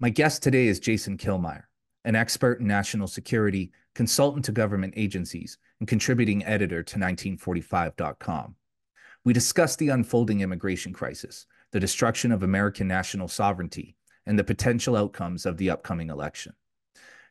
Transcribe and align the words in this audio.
My 0.00 0.10
guest 0.10 0.42
today 0.42 0.66
is 0.66 0.80
Jason 0.80 1.16
Killmeyer, 1.16 1.64
an 2.04 2.16
expert 2.16 2.58
in 2.58 2.66
national 2.66 3.06
security, 3.06 3.70
consultant 3.94 4.44
to 4.46 4.52
government 4.52 4.94
agencies, 4.96 5.56
and 5.78 5.88
contributing 5.88 6.44
editor 6.44 6.82
to 6.82 6.98
19fortyfive.com. 6.98 8.56
We 9.24 9.32
discuss 9.32 9.76
the 9.76 9.90
unfolding 9.90 10.40
immigration 10.40 10.92
crisis, 10.92 11.46
the 11.70 11.78
destruction 11.78 12.32
of 12.32 12.42
American 12.42 12.88
national 12.88 13.28
sovereignty, 13.28 13.96
and 14.26 14.36
the 14.36 14.42
potential 14.42 14.96
outcomes 14.96 15.46
of 15.46 15.58
the 15.58 15.70
upcoming 15.70 16.10
election. 16.10 16.54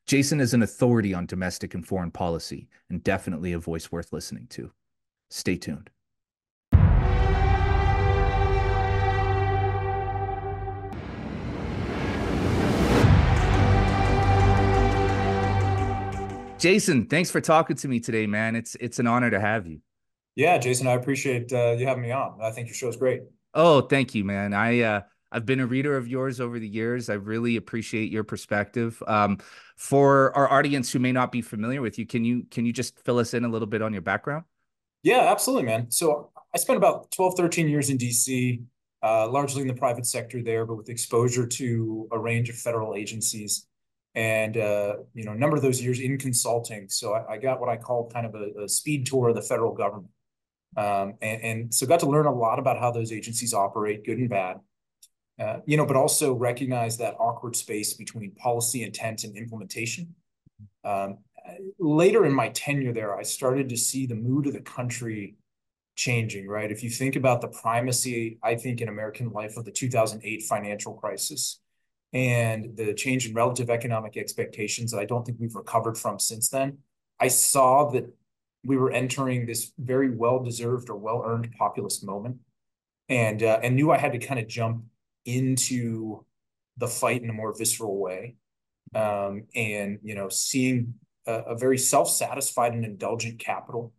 Jason 0.08 0.40
is 0.40 0.54
an 0.54 0.64
authority 0.64 1.14
on 1.14 1.26
domestic 1.26 1.74
and 1.74 1.86
foreign 1.86 2.12
policy, 2.12 2.70
and 2.90 3.04
definitely 3.04 3.52
a 3.52 3.60
voice 3.60 3.92
worth 3.92 4.14
listening 4.14 4.48
to. 4.52 4.72
Stay 5.30 5.58
tuned. 5.58 5.90
Jason, 16.64 17.08
thanks 17.08 17.30
for 17.30 17.42
talking 17.42 17.76
to 17.76 17.90
me 17.90 18.00
today, 18.00 18.26
man. 18.26 18.56
It's 18.56 18.76
it's 18.76 18.98
an 18.98 19.06
honor 19.06 19.30
to 19.30 19.38
have 19.38 19.68
you. 19.68 19.82
Yeah, 20.34 20.58
Jason, 20.58 20.88
I 20.88 20.94
appreciate 20.94 21.52
uh, 21.52 21.76
you 21.78 21.86
having 21.86 22.04
me 22.04 22.12
on. 22.12 22.40
I 22.42 22.52
think 22.52 22.70
your 22.70 22.74
show 22.74 22.88
is 22.88 22.96
great. 22.96 23.24
Oh, 23.54 23.82
thank 23.82 24.16
you, 24.16 24.24
man. 24.24 24.54
I 24.54 24.80
uh, 24.80 25.02
I've 25.30 25.46
been 25.46 25.60
a 25.60 25.66
reader 25.66 25.98
of 25.98 26.08
yours 26.08 26.40
over 26.40 26.60
the 26.60 26.68
years. 26.68 27.10
I 27.10 27.16
really 27.16 27.58
appreciate 27.58 28.14
your 28.14 28.24
perspective. 28.24 29.04
Um, 29.08 29.40
for 29.76 30.34
our 30.38 30.50
audience 30.50 30.90
who 30.90 31.00
may 31.00 31.12
not 31.12 31.34
be 31.34 31.42
familiar 31.42 31.82
with 31.82 32.00
you, 32.00 32.06
can 32.06 32.24
you 32.24 32.46
can 32.50 32.66
you 32.66 32.72
just 32.72 32.98
fill 33.04 33.20
us 33.20 33.34
in 33.34 33.44
a 33.44 33.50
little 33.50 33.68
bit 33.68 33.82
on 33.82 33.92
your 33.92 34.02
background? 34.02 34.46
Yeah, 35.02 35.34
absolutely, 35.34 35.66
man. 35.66 35.92
So 35.92 36.32
I 36.56 36.60
spent 36.60 36.78
about 36.78 37.12
12, 37.12 37.34
13 37.36 37.68
years 37.68 37.90
in 37.90 37.98
DC, 37.98 38.64
uh, 39.04 39.28
largely 39.28 39.64
in 39.64 39.68
the 39.68 39.74
private 39.74 40.06
sector 40.06 40.42
there, 40.42 40.66
but 40.66 40.76
with 40.76 40.88
exposure 40.88 41.46
to 41.46 42.08
a 42.14 42.18
range 42.18 42.48
of 42.48 42.56
federal 42.56 42.96
agencies 42.96 43.68
and 44.16 44.58
uh, 44.58 44.96
you 45.14 45.24
know 45.24 45.32
a 45.32 45.38
number 45.38 45.56
of 45.56 45.62
those 45.62 45.82
years 45.82 46.00
in 46.00 46.18
consulting. 46.18 46.88
So 46.90 47.14
I, 47.14 47.34
I 47.34 47.38
got 47.38 47.60
what 47.60 47.70
I 47.70 47.78
call 47.78 48.10
kind 48.10 48.26
of 48.26 48.36
a, 48.36 48.64
a, 48.64 48.70
speed 48.70 49.06
tour 49.06 49.30
of 49.30 49.36
the 49.36 49.42
federal 49.42 49.74
government, 49.74 50.12
um, 50.78 51.16
and, 51.22 51.42
and, 51.42 51.74
so 51.74 51.88
got 51.88 52.00
to 52.02 52.10
learn 52.10 52.26
a 52.26 52.34
lot 52.34 52.60
about 52.60 52.80
how 52.80 52.92
those 52.92 53.12
agencies 53.12 53.54
operate, 53.54 54.06
good 54.06 54.18
and 54.18 54.30
bad. 54.30 54.60
Uh, 55.40 55.58
you 55.66 55.78
know, 55.78 55.86
but 55.86 55.96
also 55.96 56.34
recognize 56.34 56.98
that 56.98 57.16
awkward 57.20 57.56
space 57.56 57.96
between 57.96 58.32
policy 58.36 58.84
intent 58.84 59.24
and 59.24 59.36
implementation. 59.36 60.14
Um, 60.84 61.18
later 61.80 62.26
in 62.26 62.34
my 62.34 62.50
tenure 62.50 62.94
there, 62.94 63.18
I 63.18 63.24
started 63.24 63.68
to 63.70 63.78
see 63.78 64.06
the 64.06 64.16
mood 64.16 64.46
of 64.46 64.54
the 64.54 64.62
country 64.62 65.36
changing. 65.96 66.48
Right, 66.48 66.72
if 66.72 66.84
you 66.84 66.92
think 66.92 67.16
about 67.16 67.42
the 67.42 67.48
primacy, 67.48 68.38
I 68.44 68.56
think 68.56 68.80
in 68.80 68.90
American 68.90 69.32
life 69.32 69.58
of 69.58 69.66
the 69.66 69.72
2008 69.72 70.44
financial 70.44 70.94
crisis 70.94 71.60
and 72.14 72.78
the 72.78 72.94
change 72.94 73.28
in 73.28 73.34
relative 73.34 73.70
economic 73.70 74.18
expectations 74.18 74.92
that 74.92 75.00
I 75.00 75.06
don't 75.06 75.26
think 75.26 75.40
we've 75.40 75.56
recovered 75.56 75.98
from 75.98 76.20
since 76.20 76.50
then, 76.50 76.78
I 77.20 77.28
saw 77.28 77.90
that 77.92 78.06
we 78.64 78.78
were 78.78 78.92
entering 78.92 79.46
this 79.46 79.72
very 79.78 80.16
well-deserved 80.16 80.90
or 80.90 80.96
well-earned 80.96 81.54
populist 81.58 82.06
moment 82.06 82.38
and 83.10 83.44
uh, 83.44 83.60
and 83.62 83.76
knew 83.76 83.92
I 83.92 83.98
had 83.98 84.14
to 84.14 84.20
kind 84.20 84.40
of 84.40 84.48
jump 84.48 84.86
into 85.26 86.26
the 86.78 86.88
fight 86.88 87.22
in 87.24 87.30
a 87.30 87.34
more 87.34 87.54
visceral 87.56 87.98
way. 88.00 88.36
Um, 88.96 89.46
and 89.56 90.00
you 90.04 90.16
know, 90.16 90.30
seeing 90.30 90.96
a, 91.26 91.34
a 91.34 91.58
very 91.58 91.78
self-satisfied 91.78 92.74
and 92.74 92.86
indulgent 92.86 93.40
capital 93.40 93.94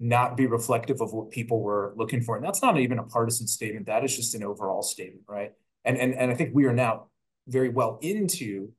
not 0.00 0.36
be 0.36 0.46
reflective 0.46 1.00
of 1.00 1.12
what 1.12 1.30
people 1.30 1.60
were 1.62 1.94
looking 1.96 2.20
for. 2.20 2.36
And 2.36 2.44
that's 2.44 2.60
not 2.62 2.78
even 2.78 2.98
a 2.98 3.04
partisan 3.04 3.46
statement. 3.46 3.86
That 3.86 4.04
is 4.04 4.14
just 4.14 4.34
an 4.34 4.42
overall 4.42 4.82
statement, 4.82 5.24
right? 5.28 5.52
And 5.84 5.96
and 5.96 6.14
and 6.14 6.30
I 6.30 6.34
think 6.34 6.50
we 6.52 6.64
are 6.66 6.72
now 6.72 7.06
very 7.46 7.68
well 7.68 7.98
into 8.02 8.72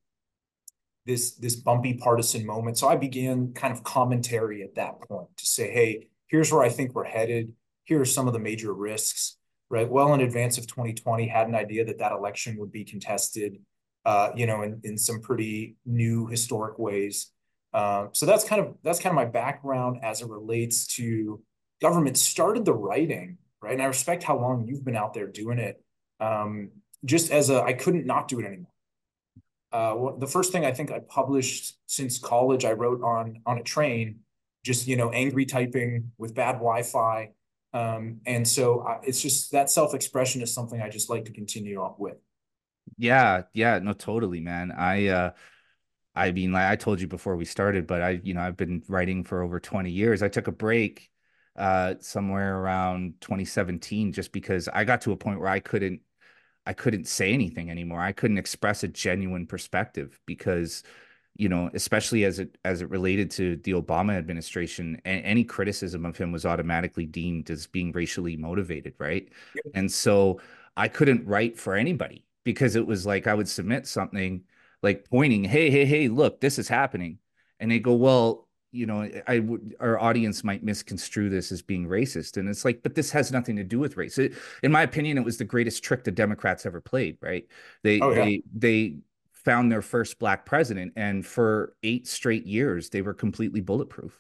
this 1.06 1.36
this 1.36 1.56
bumpy 1.56 1.94
partisan 1.94 2.46
moment. 2.46 2.78
So 2.78 2.88
I 2.88 2.96
began 2.96 3.54
kind 3.54 3.74
of 3.74 3.84
commentary 3.84 4.64
at 4.64 4.76
that 4.76 5.02
point 5.02 5.28
to 5.38 5.46
say, 5.46 5.72
hey, 5.72 6.08
here's 6.28 6.52
where 6.52 6.64
I 6.64 6.70
think 6.70 6.94
we're 6.94 7.06
headed. 7.06 7.54
Here 7.84 8.02
are 8.02 8.06
some 8.06 8.28
of 8.28 8.34
the 8.34 8.40
major 8.40 8.74
risks. 8.74 9.38
Right, 9.68 9.90
well 9.90 10.14
in 10.14 10.22
advance 10.22 10.60
of 10.60 10.68
2020, 10.68 11.28
had 11.28 11.48
an 11.48 11.56
idea 11.56 11.86
that 11.86 11.98
that 11.98 12.12
election 12.12 12.56
would 12.58 12.72
be 12.72 12.84
contested, 12.84 13.58
uh, 14.06 14.30
you 14.36 14.46
know, 14.46 14.62
in 14.62 14.80
in 14.84 14.98
some 14.98 15.22
pretty 15.22 15.76
new 15.86 16.28
historic 16.28 16.78
ways. 16.78 17.32
Uh, 17.74 18.08
so 18.14 18.28
that's 18.28 18.44
kind 18.44 18.62
of 18.62 18.76
that's 18.84 19.00
kind 19.00 19.12
of 19.12 19.16
my 19.16 19.26
background 19.26 20.00
as 20.04 20.22
it 20.22 20.30
relates 20.30 20.86
to 20.96 21.42
government. 21.82 22.16
Started 22.16 22.64
the 22.64 22.74
writing, 22.74 23.38
right, 23.60 23.74
and 23.74 23.82
I 23.82 23.86
respect 23.86 24.22
how 24.22 24.40
long 24.40 24.68
you've 24.68 24.86
been 24.86 24.96
out 24.96 25.16
there 25.16 25.28
doing 25.28 25.58
it. 25.58 25.84
Um, 26.20 26.70
just 27.06 27.32
as 27.32 27.50
a, 27.50 27.62
I 27.64 27.74
couldn't 27.74 28.06
not 28.06 28.28
do 28.28 28.40
it 28.40 28.46
anymore. 28.46 28.72
Uh, 29.72 30.18
the 30.18 30.28
first 30.28 30.52
thing 30.52 30.66
I 30.66 30.72
think 30.72 30.92
I 30.92 31.00
published 31.00 31.78
since 31.86 32.18
college, 32.18 32.64
I 32.66 32.72
wrote 32.74 33.02
on 33.04 33.42
on 33.46 33.58
a 33.58 33.64
train, 33.64 34.22
just 34.64 34.88
you 34.88 34.96
know, 34.96 35.12
angry 35.12 35.46
typing 35.46 36.12
with 36.18 36.34
bad 36.34 36.54
Wi-Fi, 36.54 37.32
um, 37.74 38.22
and 38.26 38.48
so 38.48 38.82
I, 38.82 39.00
it's 39.04 39.22
just 39.22 39.52
that 39.52 39.70
self-expression 39.70 40.42
is 40.42 40.54
something 40.54 40.82
I 40.82 40.90
just 40.90 41.10
like 41.10 41.26
to 41.26 41.34
continue 41.34 41.82
on 41.82 41.96
with. 41.98 42.16
Yeah, 42.98 43.44
yeah, 43.54 43.80
no, 43.80 43.94
totally, 43.94 44.40
man. 44.40 44.72
I, 44.72 45.08
uh, 45.08 45.32
I 46.16 46.32
mean, 46.32 46.52
like 46.54 46.66
I 46.72 46.76
told 46.78 47.02
you 47.02 47.08
before 47.08 47.36
we 47.36 47.46
started, 47.46 47.88
but 47.88 48.02
I, 48.02 48.22
you 48.24 48.34
know, 48.34 48.42
I've 48.42 48.58
been 48.58 48.84
writing 48.90 49.24
for 49.24 49.44
over 49.44 49.60
twenty 49.60 49.92
years. 49.92 50.24
I 50.24 50.30
took 50.30 50.48
a 50.48 50.52
break 50.52 51.10
uh 51.58 51.96
somewhere 52.02 52.58
around 52.60 53.16
2017 53.22 54.14
just 54.14 54.32
because 54.34 54.68
I 54.70 54.84
got 54.86 55.02
to 55.02 55.14
a 55.14 55.18
point 55.18 55.40
where 55.40 55.50
I 55.50 55.60
couldn't 55.60 56.02
I 56.66 56.74
couldn't 56.74 57.08
say 57.08 57.32
anything 57.34 57.70
anymore. 57.70 58.02
I 58.02 58.12
couldn't 58.12 58.38
express 58.38 58.84
a 58.84 58.88
genuine 58.88 59.46
perspective 59.46 60.20
because, 60.26 60.84
you 61.36 61.50
know, 61.50 61.70
especially 61.74 62.26
as 62.26 62.40
it 62.40 62.58
as 62.66 62.82
it 62.82 62.90
related 62.90 63.30
to 63.32 63.58
the 63.58 63.74
Obama 63.74 64.18
administration, 64.18 65.02
any 65.06 65.44
criticism 65.44 66.06
of 66.06 66.18
him 66.18 66.32
was 66.32 66.46
automatically 66.46 67.06
deemed 67.06 67.50
as 67.50 67.68
being 67.68 67.92
racially 67.92 68.36
motivated, 68.38 68.96
right? 69.00 69.30
Yep. 69.56 69.66
And 69.76 69.92
so 69.92 70.42
I 70.78 70.88
couldn't 70.88 71.26
write 71.28 71.58
for 71.60 71.76
anybody 71.76 72.26
because 72.44 72.76
it 72.76 72.86
was 72.88 73.06
like 73.06 73.28
I 73.28 73.34
would 73.34 73.50
submit 73.50 73.88
something 73.88 74.44
like 74.82 75.10
pointing, 75.10 75.44
"Hey, 75.44 75.70
hey, 75.70 75.86
hey, 75.86 76.08
look, 76.08 76.42
this 76.42 76.60
is 76.60 76.68
happening," 76.68 77.20
and 77.60 77.72
they 77.72 77.80
go, 77.80 77.96
"Well, 77.96 78.45
you 78.76 78.86
know, 78.86 79.10
I 79.28 79.40
would 79.40 79.76
our 79.80 80.00
audience 80.00 80.44
might 80.44 80.64
misconstrue 80.64 81.30
this 81.30 81.52
as 81.52 81.62
being 81.62 81.88
racist, 81.88 82.38
and 82.38 82.50
it's 82.50 82.66
like, 82.66 82.84
but 82.84 82.96
this 82.96 83.12
has 83.12 83.32
nothing 83.32 83.56
to 83.56 83.64
do 83.64 83.80
with 83.80 83.98
race. 83.98 84.18
It, 84.18 84.34
in 84.64 84.72
my 84.72 84.84
opinion, 84.84 85.18
it 85.18 85.24
was 85.24 85.38
the 85.38 85.46
greatest 85.46 85.84
trick 85.84 86.04
the 86.04 86.12
Democrats 86.12 86.66
ever 86.66 86.82
played. 86.82 87.18
Right? 87.22 87.48
They 87.84 88.00
oh, 88.02 88.12
yeah. 88.12 88.26
they 88.26 88.44
they 88.54 88.98
found 89.46 89.72
their 89.72 89.82
first 89.82 90.20
black 90.20 90.46
president, 90.46 90.94
and 90.96 91.26
for 91.26 91.76
eight 91.84 92.08
straight 92.08 92.46
years, 92.46 92.90
they 92.90 93.02
were 93.02 93.14
completely 93.14 93.62
bulletproof. 93.62 94.18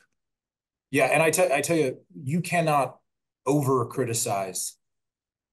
Yeah, 0.91 1.05
and 1.05 1.21
I, 1.21 1.31
t- 1.31 1.51
I 1.51 1.61
tell 1.61 1.75
you, 1.75 1.97
you 2.23 2.41
cannot 2.41 2.99
over 3.45 3.85
criticize 3.87 4.77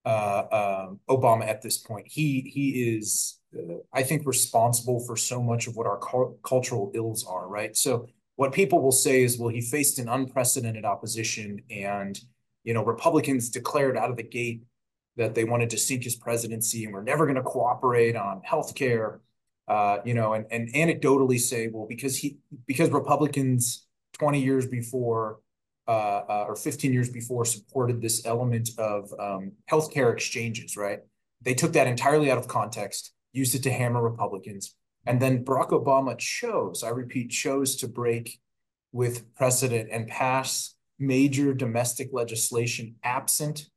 uh, 0.04 0.86
um, 0.88 1.00
Obama 1.08 1.48
at 1.48 1.62
this 1.62 1.78
point. 1.78 2.06
He 2.08 2.50
he 2.54 2.96
is, 2.96 3.40
uh, 3.56 3.76
I 3.92 4.02
think, 4.02 4.26
responsible 4.26 5.00
for 5.00 5.16
so 5.16 5.42
much 5.42 5.66
of 5.66 5.74
what 5.74 5.86
our 5.86 5.98
cu- 5.98 6.36
cultural 6.44 6.92
ills 6.94 7.26
are. 7.26 7.48
Right, 7.48 7.76
so 7.76 8.06
what 8.36 8.52
people 8.52 8.80
will 8.80 8.92
say 8.92 9.22
is, 9.22 9.38
well, 9.38 9.50
he 9.50 9.60
faced 9.60 9.98
an 9.98 10.08
unprecedented 10.08 10.84
opposition, 10.84 11.60
and 11.70 12.18
you 12.64 12.74
know, 12.74 12.84
Republicans 12.84 13.50
declared 13.50 13.96
out 13.96 14.10
of 14.10 14.16
the 14.16 14.22
gate 14.22 14.62
that 15.16 15.34
they 15.34 15.44
wanted 15.44 15.70
to 15.70 15.78
sink 15.78 16.04
his 16.04 16.14
presidency 16.14 16.84
and 16.84 16.94
we're 16.94 17.02
never 17.02 17.26
going 17.26 17.36
to 17.36 17.42
cooperate 17.42 18.16
on 18.16 18.40
health 18.44 18.74
care. 18.74 19.20
Uh, 19.68 19.98
you 20.04 20.14
know, 20.14 20.32
and, 20.32 20.46
and 20.50 20.72
anecdotally 20.74 21.38
say, 21.38 21.68
well, 21.68 21.86
because 21.88 22.16
he 22.16 22.38
because 22.66 22.90
Republicans 22.90 23.86
20 24.14 24.42
years 24.42 24.66
before 24.66 25.38
uh, 25.86 26.22
uh, 26.28 26.44
or 26.48 26.56
15 26.56 26.92
years 26.92 27.08
before 27.08 27.44
supported 27.44 28.00
this 28.00 28.26
element 28.26 28.70
of 28.78 29.12
um, 29.18 29.52
healthcare 29.70 30.12
exchanges, 30.12 30.76
right? 30.76 31.00
They 31.42 31.54
took 31.54 31.72
that 31.72 31.86
entirely 31.86 32.30
out 32.30 32.38
of 32.38 32.48
context, 32.48 33.12
used 33.32 33.54
it 33.54 33.62
to 33.64 33.70
hammer 33.70 34.02
Republicans. 34.02 34.74
And 35.06 35.20
then 35.20 35.44
Barack 35.44 35.70
Obama 35.70 36.16
chose, 36.16 36.82
I 36.84 36.90
repeat, 36.90 37.30
chose 37.30 37.76
to 37.76 37.88
break 37.88 38.40
with 38.92 39.34
precedent 39.34 39.88
and 39.90 40.06
pass 40.06 40.74
major 40.98 41.52
domestic 41.54 42.10
legislation 42.12 42.96
absent 43.02 43.68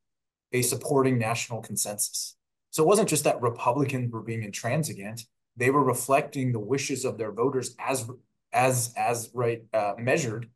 a 0.52 0.62
supporting 0.62 1.18
national 1.18 1.62
consensus. 1.62 2.36
So 2.70 2.84
it 2.84 2.88
wasn't 2.88 3.10
just 3.10 3.24
that 3.24 3.42
Republicans 3.42 4.12
were 4.12 4.22
being 4.22 4.44
intransigent; 4.44 5.24
they 5.58 5.70
were 5.70 5.84
reflecting 5.84 6.52
the 6.52 6.60
wishes 6.60 7.06
of 7.06 7.18
their 7.18 7.32
voters 7.32 7.76
as 7.80 8.10
as 8.54 8.94
as 8.96 9.30
right 9.34 9.64
uh, 9.74 9.94
measured 9.98 10.50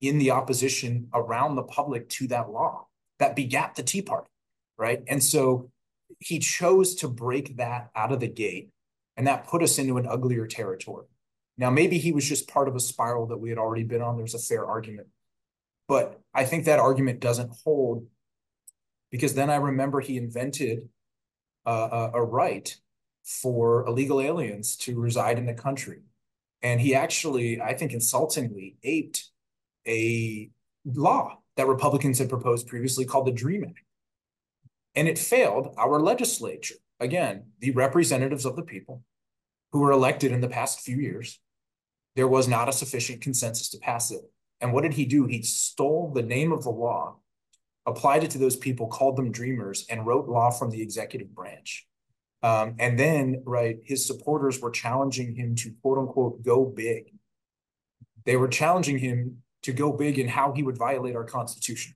in 0.00 0.18
the 0.18 0.30
opposition 0.30 1.08
around 1.14 1.54
the 1.54 1.62
public 1.62 2.08
to 2.08 2.26
that 2.28 2.50
law 2.50 2.86
that 3.18 3.36
begat 3.36 3.74
the 3.74 3.82
Tea 3.82 4.02
Party, 4.02 4.30
right? 4.76 5.02
And 5.08 5.22
so 5.22 5.70
he 6.20 6.38
chose 6.38 6.94
to 6.96 7.08
break 7.08 7.56
that 7.56 7.90
out 7.94 8.12
of 8.12 8.20
the 8.20 8.28
gate 8.28 8.70
and 9.18 9.26
that 9.26 9.48
put 9.48 9.64
us 9.64 9.78
into 9.78 9.98
an 9.98 10.06
uglier 10.06 10.46
territory. 10.46 11.04
Now, 11.58 11.70
maybe 11.70 11.98
he 11.98 12.12
was 12.12 12.26
just 12.26 12.48
part 12.48 12.68
of 12.68 12.76
a 12.76 12.80
spiral 12.80 13.26
that 13.26 13.38
we 13.38 13.48
had 13.48 13.58
already 13.58 13.82
been 13.82 14.00
on. 14.00 14.16
There's 14.16 14.34
a 14.34 14.38
fair 14.38 14.64
argument. 14.64 15.08
But 15.88 16.20
I 16.32 16.44
think 16.44 16.64
that 16.64 16.78
argument 16.78 17.18
doesn't 17.18 17.50
hold 17.64 18.06
because 19.10 19.34
then 19.34 19.50
I 19.50 19.56
remember 19.56 20.00
he 20.00 20.18
invented 20.18 20.88
a, 21.66 22.10
a 22.14 22.22
right 22.22 22.74
for 23.24 23.84
illegal 23.86 24.20
aliens 24.20 24.76
to 24.76 25.00
reside 25.00 25.36
in 25.36 25.46
the 25.46 25.54
country. 25.54 26.02
And 26.62 26.80
he 26.80 26.94
actually, 26.94 27.60
I 27.60 27.74
think, 27.74 27.92
insultingly 27.92 28.76
aped 28.84 29.30
a 29.86 30.50
law 30.84 31.38
that 31.56 31.66
Republicans 31.66 32.20
had 32.20 32.28
proposed 32.28 32.68
previously 32.68 33.04
called 33.04 33.26
the 33.26 33.32
DREAM 33.32 33.64
Act. 33.64 33.80
And 34.94 35.08
it 35.08 35.18
failed 35.18 35.74
our 35.76 35.98
legislature. 36.00 36.76
Again, 37.00 37.46
the 37.60 37.72
representatives 37.72 38.44
of 38.44 38.54
the 38.54 38.62
people 38.62 39.02
who 39.72 39.80
were 39.80 39.92
elected 39.92 40.32
in 40.32 40.40
the 40.40 40.48
past 40.48 40.80
few 40.80 40.96
years, 40.96 41.40
there 42.16 42.28
was 42.28 42.48
not 42.48 42.68
a 42.68 42.72
sufficient 42.72 43.20
consensus 43.20 43.68
to 43.70 43.78
pass 43.78 44.10
it. 44.10 44.22
And 44.60 44.72
what 44.72 44.82
did 44.82 44.94
he 44.94 45.04
do? 45.04 45.26
He 45.26 45.42
stole 45.42 46.12
the 46.12 46.22
name 46.22 46.52
of 46.52 46.64
the 46.64 46.70
law, 46.70 47.16
applied 47.86 48.24
it 48.24 48.30
to 48.32 48.38
those 48.38 48.56
people, 48.56 48.88
called 48.88 49.16
them 49.16 49.30
dreamers, 49.30 49.86
and 49.88 50.06
wrote 50.06 50.28
law 50.28 50.50
from 50.50 50.70
the 50.70 50.82
executive 50.82 51.34
branch. 51.34 51.86
Um, 52.42 52.76
and 52.78 52.98
then, 52.98 53.42
right, 53.44 53.78
his 53.84 54.06
supporters 54.06 54.60
were 54.60 54.70
challenging 54.70 55.34
him 55.34 55.54
to 55.56 55.72
quote 55.82 55.98
unquote 55.98 56.42
go 56.42 56.64
big. 56.64 57.12
They 58.24 58.36
were 58.36 58.48
challenging 58.48 58.98
him 58.98 59.42
to 59.62 59.72
go 59.72 59.92
big 59.92 60.18
in 60.18 60.28
how 60.28 60.52
he 60.52 60.62
would 60.62 60.78
violate 60.78 61.16
our 61.16 61.24
Constitution. 61.24 61.94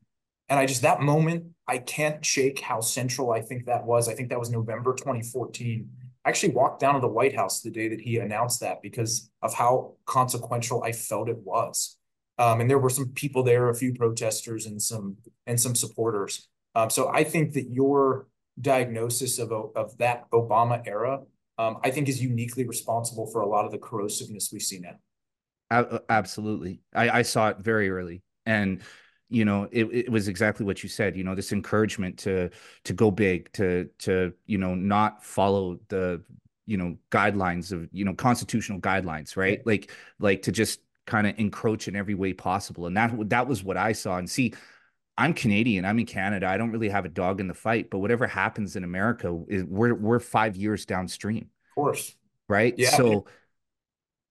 And 0.49 0.59
I 0.59 0.67
just, 0.67 0.83
that 0.83 1.01
moment, 1.01 1.47
I 1.69 1.79
can't 1.79 2.25
shake 2.25 2.61
how 2.61 2.81
central 2.81 3.33
I 3.33 3.41
think 3.41 3.67
that 3.67 3.85
was. 3.85 4.09
I 4.09 4.15
think 4.15 4.31
that 4.31 4.39
was 4.39 4.51
November 4.51 4.95
2014. 4.95 5.89
I 6.25 6.29
actually 6.29 6.53
walked 6.53 6.81
down 6.81 6.95
to 6.95 7.01
the 7.01 7.09
White 7.09 7.35
House 7.35 7.61
the 7.61 7.71
day 7.71 7.89
that 7.89 8.01
he 8.01 8.19
announced 8.19 8.61
that 8.61 8.81
because 8.81 9.31
of 9.43 9.55
how 9.55 9.95
consequential 10.07 10.83
I 10.85 10.93
felt 10.93 11.29
it 11.29 11.39
was. 11.39 11.97
Um, 12.39 12.61
and 12.61 12.71
there 12.71 12.79
were 12.79 12.91
some 12.91 13.09
people 13.09 13.43
there, 13.43 13.69
a 13.69 13.75
few 13.75 13.95
protesters 13.95 14.67
and 14.67 14.81
some 14.81 15.17
and 15.47 15.61
some 15.61 15.75
supporters. 15.75 16.49
Um, 16.75 16.91
so 16.91 17.09
I 17.09 17.25
think 17.25 17.53
that 17.55 17.71
your 17.71 18.29
diagnosis 18.61 19.39
of 19.39 19.53
of 19.53 19.97
that 19.99 20.31
Obama 20.31 20.83
era, 20.87 21.21
um, 21.59 21.79
I 21.83 21.91
think, 21.91 22.09
is 22.09 22.23
uniquely 22.23 22.67
responsible 22.67 23.27
for 23.27 23.43
a 23.43 23.47
lot 23.47 23.65
of 23.65 23.73
the 23.73 23.79
corrosiveness 23.79 24.53
we 24.53 24.61
see 24.61 24.81
now. 24.81 24.97
Absolutely, 26.09 26.81
I, 26.95 27.19
I 27.19 27.23
saw 27.23 27.49
it 27.49 27.59
very 27.59 27.91
early, 27.91 28.23
and 28.47 28.81
you 29.33 29.45
know 29.45 29.69
it, 29.73 29.85
it 29.85 30.11
was 30.11 30.29
exactly 30.29 30.67
what 30.67 30.83
you 30.83 30.89
said 30.89 31.17
you 31.17 31.25
know 31.25 31.35
this 31.35 31.53
encouragement 31.53 32.19
to 32.19 32.51
to 32.85 32.93
go 32.93 33.11
big 33.11 33.51
to 33.53 33.89
to 33.99 34.33
you 34.47 34.59
know 34.59 34.75
not 34.75 35.25
follow 35.25 35.79
the 35.89 36.23
you 36.67 36.77
know 36.77 36.97
guidelines 37.11 37.73
of 37.73 37.89
you 37.93 38.05
know 38.05 38.15
constitutional 38.15 38.79
guidelines 38.81 39.37
right 39.37 39.59
yeah. 39.59 39.63
like 39.65 39.91
like 40.19 40.43
to 40.43 40.53
just 40.53 40.81
kind 41.07 41.27
of 41.27 41.39
encroach 41.39 41.89
in 41.89 41.97
every 41.97 42.15
way 42.15 42.33
possible. 42.33 42.87
And 42.87 42.97
that 42.97 43.29
that 43.31 43.47
was 43.47 43.65
what 43.65 43.77
I 43.77 43.93
saw. 43.93 44.19
And 44.19 44.29
see, 44.29 44.55
I'm 45.19 45.35
Canadian. 45.35 45.85
I'm 45.85 45.99
in 45.99 46.07
Canada. 46.07 46.47
I 46.47 46.57
don't 46.57 46.71
really 46.71 46.89
have 46.89 47.05
a 47.05 47.09
dog 47.09 47.41
in 47.41 47.49
the 47.49 47.55
fight. 47.55 47.91
But 47.91 47.99
whatever 47.99 48.27
happens 48.27 48.77
in 48.77 48.85
America, 48.85 49.43
is 49.49 49.65
we're 49.65 49.95
we're 49.95 50.21
five 50.21 50.57
years 50.57 50.87
downstream. 50.87 51.51
Of 51.71 51.75
course. 51.75 52.17
Right. 52.49 52.75
Yeah. 52.77 52.91
So 52.91 53.27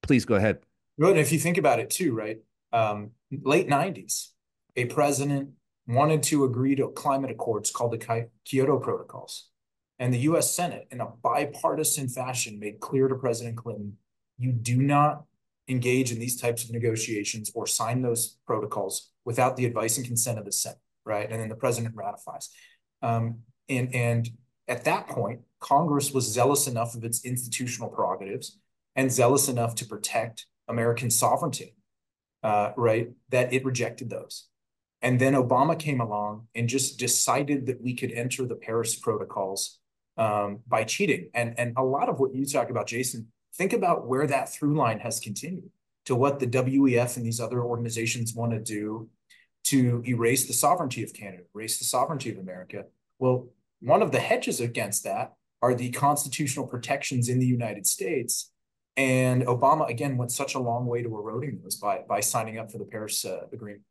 please 0.02 0.26
go 0.26 0.36
ahead. 0.36 0.60
Good. 1.00 1.18
If 1.18 1.32
you 1.32 1.40
think 1.40 1.58
about 1.58 1.80
it 1.80 1.90
too, 1.90 2.14
right? 2.14 2.40
Um, 2.74 3.12
late 3.32 3.68
'90s, 3.68 4.30
a 4.76 4.86
president 4.86 5.50
wanted 5.88 6.24
to 6.24 6.44
agree 6.44 6.76
to 6.76 6.90
climate 6.90 7.32
accords 7.32 7.72
called 7.72 7.92
the 7.92 8.28
Kyoto 8.46 8.80
Protocols. 8.80 9.50
And 10.00 10.14
the 10.14 10.20
US 10.20 10.54
Senate, 10.54 10.88
in 10.92 11.02
a 11.02 11.08
bipartisan 11.22 12.08
fashion, 12.08 12.60
made 12.60 12.80
clear 12.80 13.08
to 13.08 13.16
President 13.16 13.58
Clinton 13.58 13.98
you 14.38 14.52
do 14.52 14.82
not 14.82 15.24
engage 15.68 16.12
in 16.12 16.20
these 16.20 16.40
types 16.40 16.64
of 16.64 16.72
negotiations 16.72 17.52
or 17.54 17.68
sign 17.68 18.02
those 18.02 18.38
protocols 18.48 19.12
without 19.26 19.56
the 19.56 19.66
advice 19.66 19.98
and 19.98 20.06
consent 20.06 20.40
of 20.40 20.46
the 20.46 20.52
Senate, 20.52 20.80
right? 21.06 21.30
And 21.30 21.40
then 21.40 21.50
the 21.50 21.56
president 21.56 21.96
ratifies. 21.96 22.50
Um, 23.02 23.40
and, 23.70 23.94
and 23.94 24.30
at 24.68 24.84
that 24.86 25.08
point, 25.08 25.42
Congress 25.60 26.12
was 26.12 26.26
zealous 26.26 26.68
enough 26.68 26.96
of 26.96 27.04
its 27.04 27.24
institutional 27.24 27.90
prerogatives 27.90 28.58
and 28.96 29.12
zealous 29.12 29.48
enough 29.48 29.76
to 29.76 29.86
protect 29.86 30.48
American 30.68 31.10
sovereignty, 31.10 31.76
uh, 32.44 32.72
right? 32.76 33.12
That 33.30 33.54
it 33.54 33.64
rejected 33.64 34.10
those. 34.10 34.48
And 35.02 35.20
then 35.20 35.34
Obama 35.34 35.78
came 35.78 36.00
along 36.00 36.48
and 36.54 36.70
just 36.70 37.00
decided 37.00 37.66
that 37.66 37.82
we 37.82 37.96
could 37.96 38.12
enter 38.12 38.46
the 38.46 38.56
Paris 38.56 38.96
protocols 38.96 39.80
um, 40.18 40.60
by 40.68 40.84
cheating. 40.84 41.30
And, 41.34 41.58
and 41.58 41.74
a 41.76 41.84
lot 41.84 42.08
of 42.10 42.20
what 42.20 42.36
you 42.36 42.46
talk 42.46 42.70
about, 42.70 42.88
Jason, 42.88 43.28
Think 43.54 43.74
about 43.74 44.08
where 44.08 44.28
that 44.28 44.52
through 44.52 44.76
line 44.76 45.00
has 45.00 45.20
continued 45.20 45.70
to 46.06 46.16
what 46.16 46.40
the 46.40 46.48
WEF 46.48 47.18
and 47.18 47.26
these 47.26 47.40
other 47.40 47.62
organizations 47.62 48.34
want 48.34 48.52
to 48.54 48.60
do 48.60 49.10
to 49.66 50.02
erase 50.08 50.48
the 50.48 50.54
sovereignty 50.54 51.04
of 51.04 51.14
Canada, 51.14 51.44
erase 51.54 51.78
the 51.78 51.86
sovereignty 51.86 52.32
of 52.32 52.38
America. 52.38 52.86
Well, 53.20 53.50
one 53.82 54.02
of 54.02 54.12
the 54.12 54.20
hedges 54.20 54.60
against 54.60 55.04
that 55.04 55.34
are 55.62 55.76
the 55.76 55.92
constitutional 55.92 56.66
protections 56.66 57.30
in 57.30 57.40
the 57.40 57.46
United 57.46 57.86
States. 57.86 58.52
And 58.98 59.44
Obama, 59.44 59.88
again, 59.90 60.18
went 60.18 60.32
such 60.32 60.56
a 60.56 60.60
long 60.60 60.86
way 60.86 61.04
to 61.04 61.08
eroding 61.08 61.60
those 61.62 61.76
by, 61.76 62.00
by 62.08 62.20
signing 62.20 62.58
up 62.58 62.72
for 62.72 62.78
the 62.78 62.86
Paris 62.86 63.24
uh, 63.24 63.42
Agreement 63.54 63.84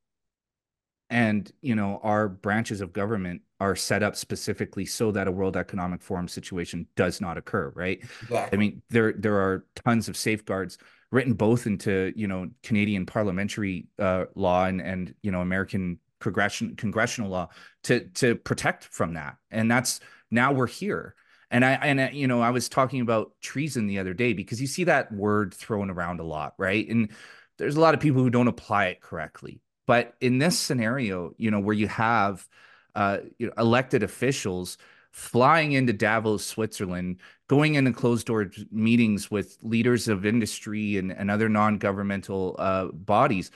and 1.11 1.53
you 1.61 1.75
know 1.75 2.01
our 2.03 2.29
branches 2.29 2.81
of 2.81 2.93
government 2.93 3.43
are 3.61 3.77
set 3.77 4.03
up 4.03 4.17
specifically 4.17 4.87
so 4.87 5.12
that 5.12 5.29
a 5.29 5.33
world 5.33 5.57
economic 5.57 6.03
forum 6.03 6.29
situation 6.29 6.87
does 6.97 7.21
not 7.21 7.37
occur 7.37 7.71
right? 7.75 8.01
Exactly. 8.23 8.57
i 8.57 8.59
mean 8.59 8.83
there 8.91 9.12
there 9.12 9.37
are 9.37 9.65
tons 9.75 10.09
of 10.09 10.17
safeguards 10.17 10.79
written 11.12 11.35
both 11.35 11.67
into 11.67 12.12
you 12.17 12.29
know 12.29 12.49
canadian 12.62 13.05
parliamentary 13.05 13.89
uh, 13.99 14.25
law 14.35 14.65
and 14.65 14.81
and 14.81 15.15
you 15.23 15.31
know 15.31 15.41
american 15.41 15.99
progression 16.21 16.77
congressional 16.77 17.31
law 17.31 17.49
to 17.83 18.01
to 18.11 18.37
protect 18.37 18.85
from 18.85 19.15
that. 19.15 19.37
And 19.51 19.69
that's 19.69 19.99
now 20.31 20.53
we're 20.53 20.69
here. 20.69 21.17
And 21.51 21.65
i 21.65 21.73
and 21.73 22.15
you 22.15 22.29
know 22.29 22.41
i 22.41 22.51
was 22.51 22.69
talking 22.69 23.01
about 23.01 23.33
treason 23.41 23.89
the 23.89 23.99
other 23.99 24.15
day 24.15 24.35
because 24.35 24.61
you 24.61 24.69
see 24.69 24.85
that 24.85 25.11
word 25.12 25.53
thrown 25.53 25.91
around 25.91 26.21
a 26.21 26.25
lot 26.25 26.55
right? 26.59 26.89
And 26.89 27.11
there's 27.59 27.75
a 27.75 27.81
lot 27.81 27.95
of 27.95 28.01
people 28.01 28.23
who 28.23 28.31
don't 28.31 28.47
apply 28.47 28.87
it 28.87 29.01
correctly 29.01 29.61
but 29.90 30.14
in 30.20 30.38
this 30.38 30.56
scenario, 30.56 31.34
you 31.37 31.50
know, 31.50 31.58
where 31.58 31.75
you 31.75 31.88
have 31.88 32.46
uh, 32.94 33.19
you 33.38 33.48
know, 33.48 33.52
elected 33.58 34.04
officials 34.04 34.78
flying 35.10 35.72
into 35.72 35.92
Davos, 35.92 36.46
Switzerland, 36.46 37.16
going 37.48 37.75
into 37.75 37.92
closed 37.92 38.28
door 38.28 38.52
meetings 38.70 39.32
with 39.32 39.58
leaders 39.62 40.06
of 40.06 40.25
industry 40.25 40.96
and, 40.96 41.10
and 41.10 41.28
other 41.28 41.48
non 41.48 41.78
governmental 41.78 42.54
uh, 42.60 42.84
bodies, 42.92 43.50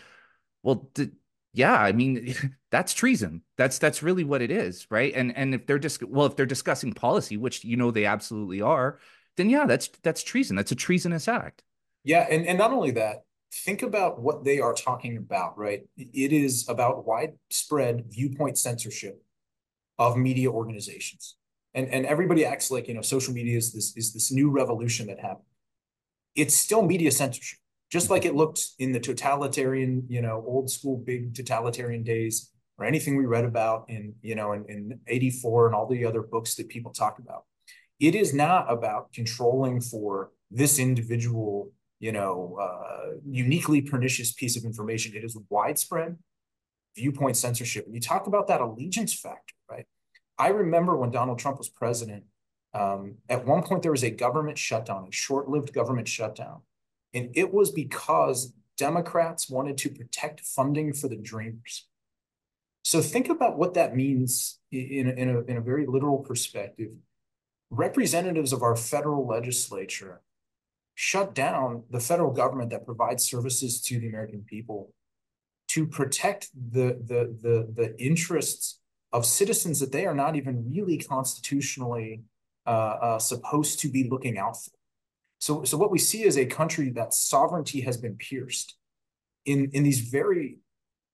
well, 0.65 0.91
th- 0.97 1.13
yeah, 1.53 1.77
I 1.77 1.93
mean 1.93 2.35
that's 2.73 2.95
treason. 2.95 3.43
That's 3.57 3.79
that's 3.79 4.03
really 4.03 4.25
what 4.25 4.43
it 4.43 4.51
is, 4.51 4.89
right? 4.91 5.13
And 5.15 5.37
and 5.37 5.55
if 5.55 5.69
they're 5.69 5.79
just 5.79 6.01
dis- 6.01 6.09
well, 6.09 6.27
if 6.27 6.35
they're 6.35 6.47
discussing 6.47 6.95
policy, 6.95 7.37
which 7.37 7.63
you 7.63 7.77
know 7.77 7.93
they 7.93 8.07
absolutely 8.07 8.61
are, 8.61 8.99
then 9.37 9.51
yeah, 9.51 9.67
that's 9.67 9.87
that's 10.03 10.25
treason. 10.25 10.57
That's 10.57 10.73
a 10.73 10.75
treasonous 10.75 11.29
act. 11.29 11.63
Yeah, 12.03 12.27
and 12.29 12.45
and 12.45 12.59
not 12.59 12.73
only 12.73 12.91
that, 12.91 13.23
think 13.55 13.83
about 13.83 14.21
what 14.21 14.45
they 14.45 14.59
are 14.59 14.75
talking 14.75 15.17
about, 15.17 15.57
right? 15.57 15.83
It 15.97 16.33
is 16.33 16.69
about 16.69 17.07
widespread 17.07 18.05
viewpoint 18.09 18.59
censorship 18.59 19.23
of 19.99 20.17
media 20.17 20.51
organizations. 20.51 21.37
And, 21.73 21.89
and 21.89 22.05
everybody 22.07 22.45
acts 22.45 22.71
like, 22.71 22.89
you 22.89 22.95
know, 22.95 23.03
social 23.03 23.33
media 23.33 23.57
is 23.57 23.73
this, 23.73 23.97
is 23.97 24.13
this 24.13 24.33
new 24.33 24.51
revolution 24.51 25.07
that 25.07 25.21
happened. 25.21 25.47
It's 26.35 26.55
still 26.55 26.83
media 26.83 27.11
censorship, 27.13 27.59
just 27.91 28.11
like 28.11 28.25
it 28.25 28.35
looked 28.35 28.71
in 28.79 28.93
the 28.93 29.01
totalitarian, 29.01 30.05
you 30.09 30.21
know, 30.21 30.45
old 30.47 30.69
school 30.71 30.97
big 30.97 31.35
totalitarian 31.35 32.03
days 32.03 32.51
or 32.77 32.85
anything 32.85 33.17
we 33.17 33.25
read 33.25 33.45
about 33.45 33.85
in, 33.89 34.15
you 34.21 34.35
know, 34.35 34.53
in, 34.53 34.65
in 34.69 35.01
84 35.07 35.67
and 35.67 35.75
all 35.77 35.87
the 35.87 36.05
other 36.05 36.23
books 36.23 36.57
that 36.57 36.69
people 36.69 36.93
talk 36.93 37.19
about. 37.19 37.45
It 38.01 38.17
is 38.17 38.35
not 38.35 38.71
about 38.71 39.13
controlling 39.13 39.81
for 39.81 40.33
this 40.51 40.81
individual 40.81 41.71
you 42.05 42.13
know, 42.13 42.59
uh, 42.61 43.17
uniquely 43.27 43.81
pernicious 43.81 44.31
piece 44.31 44.59
of 44.59 44.65
information. 44.67 45.17
It 45.17 45.25
is 45.25 45.39
widespread 45.49 46.19
viewpoint 46.95 47.35
censorship. 47.35 47.87
And 47.87 47.95
you 47.95 48.01
talk 48.03 48.27
about 48.27 48.47
that 48.49 48.61
allegiance 48.61 49.15
factor, 49.15 49.55
right? 49.71 49.87
I 50.37 50.49
remember 50.49 50.99
when 50.99 51.11
Donald 51.11 51.39
Trump 51.39 51.57
was 51.57 51.71
president, 51.71 52.25
um, 52.75 53.15
at 53.31 53.47
one 53.47 53.63
point 53.63 53.81
there 53.83 53.91
was 53.91 54.05
a 54.05 54.11
government 54.11 54.59
shutdown, 54.59 55.07
a 55.09 55.13
short-lived 55.13 55.73
government 55.73 56.07
shutdown. 56.07 56.61
And 57.15 57.31
it 57.35 57.55
was 57.55 57.71
because 57.71 58.53
Democrats 58.77 59.49
wanted 59.49 59.79
to 59.79 59.89
protect 59.89 60.41
funding 60.41 60.93
for 60.93 61.09
the 61.09 61.17
Dreamers. 61.17 61.87
So 62.83 63.01
think 63.01 63.31
about 63.31 63.57
what 63.57 63.73
that 63.75 63.97
means 63.97 64.59
in, 64.71 65.09
in, 65.09 65.31
a, 65.31 65.41
in 65.51 65.57
a 65.57 65.63
very 65.63 65.87
literal 65.87 66.19
perspective. 66.19 66.91
Representatives 67.71 68.53
of 68.53 68.63
our 68.63 68.77
federal 68.77 69.27
legislature 69.27 70.21
shut 70.95 71.35
down 71.35 71.85
the 71.91 72.01
federal 72.01 72.33
government 72.33 72.71
that 72.71 72.87
provides 72.87 73.29
services 73.29 73.81
to 73.83 73.99
the 73.99 74.09
American 74.09 74.43
people 74.43 74.93
to 75.69 75.87
protect 75.87 76.51
the, 76.73 76.99
the, 77.05 77.37
the, 77.43 77.69
the 77.75 78.03
interests 78.03 78.81
of 79.13 79.27
citizens 79.27 79.81
that 79.81 79.93
they 79.93 80.07
are 80.07 80.15
not 80.15 80.37
even 80.37 80.65
really 80.69 80.99
constitutionally 80.99 82.23
uh, 82.67 82.71
uh, 83.01 83.19
supposed 83.19 83.81
to 83.81 83.89
be 83.89 84.09
looking 84.09 84.39
out 84.39 84.57
for. 84.57 84.71
So, 85.39 85.65
so 85.65 85.77
what 85.77 85.91
we 85.91 85.99
see 85.99 86.23
is 86.23 86.39
a 86.39 86.47
country 86.47 86.91
that 86.91 87.13
sovereignty 87.13 87.83
has 87.83 87.97
been 87.97 88.17
pierced 88.17 88.77
in, 89.45 89.71
in 89.73 89.83
these 89.83 90.01
very 90.01 90.59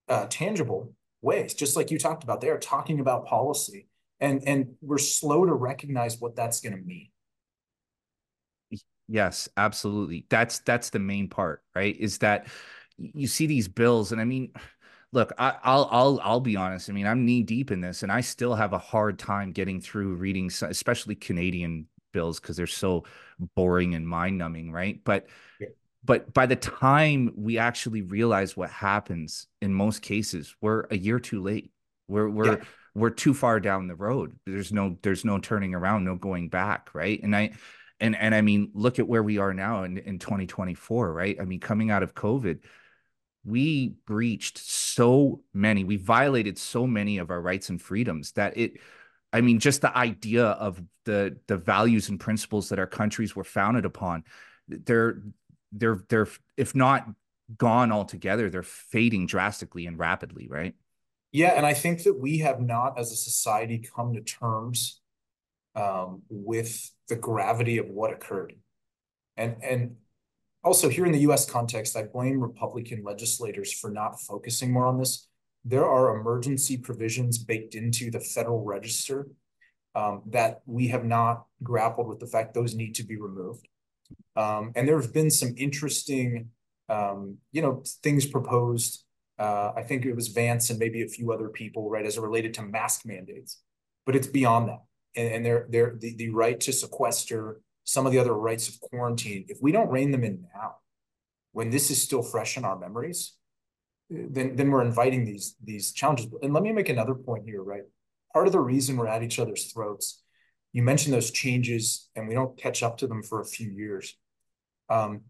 uh, 0.08 0.26
tangible 0.30 0.94
ways, 1.22 1.54
just 1.54 1.76
like 1.76 1.90
you 1.90 1.98
talked 1.98 2.22
about. 2.22 2.40
They 2.40 2.50
are 2.50 2.58
talking 2.58 3.00
about 3.00 3.26
policy, 3.26 3.88
and, 4.20 4.42
and 4.46 4.74
we're 4.80 4.98
slow 4.98 5.44
to 5.44 5.52
recognize 5.52 6.20
what 6.20 6.36
that's 6.36 6.60
going 6.60 6.76
to 6.76 6.82
mean. 6.82 7.08
Yes, 9.12 9.48
absolutely. 9.56 10.24
That's 10.30 10.60
that's 10.60 10.90
the 10.90 11.00
main 11.00 11.26
part, 11.28 11.64
right? 11.74 11.96
Is 11.98 12.18
that 12.18 12.46
you 12.96 13.26
see 13.26 13.46
these 13.46 13.66
bills, 13.66 14.12
and 14.12 14.20
I 14.20 14.24
mean, 14.24 14.52
look, 15.12 15.32
I, 15.36 15.50
will 15.64 15.88
I'll 15.90 16.20
I'll 16.22 16.40
be 16.40 16.54
honest. 16.54 16.88
I 16.88 16.92
mean, 16.92 17.08
I'm 17.08 17.26
knee 17.26 17.42
deep 17.42 17.72
in 17.72 17.80
this, 17.80 18.04
and 18.04 18.12
I 18.12 18.20
still 18.20 18.54
have 18.54 18.72
a 18.72 18.78
hard 18.78 19.18
time 19.18 19.50
getting 19.50 19.80
through 19.80 20.14
reading, 20.14 20.48
especially 20.62 21.16
Canadian 21.16 21.88
bills, 22.12 22.38
because 22.38 22.56
they're 22.56 22.68
so 22.68 23.02
boring 23.56 23.96
and 23.96 24.06
mind 24.06 24.38
numbing, 24.38 24.70
right? 24.70 25.02
But 25.02 25.26
yeah. 25.58 25.68
but 26.04 26.32
by 26.32 26.46
the 26.46 26.54
time 26.54 27.32
we 27.34 27.58
actually 27.58 28.02
realize 28.02 28.56
what 28.56 28.70
happens, 28.70 29.48
in 29.60 29.74
most 29.74 30.02
cases, 30.02 30.54
we're 30.60 30.86
a 30.92 30.96
year 30.96 31.18
too 31.18 31.42
late. 31.42 31.72
We're 32.06 32.28
we're 32.28 32.58
yeah. 32.58 32.64
we're 32.94 33.10
too 33.10 33.34
far 33.34 33.58
down 33.58 33.88
the 33.88 33.96
road. 33.96 34.38
There's 34.46 34.72
no 34.72 34.98
there's 35.02 35.24
no 35.24 35.40
turning 35.40 35.74
around, 35.74 36.04
no 36.04 36.14
going 36.14 36.48
back, 36.48 36.90
right? 36.94 37.20
And 37.20 37.34
I 37.34 37.54
and 38.00 38.16
and 38.16 38.34
I 38.34 38.40
mean, 38.40 38.70
look 38.74 38.98
at 38.98 39.08
where 39.08 39.22
we 39.22 39.38
are 39.38 39.54
now 39.54 39.84
in, 39.84 39.98
in 39.98 40.18
2024, 40.18 41.12
right? 41.12 41.36
I 41.40 41.44
mean, 41.44 41.60
coming 41.60 41.90
out 41.90 42.02
of 42.02 42.14
COVID, 42.14 42.60
we 43.44 43.94
breached 44.06 44.58
so 44.58 45.42
many, 45.52 45.84
we 45.84 45.96
violated 45.96 46.58
so 46.58 46.86
many 46.86 47.18
of 47.18 47.30
our 47.30 47.40
rights 47.40 47.68
and 47.68 47.80
freedoms 47.80 48.32
that 48.32 48.56
it 48.56 48.74
I 49.32 49.42
mean, 49.42 49.60
just 49.60 49.80
the 49.80 49.96
idea 49.96 50.46
of 50.46 50.82
the 51.04 51.36
the 51.46 51.56
values 51.56 52.08
and 52.08 52.18
principles 52.18 52.70
that 52.70 52.78
our 52.78 52.86
countries 52.86 53.36
were 53.36 53.44
founded 53.44 53.84
upon, 53.84 54.24
they're 54.68 55.22
they're 55.72 56.02
they're 56.08 56.28
if 56.56 56.74
not 56.74 57.06
gone 57.56 57.92
altogether, 57.92 58.50
they're 58.50 58.62
fading 58.62 59.26
drastically 59.26 59.86
and 59.86 59.98
rapidly, 59.98 60.48
right? 60.48 60.74
Yeah, 61.32 61.50
and 61.50 61.64
I 61.64 61.74
think 61.74 62.02
that 62.04 62.18
we 62.18 62.38
have 62.38 62.60
not, 62.60 62.98
as 62.98 63.12
a 63.12 63.16
society, 63.16 63.78
come 63.94 64.14
to 64.14 64.20
terms 64.20 64.99
um, 65.80 66.22
with 66.28 66.90
the 67.08 67.16
gravity 67.16 67.78
of 67.78 67.88
what 67.88 68.12
occurred. 68.12 68.54
And, 69.36 69.56
and 69.62 69.96
also 70.62 70.88
here 70.88 71.06
in 71.06 71.12
the 71.12 71.20
US 71.30 71.48
context, 71.48 71.96
I 71.96 72.02
blame 72.02 72.40
Republican 72.40 73.02
legislators 73.02 73.72
for 73.72 73.90
not 73.90 74.20
focusing 74.20 74.72
more 74.72 74.86
on 74.86 74.98
this. 74.98 75.26
There 75.64 75.86
are 75.86 76.18
emergency 76.18 76.76
provisions 76.76 77.38
baked 77.38 77.74
into 77.74 78.10
the 78.10 78.20
Federal 78.20 78.62
Register 78.62 79.28
um, 79.94 80.22
that 80.26 80.60
we 80.66 80.88
have 80.88 81.04
not 81.04 81.44
grappled 81.62 82.08
with 82.08 82.20
the 82.20 82.26
fact 82.26 82.54
those 82.54 82.74
need 82.74 82.94
to 82.96 83.04
be 83.04 83.16
removed. 83.16 83.66
Um, 84.36 84.72
and 84.74 84.86
there 84.86 85.00
have 85.00 85.12
been 85.12 85.30
some 85.30 85.54
interesting, 85.56 86.50
um, 86.88 87.38
you 87.52 87.62
know, 87.62 87.82
things 88.02 88.26
proposed. 88.26 89.04
Uh, 89.38 89.72
I 89.74 89.82
think 89.82 90.04
it 90.04 90.14
was 90.14 90.28
Vance 90.28 90.70
and 90.70 90.78
maybe 90.78 91.02
a 91.02 91.08
few 91.08 91.32
other 91.32 91.48
people, 91.48 91.88
right, 91.88 92.04
as 92.04 92.18
it 92.18 92.20
related 92.20 92.54
to 92.54 92.62
mask 92.62 93.06
mandates. 93.06 93.62
But 94.06 94.16
it's 94.16 94.26
beyond 94.26 94.68
that 94.68 94.80
and, 95.16 95.28
and 95.34 95.46
they're, 95.46 95.66
they're 95.68 95.96
the, 95.98 96.14
the 96.16 96.30
right 96.30 96.58
to 96.60 96.72
sequester, 96.72 97.60
some 97.84 98.06
of 98.06 98.12
the 98.12 98.18
other 98.18 98.34
rights 98.34 98.68
of 98.68 98.80
quarantine, 98.80 99.44
if 99.48 99.58
we 99.60 99.72
don't 99.72 99.90
rein 99.90 100.10
them 100.10 100.24
in 100.24 100.46
now, 100.54 100.76
when 101.52 101.70
this 101.70 101.90
is 101.90 102.02
still 102.02 102.22
fresh 102.22 102.56
in 102.56 102.64
our 102.64 102.78
memories, 102.78 103.34
then 104.10 104.56
then 104.56 104.70
we're 104.70 104.82
inviting 104.82 105.24
these 105.24 105.56
these 105.62 105.92
challenges. 105.92 106.26
And 106.42 106.52
let 106.52 106.62
me 106.62 106.72
make 106.72 106.88
another 106.88 107.14
point 107.14 107.44
here, 107.44 107.62
right? 107.62 107.82
Part 108.32 108.46
of 108.46 108.52
the 108.52 108.60
reason 108.60 108.96
we're 108.96 109.06
at 109.06 109.22
each 109.22 109.38
other's 109.38 109.72
throats, 109.72 110.22
you 110.72 110.82
mentioned 110.82 111.14
those 111.14 111.30
changes, 111.30 112.08
and 112.14 112.28
we 112.28 112.34
don't 112.34 112.56
catch 112.56 112.82
up 112.82 112.98
to 112.98 113.06
them 113.06 113.22
for 113.22 113.40
a 113.40 113.44
few 113.44 113.70
years. 113.70 114.16
Um, 114.88 115.22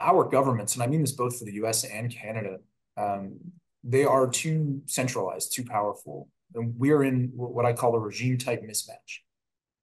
our 0.00 0.28
governments, 0.28 0.74
and 0.74 0.82
I 0.82 0.86
mean 0.86 1.00
this 1.00 1.12
both 1.12 1.38
for 1.38 1.44
the 1.44 1.54
U.S. 1.54 1.84
and 1.84 2.10
Canada, 2.10 2.58
um, 2.96 3.38
they 3.84 4.04
are 4.04 4.28
too 4.28 4.82
centralized, 4.86 5.54
too 5.54 5.64
powerful, 5.64 6.28
and 6.54 6.74
we're 6.78 7.04
in 7.04 7.30
what 7.34 7.66
I 7.66 7.72
call 7.72 7.94
a 7.94 8.00
regime 8.00 8.38
type 8.38 8.62
mismatch. 8.62 9.20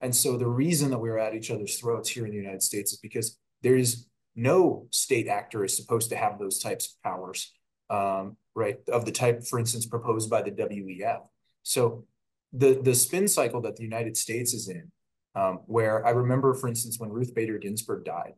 And 0.01 0.15
so 0.15 0.37
the 0.37 0.47
reason 0.47 0.91
that 0.91 0.99
we're 0.99 1.17
at 1.17 1.35
each 1.35 1.51
other's 1.51 1.77
throats 1.77 2.09
here 2.09 2.25
in 2.25 2.31
the 2.31 2.37
United 2.37 2.63
States 2.63 2.93
is 2.93 2.99
because 2.99 3.37
there 3.61 3.75
is 3.75 4.07
no 4.35 4.87
state 4.91 5.27
actor 5.27 5.65
is 5.65 5.75
supposed 5.75 6.09
to 6.09 6.15
have 6.15 6.39
those 6.39 6.59
types 6.59 6.87
of 6.93 7.03
powers, 7.03 7.53
um, 7.89 8.37
right? 8.55 8.77
Of 8.87 9.05
the 9.05 9.11
type, 9.11 9.43
for 9.43 9.59
instance, 9.59 9.85
proposed 9.85 10.29
by 10.29 10.41
the 10.41 10.51
WEF. 10.51 11.21
So 11.63 12.05
the 12.53 12.79
the 12.81 12.95
spin 12.95 13.27
cycle 13.27 13.61
that 13.61 13.75
the 13.75 13.83
United 13.83 14.15
States 14.17 14.53
is 14.53 14.69
in, 14.69 14.91
um, 15.35 15.59
where 15.65 16.05
I 16.05 16.11
remember, 16.11 16.53
for 16.53 16.67
instance, 16.67 16.99
when 16.99 17.09
Ruth 17.09 17.35
Bader 17.35 17.57
Ginsburg 17.57 18.05
died, 18.05 18.33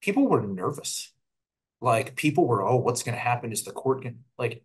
people 0.00 0.28
were 0.28 0.42
nervous. 0.42 1.12
Like 1.80 2.16
people 2.16 2.46
were, 2.46 2.66
oh, 2.66 2.76
what's 2.76 3.04
going 3.04 3.14
to 3.14 3.20
happen? 3.20 3.52
Is 3.52 3.62
the 3.62 3.70
court 3.70 4.02
going 4.02 4.18
like 4.36 4.64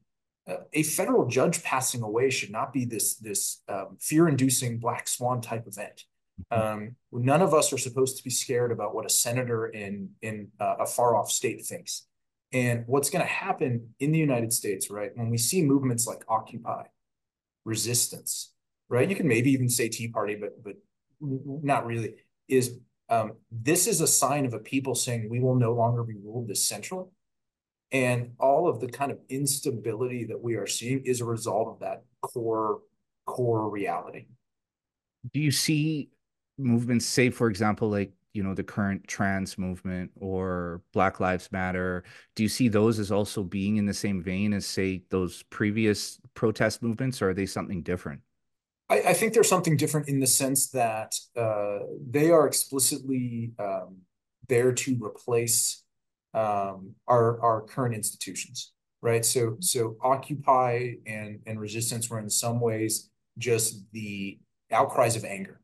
a 0.73 0.83
federal 0.83 1.25
judge 1.27 1.63
passing 1.63 2.01
away 2.01 2.29
should 2.29 2.51
not 2.51 2.73
be 2.73 2.85
this 2.85 3.15
this 3.15 3.61
um, 3.69 3.97
fear-inducing 3.99 4.79
black 4.79 5.07
swan 5.07 5.41
type 5.41 5.65
event. 5.67 6.03
Mm-hmm. 6.51 6.61
Um, 6.61 6.95
none 7.11 7.41
of 7.41 7.53
us 7.53 7.71
are 7.71 7.77
supposed 7.77 8.17
to 8.17 8.23
be 8.23 8.29
scared 8.29 8.71
about 8.71 8.93
what 8.93 9.05
a 9.05 9.09
senator 9.09 9.67
in 9.67 10.09
in 10.21 10.49
uh, 10.59 10.75
a 10.79 10.85
far 10.85 11.15
off 11.15 11.31
state 11.31 11.65
thinks. 11.65 12.07
And 12.51 12.83
what's 12.85 13.09
going 13.09 13.25
to 13.25 13.31
happen 13.31 13.95
in 13.99 14.11
the 14.11 14.19
United 14.19 14.53
States, 14.53 14.91
right? 14.91 15.11
When 15.15 15.29
we 15.29 15.37
see 15.37 15.63
movements 15.63 16.05
like 16.05 16.23
Occupy, 16.27 16.83
resistance, 17.65 18.51
right? 18.89 19.09
You 19.09 19.15
can 19.15 19.27
maybe 19.27 19.51
even 19.51 19.69
say 19.69 19.89
Tea 19.89 20.09
Party, 20.09 20.35
but 20.35 20.61
but 20.63 20.75
not 21.19 21.85
really. 21.85 22.15
Is 22.47 22.79
um, 23.09 23.33
this 23.51 23.87
is 23.87 24.01
a 24.01 24.07
sign 24.07 24.45
of 24.45 24.53
a 24.53 24.59
people 24.59 24.95
saying 24.95 25.29
we 25.29 25.39
will 25.39 25.55
no 25.55 25.73
longer 25.73 26.03
be 26.03 26.15
ruled 26.15 26.47
this 26.47 26.65
central 26.65 27.13
and 27.93 28.33
all 28.39 28.67
of 28.67 28.81
the 28.81 28.87
kind 28.87 29.11
of 29.11 29.19
instability 29.29 30.25
that 30.25 30.41
we 30.41 30.55
are 30.55 30.67
seeing 30.67 31.05
is 31.05 31.21
a 31.21 31.25
result 31.25 31.67
of 31.69 31.79
that 31.79 32.03
core 32.21 32.81
core 33.25 33.69
reality. 33.69 34.25
Do 35.31 35.39
you 35.39 35.51
see 35.51 36.09
movements, 36.57 37.05
say, 37.05 37.29
for 37.29 37.47
example, 37.47 37.89
like 37.89 38.11
you 38.33 38.43
know 38.43 38.55
the 38.55 38.63
current 38.63 39.07
trans 39.07 39.59
movement 39.59 40.11
or 40.19 40.81
Black 40.91 41.19
Lives 41.19 41.51
Matter? 41.51 42.03
Do 42.35 42.43
you 42.43 42.49
see 42.49 42.67
those 42.67 42.99
as 42.99 43.11
also 43.11 43.43
being 43.43 43.77
in 43.77 43.85
the 43.85 43.93
same 43.93 44.21
vein 44.21 44.53
as, 44.53 44.65
say, 44.65 45.03
those 45.09 45.43
previous 45.43 46.19
protest 46.33 46.81
movements, 46.81 47.21
or 47.21 47.29
are 47.29 47.33
they 47.33 47.45
something 47.45 47.83
different? 47.83 48.21
I, 48.89 49.01
I 49.07 49.13
think 49.13 49.33
they're 49.33 49.43
something 49.43 49.77
different 49.77 50.09
in 50.09 50.19
the 50.19 50.27
sense 50.27 50.69
that 50.71 51.15
uh, 51.37 51.79
they 52.09 52.31
are 52.31 52.47
explicitly 52.47 53.53
um, 53.59 53.97
there 54.49 54.73
to 54.73 54.97
replace 55.01 55.82
um, 56.33 56.95
our 57.07 57.41
our 57.41 57.61
current 57.61 57.95
institutions, 57.95 58.71
right? 59.01 59.23
So 59.25 59.57
so 59.59 59.97
Occupy 60.01 60.93
and 61.05 61.39
and 61.45 61.59
resistance 61.59 62.09
were 62.09 62.19
in 62.19 62.29
some 62.29 62.59
ways 62.59 63.09
just 63.37 63.83
the 63.91 64.39
outcries 64.71 65.15
of 65.15 65.25
anger, 65.25 65.59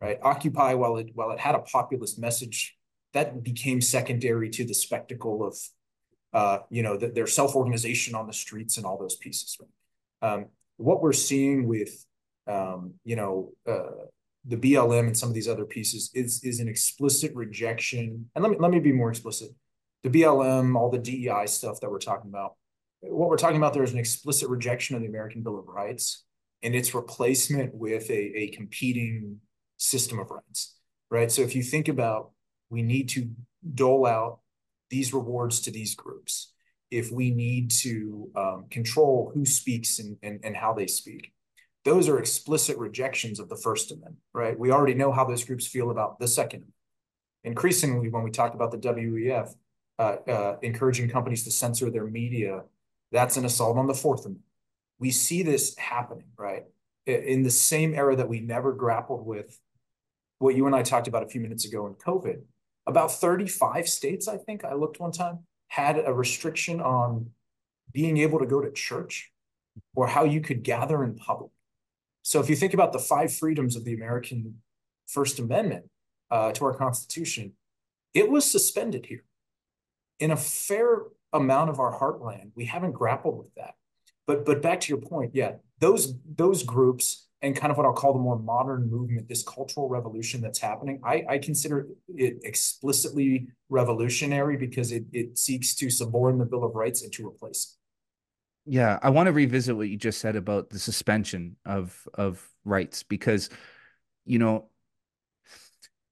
right? 0.00 0.18
Occupy, 0.22 0.74
while 0.74 0.96
it 0.96 1.10
while 1.14 1.30
it 1.30 1.40
had 1.40 1.54
a 1.54 1.60
populist 1.60 2.18
message, 2.18 2.76
that 3.14 3.42
became 3.42 3.80
secondary 3.80 4.50
to 4.50 4.64
the 4.64 4.74
spectacle 4.74 5.46
of, 5.46 5.58
uh, 6.32 6.58
you 6.70 6.82
know, 6.82 6.96
the, 6.96 7.08
their 7.08 7.26
self 7.26 7.54
organization 7.56 8.14
on 8.14 8.26
the 8.26 8.32
streets 8.32 8.76
and 8.76 8.84
all 8.84 8.98
those 8.98 9.16
pieces. 9.16 9.56
Right? 9.60 10.32
Um, 10.32 10.46
what 10.76 11.00
we're 11.00 11.14
seeing 11.14 11.66
with, 11.66 12.04
um, 12.46 12.94
you 13.04 13.16
know, 13.16 13.52
uh, 13.66 14.04
the 14.44 14.56
BLM 14.56 15.06
and 15.06 15.16
some 15.16 15.28
of 15.28 15.34
these 15.34 15.48
other 15.48 15.64
pieces 15.64 16.10
is 16.14 16.44
is 16.44 16.60
an 16.60 16.68
explicit 16.68 17.34
rejection. 17.34 18.30
And 18.34 18.42
let 18.42 18.50
me 18.50 18.58
let 18.60 18.70
me 18.70 18.78
be 18.78 18.92
more 18.92 19.10
explicit 19.10 19.50
the 20.06 20.22
BLM, 20.22 20.76
all 20.76 20.90
the 20.90 20.98
DEI 20.98 21.46
stuff 21.46 21.80
that 21.80 21.90
we're 21.90 21.98
talking 21.98 22.30
about. 22.30 22.54
What 23.00 23.28
we're 23.28 23.36
talking 23.36 23.56
about 23.56 23.74
there 23.74 23.82
is 23.82 23.92
an 23.92 23.98
explicit 23.98 24.48
rejection 24.48 24.96
of 24.96 25.02
the 25.02 25.08
American 25.08 25.42
Bill 25.42 25.58
of 25.58 25.66
Rights 25.66 26.24
and 26.62 26.74
its 26.74 26.94
replacement 26.94 27.74
with 27.74 28.08
a, 28.10 28.38
a 28.38 28.48
competing 28.48 29.40
system 29.76 30.18
of 30.18 30.30
rights, 30.30 30.76
right? 31.10 31.30
So 31.30 31.42
if 31.42 31.54
you 31.54 31.62
think 31.62 31.88
about 31.88 32.30
we 32.70 32.82
need 32.82 33.08
to 33.10 33.30
dole 33.74 34.06
out 34.06 34.40
these 34.90 35.12
rewards 35.12 35.60
to 35.60 35.70
these 35.70 35.94
groups, 35.94 36.52
if 36.90 37.10
we 37.10 37.30
need 37.30 37.70
to 37.70 38.30
um, 38.36 38.66
control 38.70 39.32
who 39.34 39.44
speaks 39.44 39.98
and, 39.98 40.16
and, 40.22 40.40
and 40.44 40.56
how 40.56 40.72
they 40.72 40.86
speak, 40.86 41.32
those 41.84 42.08
are 42.08 42.18
explicit 42.18 42.78
rejections 42.78 43.38
of 43.38 43.48
the 43.48 43.56
First 43.56 43.90
Amendment, 43.90 44.16
right? 44.32 44.58
We 44.58 44.70
already 44.70 44.94
know 44.94 45.12
how 45.12 45.24
those 45.24 45.44
groups 45.44 45.66
feel 45.66 45.90
about 45.90 46.18
the 46.18 46.28
Second 46.28 46.58
Amendment. 46.58 46.74
Increasingly, 47.44 48.08
when 48.08 48.24
we 48.24 48.30
talk 48.30 48.54
about 48.54 48.72
the 48.72 48.78
WEF, 48.78 49.52
uh, 49.98 50.16
uh, 50.28 50.56
encouraging 50.62 51.08
companies 51.08 51.44
to 51.44 51.50
censor 51.50 51.90
their 51.90 52.06
media, 52.06 52.62
that's 53.12 53.36
an 53.36 53.44
assault 53.44 53.78
on 53.78 53.86
the 53.86 53.94
Fourth 53.94 54.20
Amendment. 54.20 54.44
We 54.98 55.10
see 55.10 55.42
this 55.42 55.76
happening, 55.76 56.26
right? 56.36 56.64
In 57.06 57.42
the 57.42 57.50
same 57.50 57.94
era 57.94 58.16
that 58.16 58.28
we 58.28 58.40
never 58.40 58.72
grappled 58.72 59.24
with 59.24 59.58
what 60.38 60.54
you 60.54 60.66
and 60.66 60.74
I 60.74 60.82
talked 60.82 61.08
about 61.08 61.22
a 61.22 61.28
few 61.28 61.40
minutes 61.40 61.64
ago 61.64 61.86
in 61.86 61.94
COVID. 61.94 62.42
About 62.86 63.12
35 63.12 63.88
states, 63.88 64.28
I 64.28 64.36
think 64.36 64.64
I 64.64 64.74
looked 64.74 65.00
one 65.00 65.12
time, 65.12 65.40
had 65.68 66.02
a 66.04 66.12
restriction 66.12 66.80
on 66.80 67.30
being 67.92 68.18
able 68.18 68.38
to 68.38 68.46
go 68.46 68.60
to 68.60 68.70
church 68.70 69.32
or 69.94 70.06
how 70.06 70.24
you 70.24 70.40
could 70.40 70.62
gather 70.62 71.02
in 71.04 71.16
public. 71.16 71.50
So 72.22 72.40
if 72.40 72.50
you 72.50 72.56
think 72.56 72.74
about 72.74 72.92
the 72.92 72.98
five 72.98 73.32
freedoms 73.32 73.76
of 73.76 73.84
the 73.84 73.94
American 73.94 74.56
First 75.06 75.38
Amendment 75.38 75.86
uh, 76.30 76.52
to 76.52 76.64
our 76.64 76.74
Constitution, 76.74 77.52
it 78.14 78.28
was 78.28 78.50
suspended 78.50 79.06
here 79.06 79.24
in 80.18 80.30
a 80.30 80.36
fair 80.36 81.02
amount 81.32 81.70
of 81.70 81.80
our 81.80 81.98
heartland, 81.98 82.52
we 82.54 82.64
haven't 82.64 82.92
grappled 82.92 83.38
with 83.38 83.54
that. 83.56 83.74
But 84.26 84.44
but 84.44 84.62
back 84.62 84.80
to 84.80 84.88
your 84.88 85.00
point, 85.00 85.32
yeah, 85.34 85.52
those 85.78 86.14
those 86.24 86.62
groups, 86.62 87.28
and 87.42 87.54
kind 87.54 87.70
of 87.70 87.76
what 87.76 87.86
I'll 87.86 87.92
call 87.92 88.12
the 88.12 88.18
more 88.18 88.38
modern 88.38 88.90
movement, 88.90 89.28
this 89.28 89.42
cultural 89.42 89.88
revolution 89.88 90.40
that's 90.40 90.58
happening, 90.58 91.00
I, 91.04 91.24
I 91.28 91.38
consider 91.38 91.86
it 92.08 92.38
explicitly 92.42 93.48
revolutionary 93.68 94.56
because 94.56 94.90
it, 94.90 95.04
it 95.12 95.38
seeks 95.38 95.74
to 95.76 95.86
suborn 95.86 96.38
the 96.38 96.44
Bill 96.44 96.64
of 96.64 96.74
Rights 96.74 97.02
and 97.02 97.12
to 97.12 97.26
replace. 97.26 97.76
Yeah, 98.64 98.98
I 99.00 99.10
want 99.10 99.28
to 99.28 99.32
revisit 99.32 99.76
what 99.76 99.88
you 99.88 99.96
just 99.96 100.20
said 100.20 100.34
about 100.34 100.70
the 100.70 100.78
suspension 100.78 101.56
of 101.64 101.96
of 102.14 102.44
rights 102.64 103.04
because, 103.04 103.48
you 104.24 104.40
know, 104.40 104.70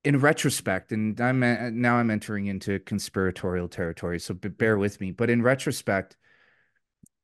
in 0.05 0.21
retrospect, 0.21 0.93
and 0.93 1.19
I'm 1.21 1.41
now 1.81 1.97
I'm 1.97 2.11
entering 2.11 2.47
into 2.47 2.79
conspiratorial 2.81 3.69
territory, 3.69 4.21
so 4.21 4.35
bear 4.35 4.79
with 4.79 5.01
me. 5.01 5.13
But 5.13 5.31
in 5.31 5.43
retrospect, 5.43 6.17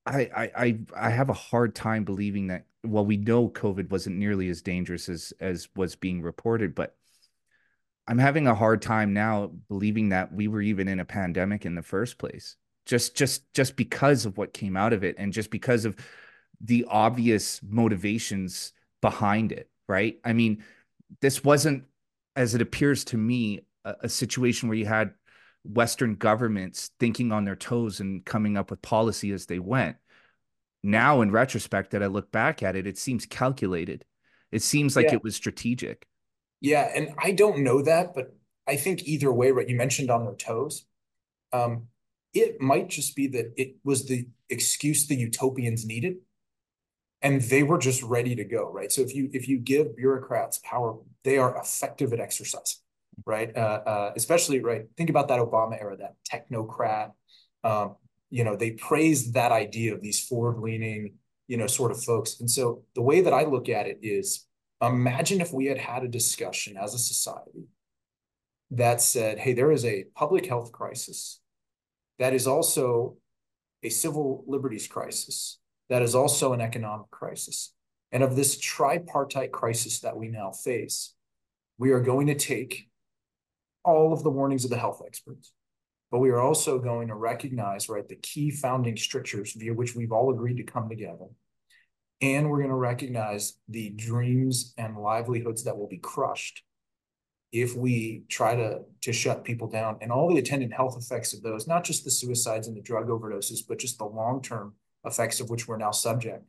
I 0.07 0.53
I 0.57 0.79
I 0.97 1.11
have 1.11 1.29
a 1.29 1.35
hard 1.35 1.75
time 1.75 2.05
believing 2.05 2.49
that. 2.49 2.65
Well, 2.83 3.05
we 3.05 3.19
know 3.19 3.51
COVID 3.51 3.91
wasn't 3.91 4.17
nearly 4.17 4.49
as 4.49 4.63
dangerous 4.63 5.09
as 5.09 5.33
as 5.41 5.69
was 5.77 5.95
being 5.95 6.23
reported, 6.23 6.75
but 6.75 6.97
I'm 8.09 8.19
having 8.19 8.47
a 8.47 8.55
hard 8.55 8.81
time 8.81 9.13
now 9.13 9.53
believing 9.69 10.09
that 10.09 10.33
we 10.33 10.49
were 10.49 10.63
even 10.63 10.89
in 10.89 11.01
a 11.01 11.05
pandemic 11.05 11.67
in 11.67 11.75
the 11.75 11.83
first 11.83 12.19
place. 12.19 12.57
Just 12.87 13.15
just 13.15 13.53
just 13.53 13.77
because 13.77 14.25
of 14.25 14.39
what 14.39 14.55
came 14.55 14.77
out 14.77 14.95
of 14.95 15.05
it, 15.05 15.17
and 15.19 15.33
just 15.33 15.51
because 15.51 15.85
of 15.85 15.97
the 16.63 16.87
obvious 16.89 17.61
motivations 17.63 18.73
behind 19.03 19.53
it. 19.53 19.69
Right? 19.87 20.19
I 20.25 20.33
mean, 20.33 20.65
this 21.21 21.43
wasn't, 21.43 21.85
as 22.37 22.55
it 22.55 22.63
appears 22.63 23.05
to 23.07 23.17
me, 23.17 23.61
a, 23.85 23.95
a 24.03 24.09
situation 24.09 24.69
where 24.69 24.79
you 24.79 24.87
had 24.87 25.13
Western 25.65 26.15
governments 26.15 26.91
thinking 26.99 27.33
on 27.33 27.45
their 27.45 27.57
toes 27.57 28.01
and 28.01 28.25
coming 28.25 28.57
up 28.57 28.71
with 28.71 28.83
policy 28.83 29.33
as 29.33 29.47
they 29.47 29.59
went. 29.59 29.97
Now, 30.83 31.21
in 31.21 31.31
retrospect, 31.31 31.91
that 31.91 32.03
I 32.03 32.07
look 32.07 32.33
back 32.33 32.63
at 32.63 32.77
it, 32.77 32.87
it 32.87 32.97
seems 32.97 33.27
calculated. 33.27 34.05
It 34.51 34.63
seems 34.63 34.97
like 34.97 35.07
yeah. 35.07 35.15
it 35.15 35.23
was 35.23 35.37
strategic. 35.37 36.07
Yeah, 36.61 36.91
and 36.95 37.11
I 37.19 37.33
don't 37.33 37.63
know 37.63 37.83
that, 37.83 38.15
but 38.15 38.35
I 38.67 38.77
think 38.77 39.05
either 39.05 39.33
way, 39.33 39.51
right? 39.51 39.69
You 39.69 39.77
mentioned 39.77 40.11
on 40.11 40.25
their 40.25 40.35
toes. 40.35 40.85
Um, 41.53 41.89
it 42.33 42.61
might 42.61 42.89
just 42.89 43.17
be 43.17 43.27
that 43.29 43.53
it 43.57 43.77
was 43.85 44.07
the 44.07 44.29
excuse 44.49 45.07
the 45.07 45.17
utopians 45.17 45.85
needed, 45.85 46.17
and 47.23 47.41
they 47.43 47.62
were 47.62 47.79
just 47.79 48.03
ready 48.03 48.35
to 48.37 48.45
go, 48.45 48.71
right? 48.71 48.91
So 48.91 49.03
if 49.03 49.15
you 49.15 49.29
if 49.33 49.49
you 49.49 49.59
give 49.59 49.97
bureaucrats 49.97 50.61
power, 50.65 50.99
they 51.25 51.39
are 51.39 51.57
effective 51.59 52.12
at 52.12 52.21
exercising 52.21 52.81
right? 53.27 53.55
Uh, 53.57 53.81
uh, 53.87 54.12
especially, 54.17 54.61
right? 54.61 54.87
Think 54.97 55.11
about 55.11 55.29
that 55.29 55.41
Obama 55.41 55.81
era, 55.81 55.97
that 55.97 56.15
technocrat. 56.31 57.12
Um, 57.65 57.97
you 58.31 58.45
know, 58.45 58.57
they 58.57 58.73
praised 58.73 59.35
that 59.35 59.53
idea 59.53 59.95
of 59.95 60.00
these 60.00 60.21
forward-leaning, 60.21 61.15
you 61.49 61.57
know, 61.57 61.67
sort 61.67 61.91
of 61.91 62.03
folks. 62.03 62.41
And 62.41 62.50
so 62.50 62.85
the 62.95 63.03
way 63.03 63.21
that 63.21 63.33
I 63.33 63.45
look 63.45 63.69
at 63.69 63.87
it 63.87 63.99
is, 64.03 64.47
imagine 64.81 65.41
if 65.41 65.53
we 65.53 65.67
had 65.67 65.79
had 65.79 66.05
a 66.05 66.09
discussion 66.09 66.77
as 66.77 66.95
a 66.95 66.99
society 66.99 67.67
that 68.71 69.03
said, 69.03 69.39
"Hey, 69.39 69.53
there 69.53 69.73
is 69.73 69.85
a 69.85 70.05
public 70.15 70.47
health 70.47 70.73
crisis 70.73 71.41
that 72.19 72.33
is 72.33 72.47
also 72.47 73.17
a 73.83 73.89
civil 73.89 74.45
liberties 74.47 74.87
crisis 74.87 75.59
that 75.90 76.00
is 76.00 76.14
also 76.14 76.54
an 76.54 76.62
economic 76.62 77.11
crisis." 77.11 77.75
And 78.12 78.23
of 78.23 78.35
this 78.35 78.59
tripartite 78.59 79.52
crisis 79.52 80.00
that 80.00 80.16
we 80.16 80.28
now 80.28 80.50
face, 80.50 81.14
we 81.78 81.90
are 81.92 82.00
going 82.00 82.26
to 82.28 82.35
take 82.35 82.88
all 83.85 84.12
of 84.12 84.23
the 84.23 84.30
warnings 84.30 84.64
of 84.64 84.70
the 84.70 84.78
health 84.78 85.02
experts. 85.06 85.52
But 86.11 86.18
we 86.18 86.30
are 86.30 86.40
also 86.40 86.78
going 86.78 87.09
to 87.09 87.14
recognize, 87.14 87.88
right, 87.88 88.06
the 88.06 88.16
key 88.16 88.50
founding 88.50 88.97
strictures 88.97 89.52
via 89.52 89.73
which 89.73 89.94
we've 89.94 90.12
all 90.12 90.30
agreed 90.30 90.56
to 90.56 90.64
come 90.64 90.88
together. 90.88 91.26
And 92.20 92.50
we're 92.50 92.59
going 92.59 92.70
to 92.70 92.75
recognize 92.75 93.54
the 93.68 93.90
dreams 93.90 94.75
and 94.76 94.99
livelihoods 94.99 95.64
that 95.64 95.78
will 95.78 95.88
be 95.88 95.99
crushed 95.99 96.62
if 97.52 97.75
we 97.75 98.25
try 98.28 98.54
to, 98.54 98.80
to 99.02 99.12
shut 99.12 99.44
people 99.44 99.68
down 99.68 99.99
and 100.00 100.12
all 100.12 100.28
the 100.28 100.38
attendant 100.38 100.73
health 100.73 100.97
effects 100.99 101.32
of 101.32 101.42
those, 101.42 101.66
not 101.66 101.85
just 101.85 102.04
the 102.04 102.11
suicides 102.11 102.68
and 102.68 102.76
the 102.76 102.82
drug 102.82 103.09
overdoses, 103.09 103.61
but 103.66 103.78
just 103.78 103.99
the 103.99 104.04
long-term 104.04 104.74
effects 105.05 105.41
of 105.41 105.51
which 105.51 105.67
we're 105.67 105.77
now 105.77 105.91
subject. 105.91 106.45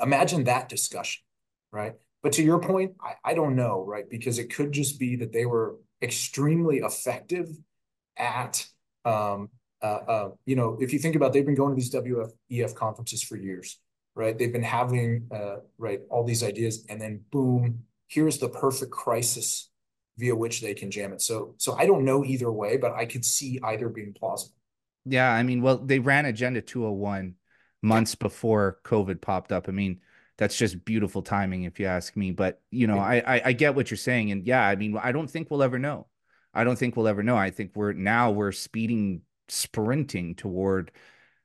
Imagine 0.00 0.44
that 0.44 0.68
discussion, 0.68 1.22
right? 1.70 1.94
But 2.22 2.32
to 2.34 2.42
your 2.42 2.60
point, 2.60 2.94
I, 3.00 3.30
I 3.32 3.34
don't 3.34 3.56
know, 3.56 3.84
right? 3.86 4.08
Because 4.08 4.38
it 4.38 4.54
could 4.54 4.72
just 4.72 4.98
be 4.98 5.16
that 5.16 5.32
they 5.32 5.46
were 5.46 5.76
extremely 6.00 6.78
effective 6.78 7.48
at 8.16 8.66
um, 9.04 9.48
uh, 9.82 9.86
uh, 9.86 10.30
you 10.46 10.54
know, 10.54 10.78
if 10.80 10.92
you 10.92 10.98
think 10.98 11.16
about, 11.16 11.32
they've 11.32 11.44
been 11.44 11.56
going 11.56 11.74
to 11.74 11.80
these 11.80 11.92
WEF 11.92 12.74
conferences 12.74 13.22
for 13.22 13.36
years, 13.36 13.80
right? 14.14 14.38
They've 14.38 14.52
been 14.52 14.62
having 14.62 15.28
uh, 15.34 15.56
right 15.76 16.00
all 16.08 16.24
these 16.24 16.44
ideas, 16.44 16.86
and 16.88 17.00
then 17.00 17.22
boom, 17.30 17.80
here's 18.06 18.38
the 18.38 18.48
perfect 18.48 18.92
crisis 18.92 19.70
via 20.18 20.36
which 20.36 20.60
they 20.60 20.74
can 20.74 20.90
jam 20.90 21.12
it. 21.12 21.20
So, 21.20 21.54
so 21.58 21.74
I 21.74 21.86
don't 21.86 22.04
know 22.04 22.24
either 22.24 22.52
way, 22.52 22.76
but 22.76 22.92
I 22.92 23.06
could 23.06 23.24
see 23.24 23.58
either 23.62 23.88
being 23.88 24.12
plausible. 24.12 24.54
Yeah, 25.04 25.32
I 25.32 25.42
mean, 25.42 25.62
well, 25.62 25.78
they 25.78 25.98
ran 25.98 26.26
Agenda 26.26 26.60
201 26.60 27.34
months 27.82 28.14
before 28.14 28.78
COVID 28.84 29.20
popped 29.20 29.52
up. 29.52 29.68
I 29.68 29.72
mean, 29.72 30.00
that's 30.38 30.56
just 30.56 30.84
beautiful 30.84 31.22
timing, 31.22 31.64
if 31.64 31.78
you 31.78 31.86
ask 31.86 32.16
me. 32.16 32.30
But 32.30 32.60
you 32.70 32.86
know, 32.86 32.98
I, 32.98 33.22
I, 33.26 33.42
I 33.46 33.52
get 33.52 33.74
what 33.74 33.90
you're 33.90 33.98
saying, 33.98 34.30
and 34.30 34.46
yeah, 34.46 34.66
I 34.66 34.76
mean, 34.76 34.96
I 34.96 35.12
don't 35.12 35.30
think 35.30 35.50
we'll 35.50 35.62
ever 35.62 35.78
know. 35.78 36.06
I 36.54 36.64
don't 36.64 36.78
think 36.78 36.96
we'll 36.96 37.08
ever 37.08 37.22
know. 37.22 37.36
I 37.36 37.50
think 37.50 37.72
we're 37.74 37.92
now 37.92 38.30
we're 38.30 38.52
speeding, 38.52 39.22
sprinting 39.48 40.34
toward 40.34 40.92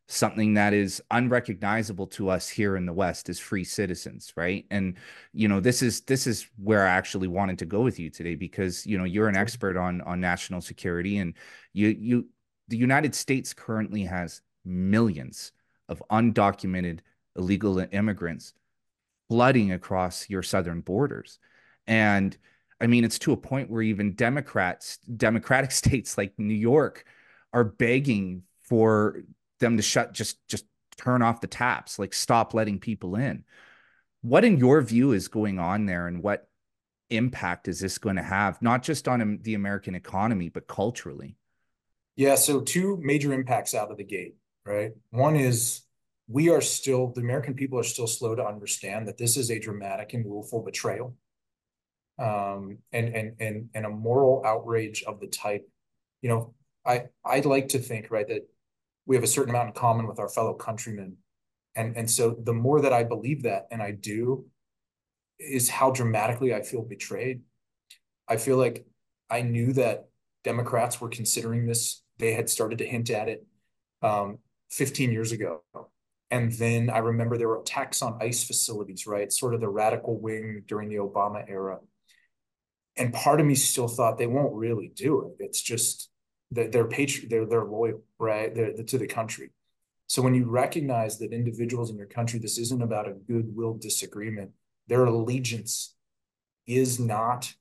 something 0.10 0.54
that 0.54 0.74
is 0.74 1.02
unrecognizable 1.12 2.08
to 2.08 2.30
us 2.30 2.48
here 2.48 2.78
in 2.78 2.86
the 2.86 2.94
West 2.94 3.28
as 3.28 3.40
free 3.40 3.66
citizens, 3.66 4.32
right? 4.38 4.66
And 4.72 4.96
you 5.34 5.48
know, 5.48 5.60
this 5.60 5.82
is 5.82 6.02
this 6.02 6.28
is 6.28 6.48
where 6.58 6.86
I 6.86 6.92
actually 6.92 7.28
wanted 7.28 7.60
to 7.60 7.66
go 7.66 7.82
with 7.82 8.00
you 8.00 8.10
today 8.10 8.36
because 8.36 8.86
you 8.86 8.98
know 8.98 9.04
you're 9.04 9.28
an 9.28 9.38
expert 9.38 9.78
on 9.78 10.02
on 10.02 10.20
national 10.22 10.62
security, 10.62 11.18
and 11.18 11.34
you 11.74 11.90
you 11.90 12.28
the 12.70 12.78
United 12.78 13.16
States 13.16 13.54
currently 13.54 14.04
has 14.04 14.42
millions 14.66 15.52
of 15.90 16.04
undocumented 16.12 17.00
illegal 17.36 17.80
immigrants 17.92 18.54
flooding 19.30 19.72
across 19.72 20.30
your 20.30 20.44
southern 20.44 20.82
borders. 20.82 21.40
And 21.86 22.36
I 22.80 22.88
mean, 22.88 23.04
it's 23.04 23.20
to 23.20 23.34
a 23.34 23.38
point 23.38 23.70
where 23.70 23.82
even 23.82 24.14
Democrats, 24.14 24.98
Democratic 24.98 25.72
states 25.84 26.18
like 26.18 26.38
New 26.38 26.54
York, 26.54 27.06
are 27.54 27.64
begging 27.64 28.44
for 28.62 29.24
them 29.60 29.78
to 29.78 29.84
shut, 29.84 30.14
just 30.14 30.46
just 30.48 30.66
turn 30.98 31.22
off 31.22 31.42
the 31.42 31.48
taps, 31.48 32.00
like 32.00 32.14
stop 32.14 32.54
letting 32.54 32.80
people 32.80 33.16
in. 33.16 33.44
What, 34.22 34.44
in 34.44 34.58
your 34.58 34.82
view, 34.82 35.14
is 35.14 35.28
going 35.28 35.60
on 35.60 35.86
there, 35.86 36.08
and 36.08 36.22
what 36.22 36.50
impact 37.10 37.68
is 37.68 37.80
this 37.80 37.98
going 37.98 38.18
to 38.18 38.24
have, 38.24 38.62
not 38.62 38.84
just 38.84 39.08
on 39.08 39.22
um, 39.22 39.40
the 39.42 39.54
American 39.54 39.96
economy, 39.96 40.50
but 40.50 40.68
culturally? 40.68 41.38
Yeah, 42.16 42.36
so 42.36 42.62
two 42.62 43.00
major 43.02 43.32
impacts 43.32 43.76
out 43.76 43.92
of 43.92 43.98
the 43.98 44.04
gate, 44.04 44.36
right? 44.68 44.92
One 45.12 45.36
is 45.36 45.82
we 46.28 46.50
are 46.50 46.62
still, 46.62 47.08
the 47.08 47.22
American 47.22 47.54
people 47.54 47.80
are 47.80 47.84
still 47.84 48.08
slow 48.08 48.36
to 48.36 48.46
understand 48.46 49.08
that 49.08 49.18
this 49.18 49.38
is 49.38 49.50
a 49.50 49.60
dramatic 49.60 50.14
and 50.14 50.26
willful 50.26 50.62
betrayal 50.62 51.16
um, 52.20 52.80
and, 52.92 53.16
and, 53.16 53.36
and, 53.40 53.70
and 53.74 53.86
a 53.86 53.90
moral 53.90 54.44
outrage 54.46 55.04
of 55.04 55.20
the 55.20 55.28
type, 55.28 55.68
you 56.22 56.30
know, 56.30 56.54
I, 56.86 57.06
I'd 57.26 57.46
like 57.46 57.70
to 57.70 57.80
think, 57.80 58.12
right, 58.12 58.28
that 58.28 58.48
we 59.06 59.16
have 59.16 59.24
a 59.24 59.28
certain 59.28 59.52
amount 59.52 59.70
in 59.70 59.74
common 59.74 60.08
with 60.08 60.20
our 60.20 60.30
fellow 60.30 60.54
countrymen. 60.54 61.18
And, 61.76 61.96
and 61.96 62.10
so 62.10 62.36
the 62.44 62.54
more 62.54 62.82
that 62.82 62.94
I 62.94 63.04
believe 63.04 63.44
that, 63.44 63.68
and 63.72 63.82
I 63.82 63.92
do, 63.92 64.46
is 65.40 65.70
how 65.70 65.92
dramatically 65.92 66.54
I 66.54 66.62
feel 66.62 66.82
betrayed. 66.82 67.42
I 68.28 68.38
feel 68.38 68.58
like 68.58 68.86
I 69.30 69.42
knew 69.42 69.74
that 69.74 70.10
Democrats 70.44 71.00
were 71.00 71.10
considering 71.10 71.66
this. 71.66 72.02
They 72.18 72.34
had 72.34 72.50
started 72.50 72.80
to 72.80 72.86
hint 72.86 73.10
at 73.12 73.30
it 73.30 73.46
um, 74.02 74.40
15 74.72 75.12
years 75.12 75.32
ago. 75.32 75.62
And 76.30 76.52
then 76.54 76.90
I 76.90 76.98
remember 76.98 77.38
there 77.38 77.48
were 77.48 77.62
attacks 77.62 78.02
on 78.02 78.18
ICE 78.22 78.44
facilities, 78.44 79.08
right? 79.08 79.32
Sort 79.32 79.54
of 79.54 79.62
the 79.62 79.70
radical 79.70 80.20
wing 80.20 80.64
during 80.68 80.90
the 80.90 80.96
Obama 80.96 81.46
era. 81.48 81.80
And 82.98 83.14
part 83.14 83.40
of 83.40 83.46
me 83.46 83.56
still 83.56 83.88
thought 83.88 84.18
they 84.18 84.28
won't 84.28 84.56
really 84.56 84.92
do 84.94 85.28
it. 85.40 85.44
It's 85.44 85.62
just 85.62 86.10
that 86.52 86.72
they're 86.72 86.88
patri- 86.88 87.28
they're 87.30 87.46
they're 87.46 87.66
loyal, 87.66 88.02
right? 88.20 88.54
They're, 88.54 88.74
they're 88.74 88.86
to 88.86 88.98
the 88.98 89.08
country. 89.08 89.52
So 90.08 90.22
when 90.22 90.34
you 90.34 90.46
recognize 90.50 91.20
that 91.20 91.34
individuals 91.34 91.92
in 91.92 91.98
your 91.98 92.08
country, 92.08 92.40
this 92.40 92.58
isn't 92.58 92.82
about 92.82 93.08
a 93.08 93.14
goodwill 93.14 93.74
disagreement. 93.74 94.52
Their 94.88 95.06
allegiance 95.06 95.96
is 96.66 96.98
not, 96.98 97.54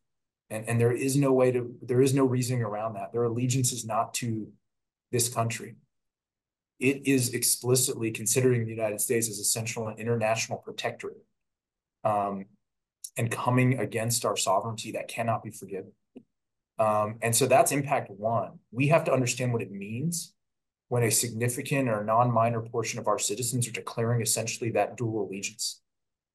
and, 0.48 0.68
and 0.68 0.80
there 0.80 0.92
is 0.92 1.16
no 1.16 1.32
way 1.32 1.50
to, 1.50 1.74
there 1.82 2.00
is 2.00 2.14
no 2.14 2.24
reasoning 2.24 2.62
around 2.62 2.94
that. 2.94 3.12
Their 3.12 3.24
allegiance 3.24 3.72
is 3.72 3.84
not 3.84 4.14
to 4.14 4.48
this 5.10 5.28
country 5.28 5.74
it 6.78 7.06
is 7.06 7.34
explicitly 7.34 8.10
considering 8.10 8.64
the 8.64 8.70
United 8.70 9.00
States 9.00 9.28
as 9.28 9.38
essential 9.38 9.88
and 9.88 9.98
international 9.98 10.58
protectorate 10.58 11.24
um, 12.04 12.46
and 13.16 13.30
coming 13.30 13.78
against 13.78 14.24
our 14.24 14.36
sovereignty 14.36 14.92
that 14.92 15.08
cannot 15.08 15.42
be 15.42 15.50
forgiven. 15.50 15.92
Um, 16.78 17.16
and 17.22 17.34
so 17.34 17.46
that's 17.46 17.72
impact 17.72 18.10
one. 18.10 18.58
We 18.70 18.88
have 18.88 19.04
to 19.04 19.12
understand 19.12 19.52
what 19.52 19.62
it 19.62 19.70
means 19.70 20.34
when 20.88 21.02
a 21.02 21.10
significant 21.10 21.88
or 21.88 22.04
non-minor 22.04 22.62
portion 22.62 23.00
of 23.00 23.08
our 23.08 23.18
citizens 23.18 23.66
are 23.66 23.72
declaring 23.72 24.20
essentially 24.20 24.70
that 24.72 24.96
dual 24.96 25.26
allegiance. 25.26 25.80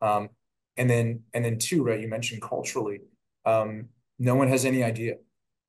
Um, 0.02 0.30
And 0.78 0.90
then 0.90 1.24
and 1.34 1.44
then 1.46 1.58
two, 1.58 1.84
right? 1.84 2.00
You 2.00 2.08
mentioned 2.08 2.42
culturally, 2.42 3.00
um, 3.46 3.90
no 4.18 4.36
one 4.36 4.50
has 4.50 4.64
any 4.66 4.82
idea. 4.84 5.14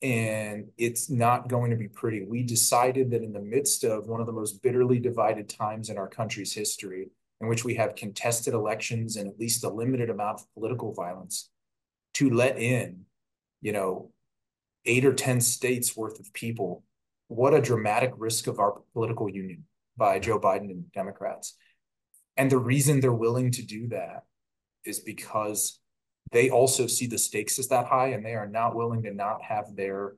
And 0.02 0.68
it's 0.76 1.08
not 1.08 1.48
going 1.48 1.70
to 1.70 1.76
be 1.76 1.88
pretty. 1.88 2.24
We 2.24 2.42
decided 2.42 3.10
that 3.12 3.22
in 3.22 3.32
the 3.32 3.40
midst 3.40 3.84
of 3.84 4.08
one 4.08 4.20
of 4.20 4.26
the 4.26 4.32
most 4.32 4.62
bitterly 4.62 4.98
divided 4.98 5.48
times 5.48 5.90
in 5.90 5.98
our 5.98 6.08
country's 6.08 6.52
history, 6.52 7.10
in 7.40 7.48
which 7.48 7.64
we 7.64 7.74
have 7.76 7.94
contested 7.94 8.52
elections 8.52 9.16
and 9.16 9.28
at 9.28 9.38
least 9.38 9.64
a 9.64 9.68
limited 9.68 10.10
amount 10.10 10.40
of 10.40 10.54
political 10.54 10.92
violence, 10.92 11.50
to 12.14 12.30
let 12.30 12.58
in, 12.58 13.04
you 13.60 13.72
know, 13.72 14.10
eight 14.84 15.04
or 15.04 15.14
10 15.14 15.40
states 15.40 15.96
worth 15.96 16.18
of 16.18 16.32
people, 16.32 16.82
what 17.28 17.54
a 17.54 17.60
dramatic 17.60 18.12
risk 18.16 18.46
of 18.46 18.58
our 18.58 18.80
political 18.92 19.28
union 19.28 19.64
by 19.96 20.18
Joe 20.18 20.40
Biden 20.40 20.70
and 20.70 20.90
Democrats. 20.92 21.56
And 22.36 22.50
the 22.50 22.58
reason 22.58 23.00
they're 23.00 23.12
willing 23.12 23.50
to 23.52 23.62
do 23.62 23.88
that 23.88 24.24
is 24.84 25.00
because 25.00 25.78
they 26.32 26.50
also 26.50 26.86
see 26.86 27.06
the 27.06 27.18
stakes 27.18 27.58
as 27.58 27.68
that 27.68 27.86
high 27.86 28.08
and 28.08 28.24
they 28.24 28.34
are 28.34 28.48
not 28.48 28.74
willing 28.74 29.02
to 29.02 29.12
not 29.12 29.42
have 29.42 29.76
their 29.76 30.14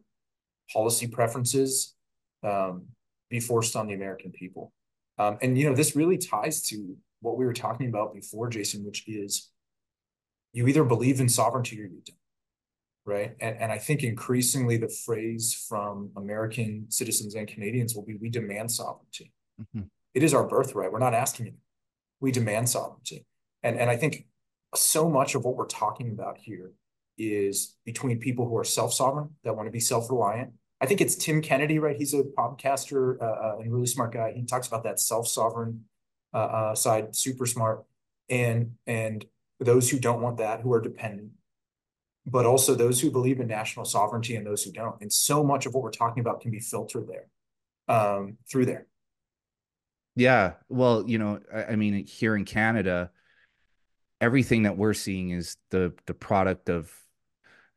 policy 0.72 1.06
preferences 1.06 1.94
um, 2.42 2.84
be 3.30 3.40
forced 3.40 3.76
on 3.76 3.86
the 3.86 3.94
American 3.94 4.30
people. 4.30 4.72
Um, 5.18 5.38
and, 5.42 5.58
you 5.58 5.68
know, 5.68 5.74
this 5.74 5.94
really 5.94 6.18
ties 6.18 6.62
to 6.68 6.96
what 7.20 7.36
we 7.36 7.44
were 7.44 7.52
talking 7.52 7.88
about 7.88 8.14
before, 8.14 8.48
Jason, 8.48 8.84
which 8.84 9.06
is 9.08 9.50
you 10.52 10.66
either 10.66 10.84
believe 10.84 11.20
in 11.20 11.28
sovereignty 11.28 11.80
or 11.80 11.84
you 11.84 12.00
don't 12.04 12.18
right? 13.06 13.34
And, 13.40 13.56
and 13.58 13.72
I 13.72 13.78
think 13.78 14.02
increasingly 14.02 14.76
the 14.76 14.88
phrase 14.88 15.66
from 15.68 16.10
American 16.16 16.86
citizens 16.88 17.34
and 17.34 17.46
Canadians 17.46 17.94
will 17.94 18.04
be 18.04 18.16
we 18.16 18.30
demand 18.30 18.70
sovereignty. 18.70 19.32
Mm-hmm. 19.60 19.86
It 20.14 20.22
is 20.22 20.32
our 20.32 20.44
birthright. 20.44 20.92
We're 20.92 20.98
not 21.00 21.14
asking 21.14 21.48
it. 21.48 21.54
We 22.20 22.32
demand 22.32 22.68
sovereignty. 22.68 23.26
And, 23.62 23.78
and 23.78 23.90
I 23.90 23.96
think 23.96 24.26
so 24.76 25.08
much 25.08 25.34
of 25.34 25.44
what 25.44 25.56
we're 25.56 25.66
talking 25.66 26.10
about 26.10 26.38
here 26.38 26.72
is 27.16 27.76
between 27.84 28.18
people 28.18 28.48
who 28.48 28.56
are 28.56 28.64
self-sovereign, 28.64 29.30
that 29.44 29.54
want 29.54 29.66
to 29.66 29.72
be 29.72 29.80
self-reliant. 29.80 30.52
I 30.80 30.86
think 30.86 31.00
it's 31.00 31.14
Tim 31.14 31.40
Kennedy, 31.40 31.78
right? 31.78 31.96
He's 31.96 32.14
a 32.14 32.22
podcaster 32.22 33.20
uh, 33.20 33.24
uh 33.24 33.58
and 33.60 33.72
really 33.72 33.86
smart 33.86 34.12
guy. 34.12 34.32
He 34.34 34.44
talks 34.44 34.66
about 34.66 34.84
that 34.84 35.00
self-sovereign 35.00 35.84
uh, 36.32 36.36
uh, 36.36 36.74
side, 36.74 37.14
super 37.14 37.46
smart. 37.46 37.84
And, 38.28 38.72
and 38.86 39.24
those 39.60 39.88
who 39.90 39.98
don't 39.98 40.20
want 40.20 40.38
that, 40.38 40.60
who 40.60 40.72
are 40.72 40.80
dependent, 40.80 41.30
but 42.26 42.46
also 42.46 42.74
those 42.74 43.00
who 43.00 43.10
believe 43.10 43.38
in 43.40 43.46
national 43.46 43.84
sovereignty 43.84 44.34
and 44.34 44.46
those 44.46 44.64
who 44.64 44.72
don't. 44.72 45.00
And 45.00 45.12
so 45.12 45.44
much 45.44 45.66
of 45.66 45.74
what 45.74 45.84
we're 45.84 45.90
talking 45.90 46.20
about 46.20 46.40
can 46.40 46.50
be 46.50 46.58
filtered 46.58 47.06
there, 47.06 47.28
um, 47.88 48.38
through 48.50 48.66
there. 48.66 48.86
Yeah. 50.16 50.54
Well, 50.68 51.04
you 51.06 51.18
know, 51.18 51.40
I, 51.52 51.64
I 51.64 51.76
mean, 51.76 52.06
here 52.06 52.36
in 52.36 52.44
Canada, 52.44 53.10
everything 54.24 54.62
that 54.62 54.78
we're 54.78 54.94
seeing 54.94 55.30
is 55.30 55.56
the 55.70 55.92
the 56.06 56.14
product 56.14 56.70
of, 56.70 56.90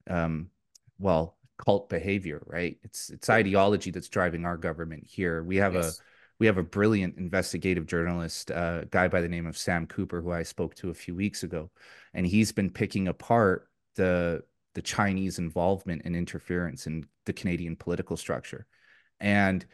um, 0.10 0.50
well, 0.98 1.36
cult 1.58 1.90
behavior, 1.90 2.42
right? 2.46 2.78
It's 2.84 3.10
it's 3.10 3.30
ideology 3.30 3.92
that's 3.92 4.08
driving 4.08 4.46
our 4.46 4.58
government 4.58 5.04
here. 5.06 5.44
We 5.44 5.58
have 5.58 5.74
yes. 5.74 6.00
a 6.00 6.04
we 6.40 6.46
have 6.46 6.58
a 6.58 6.64
brilliant 6.64 7.18
investigative 7.18 7.86
journalist, 7.86 8.50
uh, 8.52 8.86
guy 8.86 9.08
by 9.10 9.22
the 9.22 9.28
name 9.28 9.46
of 9.46 9.58
Sam 9.58 9.88
Cooper, 9.88 10.22
who 10.22 10.32
I 10.32 10.44
spoke 10.44 10.76
to 10.76 10.90
a 10.90 10.94
few 10.94 11.16
weeks 11.16 11.44
ago, 11.44 11.70
and 12.14 12.26
he's 12.26 12.54
been 12.54 12.70
picking 12.70 13.10
apart 13.10 13.68
the 13.96 14.44
the 14.74 14.82
Chinese 14.82 15.40
involvement 15.40 16.04
and 16.06 16.16
interference 16.16 16.88
in 16.88 17.06
the 17.26 17.34
Canadian 17.34 17.76
political 17.76 18.16
structure. 18.16 18.68
And 19.20 19.66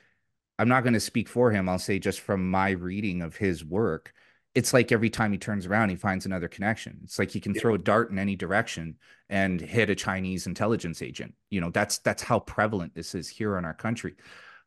I'm 0.57 0.69
not 0.69 0.83
going 0.83 0.93
to 0.93 0.99
speak 0.99 1.29
for 1.29 1.51
him. 1.51 1.69
I'll 1.69 1.77
say 1.77 1.99
just 1.99 2.21
from 2.21 2.49
my 2.49 2.71
reading 2.71 3.21
of 3.21 3.35
his 3.35 3.63
work, 3.63 4.13
it's 4.55 4.73
like 4.73 4.91
every 4.91 5.09
time 5.09 5.31
he 5.31 5.37
turns 5.37 5.65
around, 5.65 5.89
he 5.89 5.95
finds 5.95 6.25
another 6.25 6.47
connection. 6.47 6.99
It's 7.03 7.17
like 7.17 7.31
he 7.31 7.39
can 7.39 7.55
yeah. 7.55 7.61
throw 7.61 7.73
a 7.73 7.79
dart 7.79 8.11
in 8.11 8.19
any 8.19 8.35
direction 8.35 8.97
and 9.29 9.59
hit 9.59 9.89
a 9.89 9.95
Chinese 9.95 10.45
intelligence 10.45 11.01
agent. 11.01 11.33
You 11.49 11.61
know, 11.61 11.71
that's 11.71 11.97
that's 11.99 12.21
how 12.21 12.39
prevalent 12.39 12.93
this 12.93 13.15
is 13.15 13.27
here 13.27 13.57
in 13.57 13.65
our 13.65 13.73
country. 13.73 14.15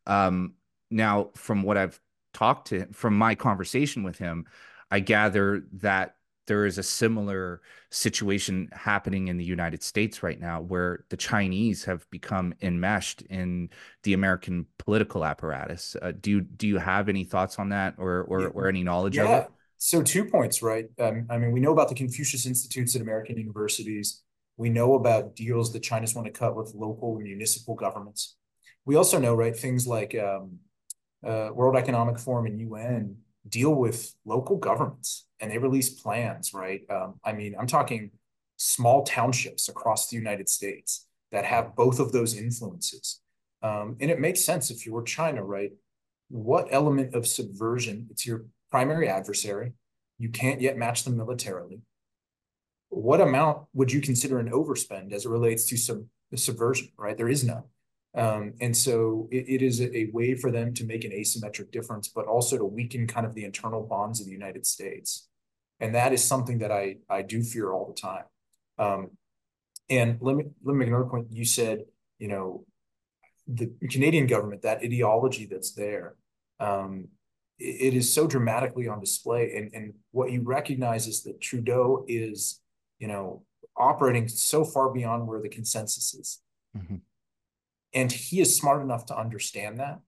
Um, 0.06 0.54
now, 0.90 1.30
from 1.34 1.62
what 1.62 1.76
I've 1.76 2.00
talked 2.34 2.68
to 2.68 2.86
from 2.92 3.16
my 3.16 3.34
conversation 3.34 4.02
with 4.02 4.18
him, 4.18 4.46
I 4.90 5.00
gather 5.00 5.64
that 5.74 6.16
there 6.46 6.66
is 6.66 6.78
a 6.78 6.82
similar 6.82 7.60
situation 7.90 8.68
happening 8.72 9.28
in 9.28 9.36
the 9.36 9.44
United 9.44 9.82
States 9.82 10.22
right 10.22 10.40
now 10.40 10.60
where 10.60 11.04
the 11.10 11.16
Chinese 11.16 11.84
have 11.84 12.08
become 12.10 12.54
enmeshed 12.62 13.22
in 13.22 13.68
the 14.04 14.12
American 14.12 14.66
political 14.78 15.24
apparatus. 15.24 15.96
Uh, 16.00 16.12
do 16.20 16.30
you 16.30 16.40
do 16.40 16.66
you 16.66 16.78
have 16.78 17.08
any 17.08 17.24
thoughts 17.24 17.58
on 17.58 17.68
that 17.70 17.94
or 17.98 18.22
or, 18.22 18.48
or 18.48 18.68
any 18.68 18.82
knowledge 18.82 19.16
yeah. 19.16 19.24
of 19.24 19.44
it? 19.44 19.50
So 19.78 20.02
two 20.02 20.24
points, 20.24 20.62
right? 20.62 20.86
Um, 20.98 21.26
I 21.30 21.38
mean, 21.38 21.52
we 21.52 21.60
know 21.60 21.72
about 21.72 21.88
the 21.88 21.94
Confucius 21.94 22.46
Institutes 22.46 22.96
at 22.96 23.02
American 23.02 23.36
universities. 23.36 24.22
We 24.56 24.70
know 24.70 24.94
about 24.94 25.36
deals 25.36 25.72
that 25.72 25.82
China's 25.82 26.14
want 26.14 26.26
to 26.26 26.32
cut 26.32 26.56
with 26.56 26.74
local 26.74 27.18
municipal 27.18 27.74
governments. 27.74 28.36
We 28.86 28.96
also 28.96 29.18
know, 29.18 29.34
right, 29.34 29.56
things 29.56 29.86
like 29.86 30.14
um, 30.14 30.58
uh, 31.26 31.50
World 31.52 31.76
Economic 31.76 32.18
Forum 32.18 32.46
and 32.46 32.60
UN 32.60 33.16
deal 33.48 33.74
with 33.74 34.14
local 34.24 34.56
governments 34.56 35.26
and 35.40 35.50
they 35.50 35.58
release 35.58 35.90
plans, 35.90 36.54
right? 36.54 36.82
Um, 36.90 37.20
I 37.24 37.32
mean, 37.32 37.54
I'm 37.58 37.66
talking 37.66 38.10
small 38.56 39.04
townships 39.04 39.68
across 39.68 40.08
the 40.08 40.16
United 40.16 40.48
States 40.48 41.06
that 41.32 41.44
have 41.44 41.76
both 41.76 41.98
of 42.00 42.12
those 42.12 42.36
influences. 42.36 43.20
Um, 43.62 43.96
and 44.00 44.10
it 44.10 44.20
makes 44.20 44.44
sense 44.44 44.70
if 44.70 44.86
you 44.86 44.92
were 44.92 45.02
China, 45.02 45.44
right? 45.44 45.72
What 46.28 46.68
element 46.70 47.14
of 47.14 47.26
subversion? 47.26 48.08
It's 48.10 48.26
your 48.26 48.46
primary 48.70 49.08
adversary. 49.08 49.72
You 50.18 50.30
can't 50.30 50.60
yet 50.60 50.76
match 50.76 51.04
them 51.04 51.16
militarily. 51.16 51.80
What 52.88 53.20
amount 53.20 53.66
would 53.74 53.92
you 53.92 54.00
consider 54.00 54.38
an 54.38 54.50
overspend 54.50 55.12
as 55.12 55.26
it 55.26 55.30
relates 55.30 55.66
to 55.66 55.76
sub, 55.76 56.04
subversion, 56.34 56.88
right? 56.96 57.16
There 57.16 57.28
is 57.28 57.44
none. 57.44 57.64
Um, 58.16 58.54
and 58.62 58.74
so 58.74 59.28
it, 59.30 59.44
it 59.48 59.62
is 59.62 59.80
a, 59.82 60.08
way 60.12 60.34
for 60.34 60.50
them 60.50 60.72
to 60.74 60.84
make 60.84 61.04
an 61.04 61.10
asymmetric 61.10 61.70
difference, 61.70 62.08
but 62.08 62.26
also 62.26 62.56
to 62.56 62.64
weaken 62.64 63.06
kind 63.06 63.26
of 63.26 63.34
the 63.34 63.44
internal 63.44 63.82
bonds 63.82 64.20
of 64.20 64.26
the 64.26 64.32
United 64.32 64.64
States. 64.64 65.28
And 65.80 65.94
that 65.94 66.14
is 66.14 66.24
something 66.24 66.58
that 66.58 66.72
I, 66.72 66.96
I 67.10 67.20
do 67.20 67.42
fear 67.42 67.72
all 67.72 67.86
the 67.86 68.00
time. 68.00 68.24
Um, 68.78 69.10
and 69.90 70.16
let 70.22 70.34
me, 70.34 70.44
let 70.64 70.72
me 70.72 70.78
make 70.78 70.88
another 70.88 71.04
point. 71.04 71.26
You 71.30 71.44
said, 71.44 71.84
you 72.18 72.28
know, 72.28 72.64
the 73.46 73.70
Canadian 73.90 74.26
government, 74.26 74.62
that 74.62 74.82
ideology 74.82 75.46
that's 75.46 75.72
there, 75.72 76.16
um, 76.58 77.08
it, 77.58 77.94
is 77.94 78.12
so 78.12 78.26
dramatically 78.26 78.88
on 78.88 79.00
display. 79.00 79.56
And, 79.56 79.70
and 79.74 79.94
what 80.10 80.30
you 80.30 80.42
recognize 80.42 81.06
is 81.06 81.22
that 81.22 81.40
Trudeau 81.40 82.04
is, 82.08 82.60
you 82.98 83.08
know, 83.08 83.44
operating 83.76 84.28
so 84.28 84.64
far 84.64 84.90
beyond 84.92 85.26
where 85.26 85.40
the 85.40 85.48
consensus 85.48 86.14
is. 86.14 86.40
Mm-hmm. 86.76 86.96
And 87.94 88.12
he 88.12 88.40
is 88.40 88.56
smart 88.56 88.82
enough 88.82 89.06
to 89.06 89.18
understand 89.18 89.80
that, 89.80 90.00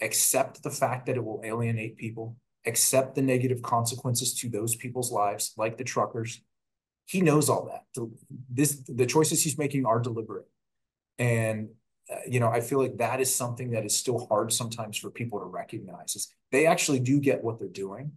accept 0.00 0.62
the 0.62 0.70
fact 0.70 1.06
that 1.06 1.16
it 1.16 1.24
will 1.24 1.40
alienate 1.44 1.96
people, 1.96 2.36
accept 2.66 3.14
the 3.14 3.22
negative 3.22 3.62
consequences 3.62 4.34
to 4.34 4.48
those 4.48 4.76
people's 4.76 5.10
lives, 5.10 5.54
like 5.56 5.78
the 5.78 5.84
truckers. 5.84 6.42
He 7.06 7.22
knows 7.22 7.48
all 7.48 7.66
that. 7.66 8.08
This 8.48 8.82
the 8.86 9.06
choices 9.06 9.42
he's 9.42 9.58
making 9.58 9.84
are 9.84 10.00
deliberate, 10.00 10.46
and 11.18 11.70
you 12.26 12.40
know 12.40 12.48
I 12.48 12.60
feel 12.60 12.78
like 12.78 12.96
that 12.98 13.20
is 13.20 13.34
something 13.34 13.70
that 13.70 13.84
is 13.84 13.96
still 13.96 14.26
hard 14.26 14.52
sometimes 14.52 14.96
for 14.96 15.10
people 15.10 15.38
to 15.40 15.46
recognize. 15.46 16.16
Is 16.16 16.32
they 16.50 16.66
actually 16.66 17.00
do 17.00 17.20
get 17.20 17.42
what 17.42 17.58
they're 17.58 17.68
doing, 17.68 18.12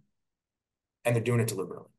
and 1.04 1.14
they're 1.14 1.22
doing 1.22 1.40
it 1.40 1.48
deliberately. 1.48 1.90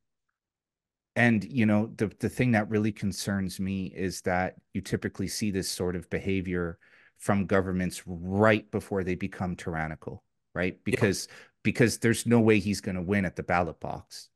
And 1.16 1.44
you 1.46 1.66
know 1.66 1.92
the 1.96 2.12
the 2.20 2.30
thing 2.30 2.52
that 2.52 2.70
really 2.70 2.92
concerns 2.92 3.60
me 3.60 3.86
is 3.96 4.22
that 4.22 4.56
you 4.74 4.82
typically 4.82 5.28
see 5.28 5.52
this 5.52 5.70
sort 5.70 5.96
of 5.96 6.10
behavior 6.10 6.78
from 7.18 7.46
governments 7.46 8.04
right 8.06 8.70
before 8.72 9.04
they 9.04 9.16
become 9.16 9.56
tyrannical, 9.56 10.24
right? 10.54 10.78
Because 10.84 11.28
yeah. 11.30 11.36
because 11.64 11.98
there's 12.00 12.26
no 12.26 12.42
way 12.42 12.60
he's 12.60 12.82
going 12.82 12.96
to 12.96 13.02
win 13.02 13.24
at 13.24 13.38
the 13.38 13.44
ballot 13.44 13.80
box, 13.80 14.30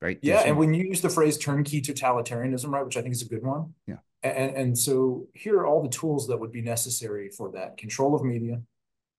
right? 0.00 0.18
Yeah, 0.22 0.36
there's 0.36 0.46
and 0.46 0.54
no... 0.54 0.60
when 0.60 0.74
you 0.74 0.84
use 0.84 1.02
the 1.02 1.10
phrase 1.10 1.36
turnkey 1.36 1.82
totalitarianism, 1.82 2.70
right, 2.70 2.84
which 2.84 2.96
I 2.96 3.02
think 3.02 3.14
is 3.14 3.22
a 3.22 3.28
good 3.28 3.42
one. 3.42 3.74
Yeah. 3.86 3.96
And, 4.22 4.56
and 4.56 4.78
so 4.78 5.26
here 5.34 5.56
are 5.56 5.66
all 5.66 5.82
the 5.82 5.88
tools 5.88 6.28
that 6.28 6.38
would 6.38 6.52
be 6.52 6.62
necessary 6.62 7.30
for 7.30 7.50
that: 7.52 7.76
control 7.76 8.14
of 8.14 8.24
media, 8.24 8.62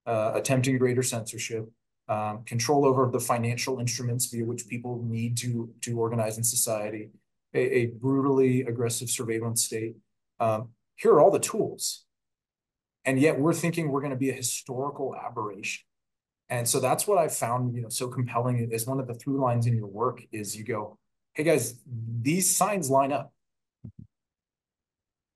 uh, 0.06 0.32
attempting 0.36 0.78
greater 0.78 1.04
censorship, 1.04 1.70
um, 2.08 2.44
control 2.46 2.86
over 2.86 3.10
the 3.12 3.20
financial 3.20 3.80
instruments 3.80 4.28
via 4.28 4.46
which 4.46 4.68
people 4.68 5.04
need 5.06 5.38
to 5.38 5.74
to 5.82 6.00
organize 6.00 6.38
in 6.38 6.44
society, 6.44 7.10
a, 7.54 7.60
a 7.60 7.86
brutally 7.88 8.62
aggressive 8.62 9.10
surveillance 9.10 9.63
state. 9.63 9.96
Um, 10.39 10.70
here 10.96 11.12
are 11.13 11.22
all 11.22 11.32
the 11.32 11.39
tools. 11.39 12.06
And 13.06 13.20
yet 13.20 13.38
we're 13.38 13.54
thinking 13.54 13.92
we're 13.92 14.02
going 14.02 14.12
to 14.12 14.18
be 14.18 14.30
a 14.30 14.34
historical 14.34 15.13
aberration. 15.16 15.84
And 16.50 16.68
so 16.68 16.80
that's 16.80 17.08
what 17.08 17.18
i 17.18 17.28
found 17.28 17.74
you 17.74 17.82
know 17.82 17.89
so 17.89 18.08
compelling 18.08 18.70
is 18.72 18.86
one 18.86 19.00
of 19.00 19.08
the 19.08 19.16
through 19.16 19.42
lines 19.42 19.66
in 19.66 19.76
your 19.76 19.88
work 19.88 20.22
is 20.32 20.56
you 20.56 20.63
go 20.63 21.00
hey 21.34 21.44
guys 21.44 21.80
these 22.22 22.56
signs 22.56 22.92
line 22.92 23.12
up 23.12 23.33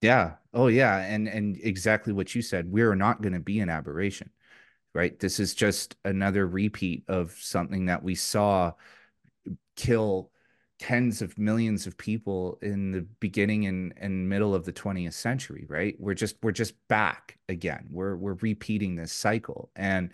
yeah 0.01 0.33
oh 0.53 0.67
yeah 0.67 0.97
and 0.99 1.27
and 1.27 1.57
exactly 1.62 2.13
what 2.13 2.33
you 2.36 2.41
said 2.41 2.71
we're 2.71 2.95
not 2.95 3.21
going 3.21 3.33
to 3.33 3.39
be 3.39 3.60
an 3.60 3.69
aberration 3.69 4.29
right 4.93 5.19
this 5.19 5.39
is 5.39 5.55
just 5.55 5.95
another 6.05 6.47
repeat 6.47 7.03
of 7.07 7.31
something 7.31 7.86
that 7.86 8.03
we 8.03 8.15
saw 8.15 8.71
kill 9.75 10.31
tens 10.79 11.21
of 11.21 11.38
millions 11.38 11.88
of 11.88 11.97
people 11.97 12.60
in 12.62 12.91
the 12.91 13.01
beginning 13.19 13.65
and, 13.65 13.93
and 13.97 14.29
middle 14.29 14.53
of 14.53 14.63
the 14.63 14.73
20th 14.73 15.13
century, 15.13 15.65
right? 15.67 15.95
We're 15.99 16.13
just 16.13 16.36
we're 16.43 16.51
just 16.51 16.75
back 16.88 17.38
again. 17.49 17.88
We're 17.89 18.15
we're 18.15 18.38
repeating 18.41 18.95
this 18.95 19.12
cycle. 19.12 19.71
And 19.75 20.12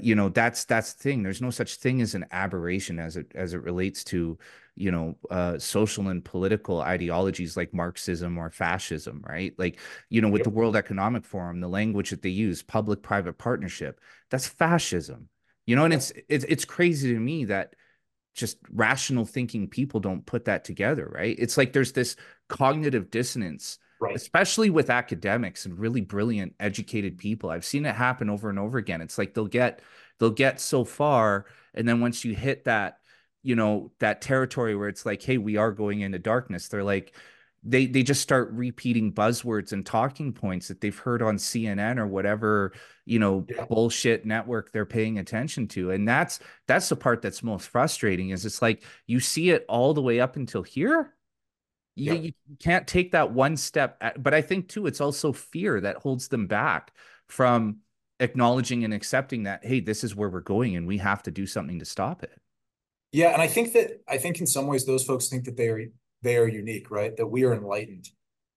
you 0.00 0.14
know 0.14 0.28
that's 0.28 0.64
that's 0.64 0.92
the 0.92 1.02
thing. 1.02 1.22
There's 1.22 1.42
no 1.42 1.50
such 1.50 1.76
thing 1.76 2.00
as 2.00 2.14
an 2.14 2.26
aberration 2.32 2.98
as 2.98 3.16
it 3.16 3.32
as 3.34 3.54
it 3.54 3.62
relates 3.62 4.04
to 4.04 4.38
you 4.76 4.90
know 4.90 5.16
uh, 5.30 5.58
social 5.58 6.08
and 6.08 6.24
political 6.24 6.80
ideologies 6.80 7.56
like 7.56 7.72
marxism 7.72 8.38
or 8.38 8.50
fascism 8.50 9.24
right? 9.26 9.54
Like 9.58 9.78
you 10.08 10.20
know 10.20 10.28
with 10.28 10.44
the 10.44 10.50
world 10.50 10.76
economic 10.76 11.24
forum 11.24 11.60
the 11.60 11.68
language 11.68 12.10
that 12.10 12.22
they 12.22 12.28
use 12.30 12.62
public 12.62 13.02
private 13.02 13.38
partnership 13.38 14.00
that's 14.30 14.46
fascism. 14.46 15.28
You 15.66 15.76
know 15.76 15.84
and 15.84 15.94
it's 15.94 16.12
it's 16.28 16.44
it's 16.48 16.64
crazy 16.64 17.14
to 17.14 17.20
me 17.20 17.46
that 17.46 17.74
just 18.34 18.58
rational 18.70 19.24
thinking 19.24 19.68
people 19.68 20.00
don't 20.00 20.24
put 20.26 20.44
that 20.44 20.64
together 20.64 21.10
right? 21.12 21.36
It's 21.38 21.56
like 21.56 21.72
there's 21.72 21.92
this 21.92 22.16
cognitive 22.48 23.10
dissonance 23.10 23.78
right. 24.00 24.16
especially 24.16 24.70
with 24.70 24.90
academics 24.90 25.66
and 25.66 25.78
really 25.78 26.00
brilliant 26.00 26.54
educated 26.58 27.18
people 27.18 27.50
i've 27.50 27.64
seen 27.64 27.86
it 27.86 27.94
happen 27.94 28.30
over 28.30 28.50
and 28.50 28.58
over 28.58 28.78
again 28.78 29.00
it's 29.00 29.18
like 29.18 29.34
they'll 29.34 29.46
get 29.46 29.80
they'll 30.18 30.30
get 30.30 30.60
so 30.60 30.84
far 30.84 31.46
and 31.74 31.86
then 31.86 32.00
once 32.00 32.24
you 32.24 32.34
hit 32.34 32.64
that 32.64 32.98
you 33.42 33.54
know 33.54 33.90
that 34.00 34.20
territory 34.20 34.74
where 34.74 34.88
it's 34.88 35.06
like 35.06 35.22
hey 35.22 35.38
we 35.38 35.56
are 35.56 35.72
going 35.72 36.00
into 36.00 36.18
darkness 36.18 36.68
they're 36.68 36.84
like 36.84 37.14
they 37.62 37.86
they 37.86 38.02
just 38.02 38.22
start 38.22 38.50
repeating 38.52 39.12
buzzwords 39.12 39.72
and 39.72 39.84
talking 39.84 40.32
points 40.32 40.68
that 40.68 40.80
they've 40.80 40.98
heard 40.98 41.20
on 41.20 41.36
CNN 41.36 41.98
or 41.98 42.06
whatever 42.06 42.72
you 43.04 43.18
know 43.18 43.44
yeah. 43.48 43.64
bullshit 43.66 44.24
network 44.24 44.72
they're 44.72 44.86
paying 44.86 45.18
attention 45.18 45.68
to 45.68 45.90
and 45.90 46.08
that's 46.08 46.40
that's 46.66 46.88
the 46.88 46.96
part 46.96 47.20
that's 47.20 47.42
most 47.42 47.68
frustrating 47.68 48.30
is 48.30 48.46
it's 48.46 48.62
like 48.62 48.82
you 49.06 49.20
see 49.20 49.50
it 49.50 49.64
all 49.68 49.92
the 49.92 50.02
way 50.02 50.20
up 50.20 50.36
until 50.36 50.62
here 50.62 51.12
you, 52.00 52.32
you 52.46 52.56
can't 52.58 52.86
take 52.86 53.12
that 53.12 53.32
one 53.32 53.56
step. 53.56 53.96
At, 54.00 54.22
but 54.22 54.34
I 54.34 54.42
think 54.42 54.68
too, 54.68 54.86
it's 54.86 55.00
also 55.00 55.32
fear 55.32 55.80
that 55.80 55.96
holds 55.96 56.28
them 56.28 56.46
back 56.46 56.92
from 57.28 57.78
acknowledging 58.18 58.84
and 58.84 58.92
accepting 58.92 59.44
that, 59.44 59.64
hey, 59.64 59.80
this 59.80 60.04
is 60.04 60.14
where 60.14 60.28
we're 60.28 60.40
going 60.40 60.76
and 60.76 60.86
we 60.86 60.98
have 60.98 61.22
to 61.24 61.30
do 61.30 61.46
something 61.46 61.78
to 61.78 61.84
stop 61.84 62.22
it. 62.22 62.38
Yeah. 63.12 63.32
And 63.32 63.42
I 63.42 63.46
think 63.46 63.72
that, 63.72 64.02
I 64.08 64.18
think 64.18 64.40
in 64.40 64.46
some 64.46 64.66
ways 64.66 64.84
those 64.84 65.04
folks 65.04 65.28
think 65.28 65.44
that 65.44 65.56
they 65.56 65.68
are, 65.68 65.82
they 66.22 66.36
are 66.36 66.48
unique, 66.48 66.90
right? 66.90 67.16
That 67.16 67.26
we 67.26 67.44
are 67.44 67.54
enlightened. 67.54 68.08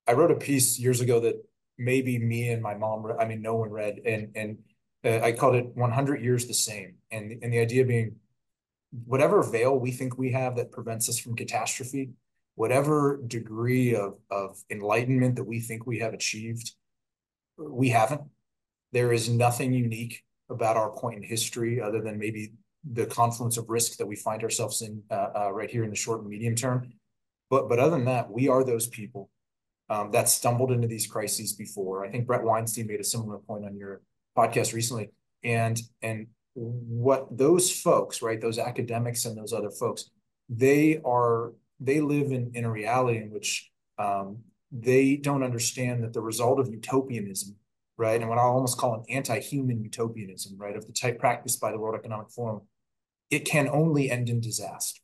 I 0.07 0.13
wrote 0.13 0.31
a 0.31 0.35
piece 0.35 0.77
years 0.77 1.01
ago 1.01 1.19
that 1.21 1.35
maybe 1.77 2.19
me 2.19 2.49
and 2.49 2.61
my 2.61 2.75
mom, 2.75 3.05
I 3.19 3.25
mean, 3.25 3.41
no 3.41 3.55
one 3.55 3.69
read, 3.69 3.99
and, 4.05 4.31
and 4.35 4.57
uh, 5.05 5.25
I 5.25 5.31
called 5.31 5.55
it 5.55 5.75
100 5.75 6.21
years 6.21 6.45
the 6.45 6.53
same. 6.53 6.95
And, 7.09 7.39
and 7.41 7.53
the 7.53 7.59
idea 7.59 7.85
being 7.85 8.17
whatever 9.05 9.41
veil 9.41 9.79
we 9.79 9.91
think 9.91 10.17
we 10.17 10.31
have 10.33 10.55
that 10.57 10.71
prevents 10.71 11.09
us 11.09 11.17
from 11.17 11.35
catastrophe, 11.35 12.11
whatever 12.55 13.21
degree 13.25 13.95
of, 13.95 14.17
of 14.29 14.57
enlightenment 14.69 15.35
that 15.35 15.43
we 15.43 15.59
think 15.59 15.85
we 15.85 15.99
have 15.99 16.13
achieved, 16.13 16.71
we 17.57 17.89
haven't. 17.89 18.21
There 18.91 19.11
is 19.11 19.29
nothing 19.29 19.73
unique 19.73 20.23
about 20.49 20.77
our 20.77 20.91
point 20.91 21.17
in 21.17 21.23
history 21.23 21.81
other 21.81 22.01
than 22.01 22.19
maybe 22.19 22.53
the 22.91 23.05
confluence 23.05 23.57
of 23.57 23.69
risk 23.69 23.97
that 23.97 24.05
we 24.05 24.15
find 24.15 24.43
ourselves 24.43 24.81
in 24.81 25.01
uh, 25.09 25.29
uh, 25.35 25.51
right 25.51 25.69
here 25.69 25.83
in 25.83 25.89
the 25.89 25.95
short 25.95 26.21
and 26.21 26.29
medium 26.29 26.55
term. 26.55 26.91
But 27.49 27.69
but 27.69 27.79
other 27.79 27.91
than 27.91 28.05
that, 28.05 28.29
we 28.29 28.49
are 28.49 28.63
those 28.63 28.87
people 28.87 29.29
um, 29.89 30.11
that 30.11 30.29
stumbled 30.29 30.71
into 30.71 30.87
these 30.87 31.07
crises 31.07 31.53
before. 31.53 32.05
I 32.05 32.09
think 32.09 32.27
Bret 32.27 32.43
Weinstein 32.43 32.87
made 32.87 32.99
a 32.99 33.03
similar 33.03 33.37
point 33.37 33.65
on 33.65 33.75
your 33.77 34.01
podcast 34.37 34.73
recently, 34.73 35.11
and 35.43 35.79
and 36.01 36.27
what 36.53 37.35
those 37.35 37.71
folks, 37.71 38.21
right, 38.21 38.39
those 38.39 38.59
academics 38.59 39.25
and 39.25 39.37
those 39.37 39.53
other 39.53 39.71
folks, 39.71 40.11
they 40.49 40.99
are 41.03 41.53
they 41.83 42.01
live 42.01 42.31
in, 42.31 42.51
in 42.53 42.65
a 42.65 42.71
reality 42.71 43.19
in 43.19 43.29
which 43.31 43.69
um, 43.97 44.39
they 44.71 45.17
don't 45.17 45.43
understand 45.43 46.03
that 46.03 46.13
the 46.13 46.21
result 46.21 46.59
of 46.59 46.69
utopianism, 46.69 47.55
right, 47.97 48.19
and 48.19 48.29
what 48.29 48.39
I 48.39 48.43
almost 48.43 48.77
call 48.77 48.95
an 48.95 49.03
anti-human 49.09 49.83
utopianism, 49.83 50.57
right, 50.57 50.75
of 50.75 50.87
the 50.87 50.93
type 50.93 51.19
practiced 51.19 51.61
by 51.61 51.71
the 51.71 51.79
World 51.79 51.95
Economic 51.95 52.31
Forum, 52.31 52.61
it 53.29 53.45
can 53.45 53.67
only 53.67 54.09
end 54.09 54.29
in 54.29 54.39
disaster. 54.39 55.01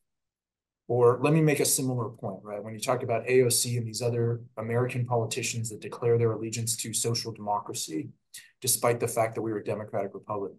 Or 0.88 1.20
let 1.22 1.34
me 1.34 1.42
make 1.42 1.60
a 1.60 1.65
similar 1.65 2.10
point, 2.10 2.39
right? 2.44 2.63
When 2.63 2.74
you 2.74 2.80
talk 2.80 3.04
about 3.04 3.28
AOC 3.28 3.78
and 3.78 3.86
these 3.86 4.02
other 4.02 4.42
American 4.58 5.06
politicians 5.06 5.70
that 5.70 5.82
declare 5.82 6.18
their 6.18 6.32
allegiance 6.32 6.76
to 6.78 6.94
social 6.94 7.32
democracy, 7.32 8.10
despite 8.60 9.00
the 9.00 9.08
fact 9.08 9.36
that 9.36 9.44
we 9.44 9.52
were 9.52 9.60
a 9.60 9.63
democratic 9.63 10.15
republic, 10.15 10.54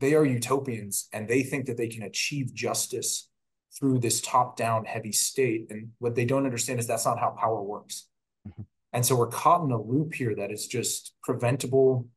they 0.00 0.14
are 0.14 0.24
utopians 0.24 1.08
and 1.12 1.28
they 1.28 1.44
think 1.44 1.66
that 1.66 1.76
they 1.76 1.86
can 1.86 2.02
achieve 2.02 2.52
justice 2.52 3.29
through 3.78 4.00
this 4.00 4.20
top 4.20 4.56
down 4.56 4.84
heavy 4.84 5.12
state. 5.12 5.66
And 5.70 5.90
what 5.98 6.14
they 6.14 6.24
don't 6.24 6.44
understand 6.44 6.80
is 6.80 6.86
that's 6.86 7.06
not 7.06 7.18
how 7.18 7.30
power 7.30 7.62
works. 7.62 8.08
Mm-hmm. 8.48 8.62
And 8.92 9.06
so 9.06 9.14
we're 9.16 9.28
caught 9.28 9.64
in 9.64 9.70
a 9.70 9.80
loop 9.80 10.14
here 10.14 10.34
that 10.36 10.50
is 10.50 10.66
just 10.66 11.14
preventable 11.22 12.08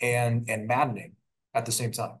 and 0.00 0.48
and 0.48 0.66
maddening 0.66 1.12
at 1.54 1.66
the 1.66 1.72
same 1.72 1.92
time. 1.92 2.18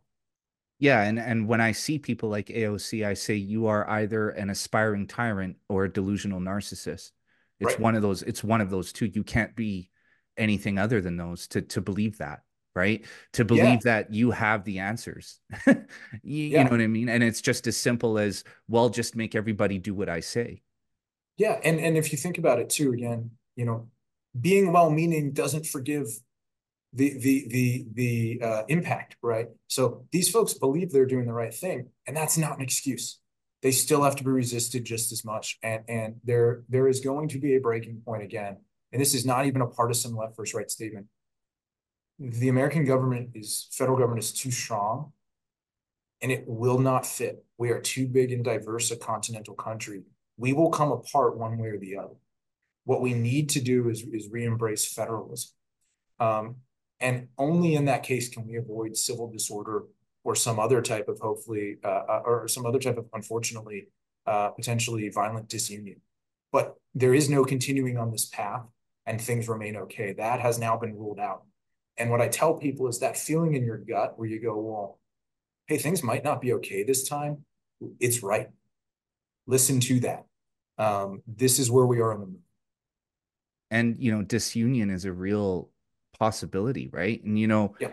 Yeah, 0.78 1.02
and 1.02 1.18
and 1.18 1.48
when 1.48 1.60
I 1.60 1.72
see 1.72 1.98
people 1.98 2.28
like 2.28 2.46
AOC, 2.48 3.06
I 3.06 3.14
say 3.14 3.34
you 3.34 3.66
are 3.66 3.88
either 3.88 4.30
an 4.30 4.50
aspiring 4.50 5.06
tyrant 5.06 5.56
or 5.68 5.84
a 5.84 5.92
delusional 5.92 6.40
narcissist. 6.40 7.12
It's 7.60 7.74
right. 7.74 7.80
one 7.80 7.94
of 7.94 8.02
those. 8.02 8.22
It's 8.22 8.44
one 8.44 8.60
of 8.60 8.68
those 8.68 8.92
two. 8.92 9.06
You 9.06 9.24
can't 9.24 9.54
be 9.54 9.90
anything 10.36 10.78
other 10.78 11.00
than 11.00 11.16
those 11.16 11.46
to 11.48 11.62
to 11.62 11.80
believe 11.80 12.18
that 12.18 12.40
right? 12.74 13.04
To 13.34 13.44
believe 13.44 13.64
yeah. 13.64 13.78
that 13.84 14.14
you 14.14 14.30
have 14.30 14.64
the 14.64 14.78
answers. 14.78 15.40
you, 15.66 15.76
yeah. 16.22 16.58
you 16.58 16.64
know 16.64 16.70
what 16.70 16.80
I 16.80 16.86
mean? 16.86 17.08
And 17.08 17.22
it's 17.22 17.40
just 17.40 17.66
as 17.66 17.76
simple 17.76 18.18
as, 18.18 18.44
well, 18.68 18.88
just 18.88 19.16
make 19.16 19.34
everybody 19.34 19.78
do 19.78 19.94
what 19.94 20.08
I 20.08 20.20
say. 20.20 20.62
Yeah. 21.36 21.58
And 21.64 21.80
and 21.80 21.96
if 21.96 22.12
you 22.12 22.18
think 22.18 22.38
about 22.38 22.58
it 22.58 22.70
too, 22.70 22.92
again, 22.92 23.30
you 23.56 23.64
know, 23.64 23.88
being 24.38 24.72
well-meaning 24.72 25.32
doesn't 25.32 25.66
forgive 25.66 26.06
the 26.92 27.18
the 27.18 27.46
the 27.48 27.86
the 27.94 28.46
uh, 28.46 28.62
impact, 28.68 29.16
right? 29.22 29.48
So 29.66 30.04
these 30.12 30.30
folks 30.30 30.54
believe 30.54 30.90
they're 30.92 31.06
doing 31.06 31.26
the 31.26 31.32
right 31.32 31.54
thing, 31.54 31.88
and 32.06 32.16
that's 32.16 32.36
not 32.36 32.56
an 32.56 32.62
excuse. 32.62 33.18
They 33.62 33.70
still 33.70 34.02
have 34.02 34.16
to 34.16 34.24
be 34.24 34.30
resisted 34.30 34.84
just 34.84 35.12
as 35.12 35.24
much, 35.24 35.58
and 35.62 35.84
and 35.88 36.16
there 36.24 36.64
there 36.68 36.88
is 36.88 37.00
going 37.00 37.28
to 37.28 37.38
be 37.38 37.56
a 37.56 37.60
breaking 37.60 38.02
point 38.04 38.22
again. 38.22 38.58
And 38.92 39.00
this 39.00 39.14
is 39.14 39.24
not 39.24 39.46
even 39.46 39.62
a 39.62 39.66
partisan 39.66 40.14
left 40.14 40.36
versus 40.36 40.54
right 40.54 40.70
statement 40.70 41.06
the 42.30 42.48
American 42.48 42.84
government 42.84 43.30
is 43.34 43.66
federal 43.72 43.98
government 43.98 44.22
is 44.22 44.32
too 44.32 44.52
strong 44.52 45.12
and 46.20 46.30
it 46.30 46.44
will 46.46 46.78
not 46.78 47.04
fit. 47.04 47.44
We 47.58 47.70
are 47.70 47.80
too 47.80 48.06
big 48.06 48.30
and 48.30 48.44
diverse 48.44 48.92
a 48.92 48.96
continental 48.96 49.54
country. 49.54 50.02
We 50.36 50.52
will 50.52 50.70
come 50.70 50.92
apart 50.92 51.36
one 51.36 51.58
way 51.58 51.68
or 51.68 51.78
the 51.78 51.96
other. 51.96 52.14
What 52.84 53.00
we 53.00 53.12
need 53.12 53.48
to 53.50 53.60
do 53.60 53.88
is, 53.88 54.02
is 54.02 54.28
re-embrace 54.30 54.92
federalism. 54.92 55.50
Um, 56.20 56.56
and 57.00 57.26
only 57.38 57.74
in 57.74 57.86
that 57.86 58.04
case 58.04 58.28
can 58.28 58.46
we 58.46 58.56
avoid 58.56 58.96
civil 58.96 59.28
disorder 59.28 59.84
or 60.22 60.36
some 60.36 60.60
other 60.60 60.80
type 60.80 61.08
of 61.08 61.18
hopefully, 61.18 61.78
uh, 61.84 62.02
uh 62.08 62.22
or 62.24 62.46
some 62.46 62.64
other 62.64 62.78
type 62.78 62.98
of, 62.98 63.06
unfortunately, 63.12 63.88
uh, 64.26 64.50
potentially 64.50 65.08
violent 65.08 65.48
disunion. 65.48 66.00
But 66.52 66.76
there 66.94 67.14
is 67.14 67.28
no 67.28 67.44
continuing 67.44 67.98
on 67.98 68.12
this 68.12 68.26
path 68.26 68.62
and 69.06 69.20
things 69.20 69.48
remain 69.48 69.74
okay. 69.76 70.12
That 70.12 70.38
has 70.38 70.60
now 70.60 70.76
been 70.76 70.94
ruled 70.94 71.18
out. 71.18 71.42
And 71.96 72.10
what 72.10 72.20
I 72.20 72.28
tell 72.28 72.54
people 72.54 72.88
is 72.88 73.00
that 73.00 73.16
feeling 73.16 73.54
in 73.54 73.64
your 73.64 73.78
gut 73.78 74.18
where 74.18 74.28
you 74.28 74.40
go, 74.40 74.58
well, 74.58 74.98
hey, 75.66 75.78
things 75.78 76.02
might 76.02 76.24
not 76.24 76.40
be 76.40 76.54
okay 76.54 76.82
this 76.82 77.08
time. 77.08 77.44
It's 78.00 78.22
right. 78.22 78.48
Listen 79.46 79.80
to 79.80 80.00
that. 80.00 80.24
Um, 80.78 81.22
this 81.26 81.58
is 81.58 81.70
where 81.70 81.86
we 81.86 82.00
are 82.00 82.12
in 82.12 82.20
the 82.20 82.26
movie. 82.26 82.38
And, 83.70 83.96
you 83.98 84.12
know, 84.12 84.22
disunion 84.22 84.90
is 84.90 85.04
a 85.04 85.12
real 85.12 85.70
possibility, 86.18 86.88
right? 86.92 87.22
And, 87.24 87.38
you 87.38 87.46
know, 87.46 87.74
yeah. 87.80 87.88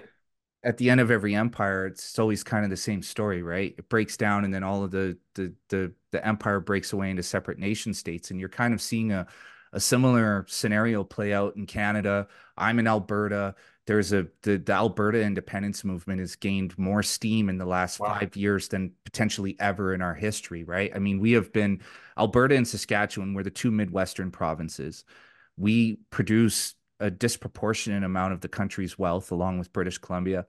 at 0.63 0.77
the 0.77 0.89
end 0.89 1.01
of 1.01 1.11
every 1.11 1.35
empire, 1.35 1.87
it's 1.87 2.19
always 2.19 2.43
kind 2.43 2.63
of 2.63 2.69
the 2.69 2.77
same 2.77 3.01
story, 3.01 3.41
right? 3.41 3.75
It 3.77 3.89
breaks 3.89 4.17
down 4.17 4.43
and 4.43 4.53
then 4.53 4.63
all 4.63 4.83
of 4.83 4.91
the, 4.91 5.17
the, 5.35 5.53
the, 5.69 5.93
the 6.11 6.25
empire 6.25 6.59
breaks 6.59 6.93
away 6.93 7.09
into 7.09 7.23
separate 7.23 7.59
nation 7.59 7.93
states. 7.93 8.31
And 8.31 8.39
you're 8.39 8.49
kind 8.49 8.73
of 8.73 8.81
seeing 8.81 9.11
a, 9.11 9.27
a 9.71 9.79
similar 9.79 10.45
scenario 10.49 11.03
play 11.03 11.31
out 11.33 11.55
in 11.55 11.65
Canada. 11.65 12.27
I'm 12.57 12.79
in 12.79 12.87
Alberta 12.87 13.55
there's 13.89 14.13
a 14.13 14.27
the, 14.43 14.57
the 14.57 14.71
Alberta 14.71 15.19
independence 15.19 15.83
movement 15.83 16.19
has 16.19 16.35
gained 16.35 16.77
more 16.77 17.01
steam 17.01 17.49
in 17.49 17.57
the 17.57 17.65
last 17.65 17.99
wow. 17.99 18.19
five 18.19 18.35
years 18.35 18.67
than 18.67 18.91
potentially 19.03 19.55
ever 19.59 19.95
in 19.95 20.01
our 20.03 20.13
history, 20.13 20.63
right? 20.63 20.91
I 20.93 20.99
mean, 20.99 21.19
we 21.19 21.31
have 21.31 21.51
been 21.51 21.81
Alberta 22.15 22.55
and 22.55 22.67
Saskatchewan, 22.67 23.33
we're 23.33 23.41
the 23.41 23.49
two 23.49 23.71
Midwestern 23.71 24.29
provinces. 24.29 25.05
We 25.57 26.01
produce 26.11 26.75
a 26.99 27.09
disproportionate 27.09 28.03
amount 28.03 28.33
of 28.33 28.41
the 28.41 28.47
country's 28.47 28.99
wealth 28.99 29.31
along 29.31 29.57
with 29.57 29.73
British 29.73 29.97
Columbia. 29.97 30.45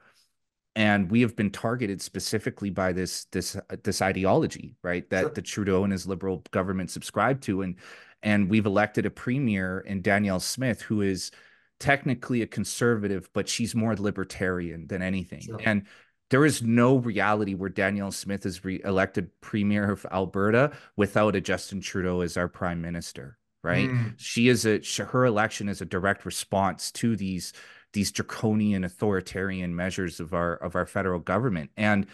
And 0.77 1.11
we 1.11 1.23
have 1.23 1.35
been 1.35 1.51
targeted 1.51 2.03
specifically 2.03 2.69
by 2.69 2.93
this 2.93 3.25
this 3.33 3.57
this 3.83 4.03
ideology, 4.03 4.77
right? 4.83 5.09
That 5.09 5.23
sure. 5.23 5.31
the 5.31 5.43
Trudeau 5.43 5.85
and 5.85 5.93
his 5.93 6.07
liberal 6.07 6.45
government 6.51 6.91
subscribe 6.91 7.41
to. 7.43 7.63
And 7.63 7.77
and 8.23 8.51
we've 8.51 8.67
elected 8.67 9.07
a 9.07 9.11
premier 9.11 9.81
in 9.81 10.03
Danielle 10.03 10.41
Smith, 10.41 10.83
who 10.83 11.01
is 11.01 11.31
technically 11.81 12.43
a 12.43 12.47
conservative, 12.47 13.29
but 13.33 13.49
she's 13.49 13.75
more 13.75 13.97
libertarian 13.97 14.87
than 14.87 15.03
anything. 15.03 15.41
Sure. 15.41 15.59
And 15.65 15.87
there 16.29 16.45
is 16.45 16.63
no 16.63 16.97
reality 16.97 17.55
where 17.55 17.71
Danielle 17.71 18.13
Smith 18.13 18.47
is 18.47 18.65
re 18.65 18.81
elected 18.85 19.31
premier 19.41 19.91
of 19.91 20.07
Alberta 20.13 20.71
without 20.97 21.35
a 21.35 21.41
Justin 21.41 21.81
Trudeau 21.81 22.21
as 22.21 22.37
our 22.37 22.47
prime 22.47 22.81
minister, 22.81 23.39
right? 23.65 23.89
Mm. 23.89 24.15
She 24.17 24.49
is 24.49 24.65
a 24.65 24.81
her 25.05 25.27
election 25.27 25.69
is 25.69 25.81
a 25.81 25.87
direct 25.87 26.25
response 26.25 26.93
to 26.93 27.17
these 27.17 27.53
these 27.93 28.13
draconian 28.13 28.85
authoritarian 28.85 29.75
measures 29.75 30.21
of 30.21 30.33
our 30.33 30.55
of 30.55 30.77
our 30.77 30.87
federal 30.87 31.19
government. 31.19 31.71
And 31.77 32.07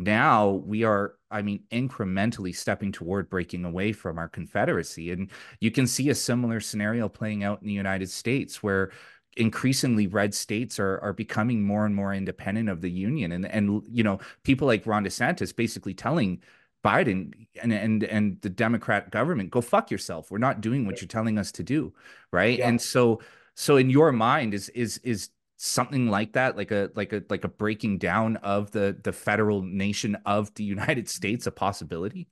now 0.00 0.50
we 0.50 0.84
are 0.84 1.14
i 1.30 1.42
mean 1.42 1.62
incrementally 1.70 2.54
stepping 2.54 2.90
toward 2.90 3.28
breaking 3.30 3.64
away 3.64 3.92
from 3.92 4.18
our 4.18 4.28
confederacy. 4.28 5.12
And 5.12 5.30
you 5.60 5.70
can 5.70 5.86
see 5.86 6.10
a 6.10 6.14
similar 6.14 6.60
scenario 6.60 7.08
playing 7.08 7.44
out 7.44 7.60
in 7.60 7.68
the 7.68 7.74
united 7.74 8.10
states 8.10 8.62
where 8.62 8.90
increasingly 9.36 10.06
red 10.06 10.34
states 10.34 10.78
are 10.78 10.98
are 11.00 11.12
becoming 11.12 11.62
more 11.62 11.86
and 11.86 11.94
more 11.94 12.12
independent 12.12 12.68
of 12.68 12.80
the 12.80 12.90
union. 12.90 13.32
And 13.32 13.46
and 13.46 13.82
you 13.90 14.02
know 14.02 14.18
people 14.42 14.66
like 14.66 14.86
Ron 14.86 15.04
DeSantis 15.04 15.54
basically 15.54 15.94
telling 15.94 16.42
Biden 16.84 17.46
and 17.62 17.72
and 17.72 18.04
and 18.04 18.40
the 18.40 18.50
Democrat 18.50 19.10
government 19.10 19.50
go 19.50 19.60
fuck 19.60 19.90
yourself. 19.90 20.30
We're 20.30 20.38
not 20.38 20.60
doing 20.60 20.86
what 20.86 21.00
you're 21.00 21.08
telling 21.08 21.38
us 21.38 21.52
to 21.52 21.62
do. 21.62 21.92
Right? 22.32 22.58
Yeah. 22.58 22.68
and 22.68 22.80
so 22.80 23.20
so 23.54 23.76
in 23.76 23.90
your 23.90 24.12
mind 24.12 24.54
is 24.54 24.68
is 24.70 24.98
is 24.98 25.30
something 25.62 26.08
like 26.08 26.32
that 26.32 26.56
like 26.56 26.70
a 26.70 26.90
like 26.94 27.12
a 27.12 27.22
like 27.28 27.44
a 27.44 27.48
breaking 27.48 27.98
down 27.98 28.36
of 28.38 28.70
the 28.70 28.96
the 29.02 29.12
federal 29.12 29.62
nation 29.62 30.16
of 30.24 30.52
the 30.54 30.64
United 30.64 31.08
States 31.08 31.46
a 31.46 31.50
possibility 31.50 32.28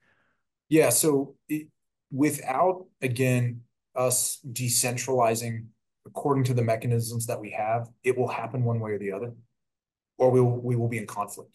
yeah 0.69 0.89
so 0.89 1.35
it, 1.49 1.69
without 2.11 2.87
again 3.03 3.61
us 3.95 4.39
decentralizing 4.53 5.67
according 6.09 6.45
to 6.45 6.55
the 6.55 6.63
mechanisms 6.63 7.27
that 7.27 7.41
we 7.41 7.51
have, 7.51 7.89
it 8.03 8.17
will 8.17 8.29
happen 8.29 8.65
one 8.65 8.81
way 8.81 8.93
or 8.93 8.99
the 8.99 9.13
other, 9.13 9.35
or 10.17 10.31
we 10.31 10.41
will, 10.41 10.61
we 10.61 10.75
will 10.75 10.89
be 10.89 10.99
in 10.99 11.07
conflict. 11.07 11.55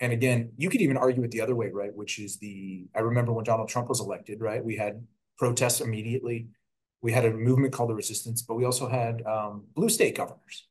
And 0.00 0.12
again, 0.12 0.52
you 0.56 0.68
could 0.68 0.80
even 0.80 0.96
argue 0.96 1.22
it 1.22 1.30
the 1.30 1.40
other 1.40 1.54
way, 1.54 1.70
right? 1.72 1.94
Which 1.94 2.18
is 2.18 2.38
the, 2.38 2.86
I 2.94 3.00
remember 3.00 3.32
when 3.32 3.44
Donald 3.44 3.68
Trump 3.68 3.88
was 3.88 4.00
elected, 4.00 4.40
right? 4.40 4.64
We 4.64 4.76
had 4.76 5.06
protests 5.38 5.80
immediately. 5.80 6.48
We 7.00 7.12
had 7.12 7.24
a 7.24 7.32
movement 7.32 7.72
called 7.72 7.90
the 7.90 7.94
resistance, 7.94 8.42
but 8.42 8.56
we 8.56 8.64
also 8.64 8.88
had 8.88 9.22
um, 9.24 9.64
blue 9.74 9.88
state 9.88 10.16
governors 10.16 10.66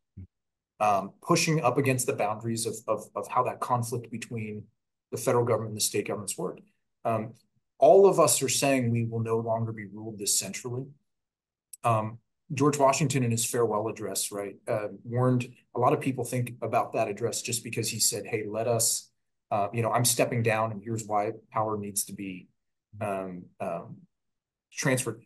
um, 0.81 1.11
pushing 1.21 1.61
up 1.61 1.77
against 1.77 2.07
the 2.07 2.13
boundaries 2.13 2.65
of, 2.65 2.75
of, 2.87 3.07
of, 3.15 3.27
how 3.27 3.43
that 3.43 3.59
conflict 3.59 4.09
between 4.09 4.63
the 5.11 5.17
federal 5.17 5.45
government 5.45 5.69
and 5.69 5.77
the 5.77 5.81
state 5.81 6.07
governments 6.07 6.37
worked. 6.39 6.63
Um, 7.05 7.33
all 7.77 8.07
of 8.07 8.19
us 8.19 8.41
are 8.41 8.49
saying 8.49 8.89
we 8.89 9.05
will 9.05 9.19
no 9.19 9.37
longer 9.37 9.71
be 9.71 9.85
ruled 9.85 10.17
this 10.17 10.37
centrally. 10.37 10.87
Um, 11.83 12.17
George 12.53 12.79
Washington 12.79 13.23
in 13.23 13.29
his 13.29 13.45
farewell 13.45 13.87
address, 13.89 14.31
right, 14.31 14.55
uh, 14.67 14.87
warned 15.03 15.53
a 15.75 15.79
lot 15.79 15.93
of 15.93 16.01
people 16.01 16.25
think 16.25 16.53
about 16.63 16.93
that 16.93 17.07
address 17.07 17.43
just 17.43 17.63
because 17.63 17.87
he 17.87 17.99
said, 17.99 18.25
"Hey, 18.25 18.43
let 18.47 18.67
us, 18.67 19.11
uh, 19.51 19.67
you 19.71 19.83
know, 19.83 19.91
I'm 19.91 20.03
stepping 20.03 20.41
down, 20.43 20.71
and 20.71 20.81
here's 20.83 21.05
why 21.05 21.31
power 21.51 21.77
needs 21.77 22.03
to 22.05 22.13
be 22.13 22.49
um, 22.99 23.45
um, 23.59 23.97
transferred." 24.73 25.23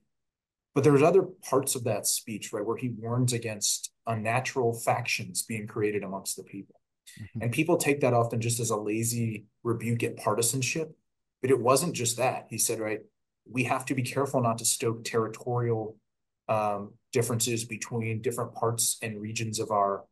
But 0.75 0.83
there's 0.83 1.01
other 1.01 1.23
parts 1.23 1.75
of 1.75 1.85
that 1.85 2.05
speech, 2.05 2.53
right, 2.53 2.65
where 2.65 2.77
he 2.77 2.89
warns 2.89 3.33
against 3.33 3.91
unnatural 4.07 4.73
factions 4.73 5.43
being 5.43 5.67
created 5.67 6.03
amongst 6.03 6.35
the 6.37 6.43
people, 6.43 6.79
mm-hmm. 7.19 7.41
and 7.41 7.51
people 7.51 7.77
take 7.77 8.01
that 8.01 8.13
often 8.13 8.39
just 8.41 8.59
as 8.59 8.69
a 8.69 8.77
lazy 8.77 9.45
rebuke 9.63 10.03
at 10.03 10.17
partisanship. 10.17 10.95
But 11.41 11.51
it 11.51 11.59
wasn't 11.59 11.93
just 11.93 12.17
that. 12.17 12.47
He 12.49 12.57
said, 12.57 12.79
right, 12.79 13.01
we 13.49 13.65
have 13.65 13.85
to 13.85 13.95
be 13.95 14.01
careful 14.01 14.41
not 14.41 14.57
to 14.59 14.65
stoke 14.65 15.03
territorial 15.03 15.97
um, 16.47 16.93
differences 17.11 17.63
between 17.63 18.21
different 18.21 18.53
parts 18.53 18.97
and 19.01 19.21
regions 19.21 19.59
of 19.59 19.71
our 19.71 20.03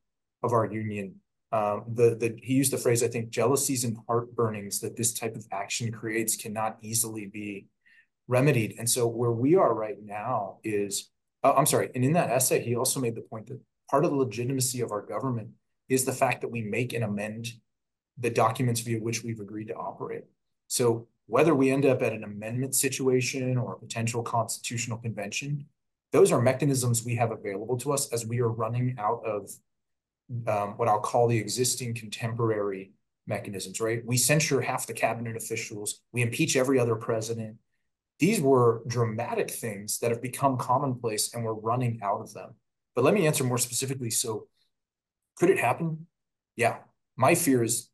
of 0.41 0.53
our 0.53 0.65
union. 0.65 1.15
Um, 1.51 1.83
the 1.93 2.15
the 2.15 2.35
he 2.41 2.53
used 2.53 2.73
the 2.73 2.77
phrase 2.77 3.03
I 3.03 3.07
think 3.07 3.29
jealousies 3.29 3.83
and 3.83 3.97
heartburnings 4.07 4.79
that 4.79 4.95
this 4.95 5.13
type 5.13 5.35
of 5.35 5.45
action 5.51 5.91
creates 5.91 6.35
cannot 6.35 6.77
easily 6.81 7.27
be 7.27 7.67
remedied. 8.27 8.75
And 8.79 8.89
so 8.89 9.07
where 9.07 9.31
we 9.31 9.55
are 9.55 9.73
right 9.73 9.97
now 10.01 10.57
is 10.63 11.11
uh, 11.43 11.53
I'm 11.55 11.65
sorry. 11.65 11.89
And 11.93 12.03
in 12.05 12.13
that 12.13 12.29
essay, 12.29 12.63
he 12.63 12.75
also 12.75 12.99
made 12.99 13.15
the 13.15 13.21
point 13.21 13.47
that 13.47 13.59
part 13.93 14.05
of 14.05 14.09
the 14.09 14.17
legitimacy 14.17 14.81
of 14.81 14.91
our 14.91 15.03
government 15.03 15.49
is 15.87 16.03
the 16.03 16.11
fact 16.11 16.41
that 16.41 16.47
we 16.47 16.63
make 16.63 16.93
and 16.93 17.03
amend 17.03 17.49
the 18.17 18.29
documents 18.31 18.81
via 18.81 18.99
which 18.99 19.23
we've 19.23 19.39
agreed 19.39 19.67
to 19.67 19.75
operate. 19.75 20.23
So 20.67 21.07
whether 21.27 21.53
we 21.53 21.69
end 21.69 21.85
up 21.85 22.01
at 22.01 22.11
an 22.11 22.23
amendment 22.23 22.73
situation 22.73 23.55
or 23.55 23.73
a 23.73 23.77
potential 23.77 24.23
constitutional 24.23 24.97
convention, 24.97 25.67
those 26.11 26.31
are 26.31 26.41
mechanisms 26.41 27.05
we 27.05 27.13
have 27.17 27.29
available 27.29 27.77
to 27.77 27.93
us 27.93 28.11
as 28.11 28.25
we 28.25 28.39
are 28.39 28.49
running 28.49 28.95
out 28.97 29.21
of 29.27 29.51
um, 30.47 30.69
what 30.77 30.87
I'll 30.87 30.99
call 30.99 31.27
the 31.27 31.37
existing 31.37 31.93
contemporary 31.93 32.93
mechanisms, 33.27 33.79
right? 33.79 34.03
We 34.03 34.17
censure 34.17 34.61
half 34.61 34.87
the 34.87 34.93
cabinet 34.93 35.37
officials, 35.37 36.01
we 36.11 36.23
impeach 36.23 36.55
every 36.55 36.79
other 36.79 36.95
president. 36.95 37.57
These 38.17 38.41
were 38.41 38.81
dramatic 38.87 39.51
things 39.51 39.99
that 39.99 40.09
have 40.09 40.21
become 40.21 40.57
commonplace 40.57 41.31
and 41.35 41.43
we're 41.43 41.53
running 41.53 41.99
out 42.01 42.21
of 42.21 42.33
them. 42.33 42.55
But 42.95 43.03
let 43.03 43.13
me 43.13 43.27
answer 43.27 43.43
more 43.43 43.57
specifically. 43.57 44.09
So, 44.09 44.47
could 45.35 45.49
it 45.49 45.59
happen? 45.59 46.07
Yeah. 46.55 46.77
My 47.15 47.35
fear 47.35 47.63
is 47.63 47.89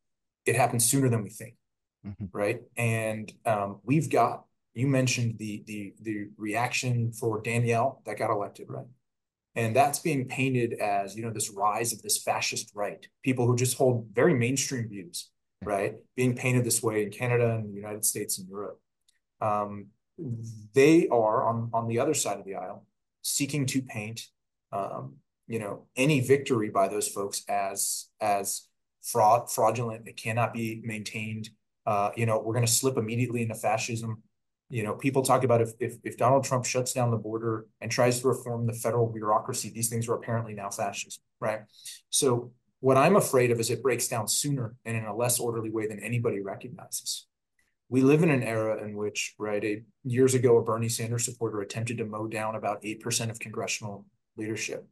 it 0.45 0.55
happens 0.55 0.85
sooner 0.85 1.09
than 1.09 1.23
we 1.23 1.29
think, 1.29 1.55
mm-hmm. 2.05 2.25
right? 2.31 2.61
And 2.75 3.31
um, 3.45 3.79
we've 3.83 4.09
got 4.09 4.43
you 4.73 4.87
mentioned 4.87 5.37
the 5.37 5.63
the 5.67 5.93
the 6.01 6.29
reaction 6.37 7.11
for 7.11 7.41
Danielle 7.41 8.01
that 8.05 8.17
got 8.17 8.31
elected, 8.31 8.67
right? 8.69 8.85
And 9.55 9.75
that's 9.75 9.99
being 9.99 10.27
painted 10.27 10.73
as 10.73 11.15
you 11.15 11.23
know 11.23 11.31
this 11.31 11.49
rise 11.49 11.91
of 11.91 12.01
this 12.01 12.21
fascist 12.21 12.71
right, 12.73 13.05
people 13.23 13.45
who 13.45 13.55
just 13.55 13.77
hold 13.77 14.07
very 14.13 14.33
mainstream 14.33 14.87
views, 14.87 15.29
right? 15.63 15.95
Being 16.15 16.35
painted 16.35 16.63
this 16.63 16.81
way 16.81 17.03
in 17.03 17.11
Canada 17.11 17.55
and 17.55 17.69
the 17.69 17.75
United 17.75 18.05
States 18.05 18.37
and 18.37 18.47
Europe. 18.47 18.79
Um, 19.41 19.87
they 20.73 21.07
are 21.09 21.47
on 21.47 21.69
on 21.73 21.87
the 21.87 21.99
other 21.99 22.13
side 22.13 22.39
of 22.39 22.45
the 22.45 22.55
aisle 22.55 22.85
seeking 23.21 23.65
to 23.65 23.81
paint 23.81 24.27
um, 24.71 25.15
you 25.47 25.59
know 25.59 25.85
any 25.95 26.19
victory 26.19 26.69
by 26.69 26.87
those 26.87 27.07
folks 27.07 27.43
as 27.49 28.07
as 28.21 28.67
fraud 29.01 29.49
fraudulent 29.51 30.07
it 30.07 30.17
cannot 30.17 30.53
be 30.53 30.81
maintained 30.83 31.49
uh, 31.85 32.11
you 32.15 32.25
know 32.25 32.39
we're 32.39 32.53
going 32.53 32.65
to 32.65 32.71
slip 32.71 32.97
immediately 32.97 33.41
into 33.41 33.55
fascism 33.55 34.21
you 34.69 34.83
know, 34.83 34.93
people 34.93 35.23
talk 35.23 35.43
about 35.43 35.61
if, 35.61 35.71
if 35.79 35.95
if 36.03 36.17
Donald 36.17 36.43
Trump 36.43 36.63
shuts 36.63 36.93
down 36.93 37.09
the 37.09 37.17
border 37.17 37.65
and 37.81 37.91
tries 37.91 38.21
to 38.21 38.27
reform 38.27 38.67
the 38.67 38.73
federal 38.73 39.11
bureaucracy, 39.11 39.71
these 39.73 39.89
things 39.89 40.07
are 40.07 40.13
apparently 40.13 40.53
now 40.53 40.69
fascism, 40.69 41.23
right? 41.39 41.61
So 42.11 42.51
what 42.79 42.95
I'm 42.95 43.15
afraid 43.15 43.51
of 43.51 43.59
is 43.59 43.71
it 43.71 43.81
breaks 43.81 44.07
down 44.07 44.27
sooner 44.27 44.75
and 44.85 44.95
in 44.95 45.05
a 45.05 45.15
less 45.15 45.39
orderly 45.39 45.71
way 45.71 45.87
than 45.87 45.99
anybody 45.99 46.39
recognizes. 46.39 47.25
We 47.89 48.01
live 48.01 48.21
in 48.21 48.29
an 48.29 48.43
era 48.43 48.83
in 48.83 48.95
which, 48.95 49.33
right, 49.39 49.63
a, 49.63 49.83
years 50.03 50.35
ago, 50.35 50.57
a 50.57 50.63
Bernie 50.63 50.87
Sanders 50.87 51.25
supporter 51.25 51.61
attempted 51.61 51.97
to 51.97 52.05
mow 52.05 52.27
down 52.27 52.55
about 52.55 52.83
8% 52.83 53.31
of 53.31 53.39
congressional 53.39 54.05
leadership. 54.39 54.87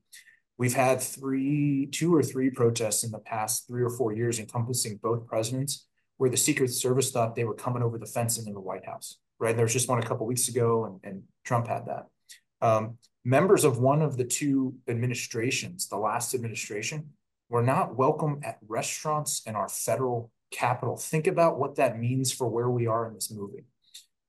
We've 0.57 0.75
had 0.75 1.01
three, 1.01 1.87
two 1.91 2.13
or 2.13 2.23
three 2.23 2.49
protests 2.49 3.03
in 3.03 3.11
the 3.11 3.19
past 3.19 3.67
three 3.67 3.83
or 3.83 3.89
four 3.89 4.13
years 4.13 4.39
encompassing 4.39 4.99
both 5.01 5.27
presidents 5.27 5.87
where 6.17 6.29
the 6.29 6.37
Secret 6.37 6.69
Service 6.71 7.11
thought 7.11 7.35
they 7.35 7.43
were 7.43 7.53
coming 7.53 7.83
over 7.83 7.97
the 7.97 8.05
fence 8.05 8.37
into 8.37 8.53
the 8.53 8.59
White 8.59 8.85
House 8.85 9.17
right? 9.39 9.55
There 9.55 9.65
was 9.65 9.73
just 9.73 9.89
one 9.89 9.99
a 9.99 10.05
couple 10.05 10.25
weeks 10.25 10.47
ago, 10.47 10.85
and, 10.85 10.99
and 11.03 11.23
Trump 11.43 11.67
had 11.67 11.85
that. 11.85 12.07
Um, 12.61 12.97
members 13.23 13.63
of 13.63 13.79
one 13.79 14.01
of 14.01 14.17
the 14.17 14.23
two 14.23 14.75
administrations, 14.87 15.87
the 15.87 15.97
last 15.97 16.33
administration, 16.33 17.11
were 17.49 17.61
not 17.61 17.95
welcome 17.95 18.39
at 18.43 18.57
restaurants 18.67 19.43
in 19.45 19.55
our 19.55 19.69
federal 19.69 20.31
capital. 20.51 20.97
Think 20.97 21.27
about 21.27 21.59
what 21.59 21.75
that 21.75 21.99
means 21.99 22.31
for 22.31 22.47
where 22.47 22.69
we 22.69 22.87
are 22.87 23.07
in 23.07 23.13
this 23.13 23.31
movie. 23.31 23.65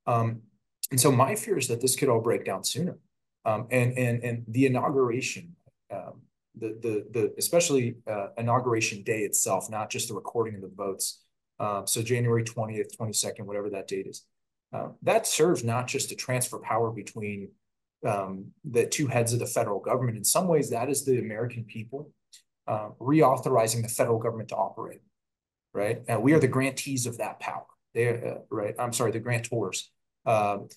Um, 0.07 0.43
and 0.91 1.01
so 1.01 1.11
my 1.11 1.35
fear 1.35 1.59
is 1.59 1.69
that 1.69 1.81
this 1.81 1.97
could 1.97 2.09
all 2.09 2.21
break 2.21 2.45
down 2.45 2.65
sooner. 2.65 2.99
Um, 3.45 3.67
and 3.71 3.97
and 3.97 4.23
and 4.23 4.45
the 4.49 4.67
inauguration, 4.67 5.57
um, 5.91 6.23
the 6.57 6.79
the 6.83 7.07
the 7.11 7.35
especially 7.39 7.97
uh, 8.07 8.29
inauguration 8.37 9.03
day 9.03 9.21
itself, 9.21 9.71
not 9.71 9.91
just 9.91 10.09
the 10.09 10.15
recording 10.15 10.57
of 10.57 10.63
the 10.63 10.73
votes. 10.75 11.23
Uh, 11.59 11.85
so 11.87 12.03
January 12.03 12.45
twentieth, 12.45 12.97
twenty 12.97 13.13
second, 13.13 13.47
whatever 13.47 13.71
that 13.71 13.89
date 13.89 14.07
is. 14.07 14.25
Uh, 14.73 14.89
that 15.03 15.27
serves 15.27 15.65
not 15.65 15.87
just 15.87 16.11
to 16.11 16.15
transfer 16.15 16.59
power 16.59 16.91
between 16.91 17.49
um, 18.07 18.47
the 18.65 18.87
two 18.87 19.07
heads 19.07 19.33
of 19.33 19.39
the 19.39 19.47
federal 19.47 19.81
government. 19.81 20.19
In 20.19 20.25
some 20.25 20.47
ways, 20.47 20.71
that 20.71 20.91
is 20.91 21.05
the 21.05 21.19
American 21.19 21.65
people 21.65 22.13
uh, 22.67 22.91
reauthorizing 23.01 23.83
the 23.83 23.89
federal 23.89 24.19
government 24.19 24.51
to 24.51 24.57
operate. 24.57 25.01
Right, 25.75 26.03
and 26.09 26.23
we 26.23 26.33
are 26.33 26.41
the 26.41 26.49
grantees 26.49 27.07
of 27.07 27.19
that 27.19 27.41
power. 27.41 27.67
They, 27.95 28.09
uh, 28.09 28.39
right? 28.51 28.75
I'm 28.79 28.93
sorry, 28.93 29.13
the 29.13 29.21
grantors. 29.21 29.85
Um, 30.27 30.69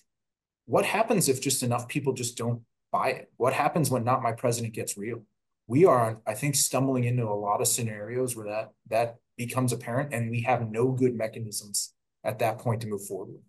what 0.66 0.84
happens 0.84 1.28
if 1.28 1.40
just 1.40 1.62
enough 1.62 1.88
people 1.88 2.12
just 2.12 2.36
don't 2.36 2.62
buy 2.90 3.10
it? 3.10 3.32
What 3.36 3.52
happens 3.52 3.90
when 3.90 4.04
not 4.04 4.22
my 4.22 4.32
president 4.32 4.74
gets 4.74 4.96
real? 4.96 5.22
We 5.66 5.84
are, 5.84 6.20
I 6.26 6.34
think, 6.34 6.54
stumbling 6.54 7.04
into 7.04 7.24
a 7.24 7.34
lot 7.34 7.60
of 7.60 7.68
scenarios 7.68 8.36
where 8.36 8.46
that 8.46 8.72
that 8.90 9.16
becomes 9.36 9.72
apparent, 9.72 10.12
and 10.12 10.30
we 10.30 10.42
have 10.42 10.70
no 10.70 10.92
good 10.92 11.14
mechanisms 11.14 11.94
at 12.24 12.38
that 12.40 12.58
point 12.58 12.82
to 12.82 12.86
move 12.86 13.04
forward 13.06 13.40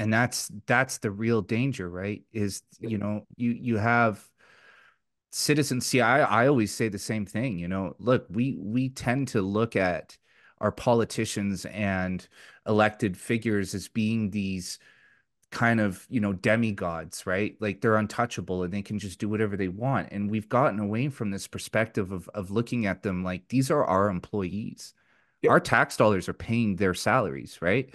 and 0.00 0.12
that's 0.12 0.50
that's 0.66 0.96
the 0.98 1.10
real 1.10 1.42
danger 1.42 1.88
right 1.88 2.22
is 2.32 2.62
you 2.78 2.96
know 2.96 3.26
you 3.36 3.50
you 3.50 3.76
have 3.76 4.26
citizens 5.30 5.86
see 5.86 6.00
i 6.00 6.20
i 6.22 6.48
always 6.48 6.74
say 6.74 6.88
the 6.88 6.98
same 6.98 7.26
thing 7.26 7.58
you 7.58 7.68
know 7.68 7.94
look 7.98 8.24
we 8.30 8.56
we 8.58 8.88
tend 8.88 9.28
to 9.28 9.42
look 9.42 9.76
at 9.76 10.16
our 10.58 10.72
politicians 10.72 11.66
and 11.66 12.28
elected 12.66 13.14
figures 13.14 13.74
as 13.74 13.88
being 13.88 14.30
these 14.30 14.78
kind 15.50 15.80
of 15.80 16.06
you 16.08 16.20
know 16.20 16.32
demigods 16.32 17.26
right 17.26 17.56
like 17.60 17.80
they're 17.80 17.96
untouchable 17.96 18.62
and 18.62 18.72
they 18.72 18.82
can 18.82 18.98
just 18.98 19.18
do 19.18 19.28
whatever 19.28 19.56
they 19.56 19.68
want 19.68 20.08
and 20.12 20.30
we've 20.30 20.48
gotten 20.48 20.78
away 20.78 21.08
from 21.08 21.30
this 21.30 21.48
perspective 21.48 22.12
of 22.12 22.28
of 22.34 22.52
looking 22.52 22.86
at 22.86 23.02
them 23.02 23.24
like 23.24 23.48
these 23.48 23.70
are 23.70 23.84
our 23.84 24.08
employees 24.08 24.94
yep. 25.42 25.50
our 25.50 25.58
tax 25.58 25.96
dollars 25.96 26.28
are 26.28 26.34
paying 26.34 26.76
their 26.76 26.94
salaries 26.94 27.58
right 27.60 27.92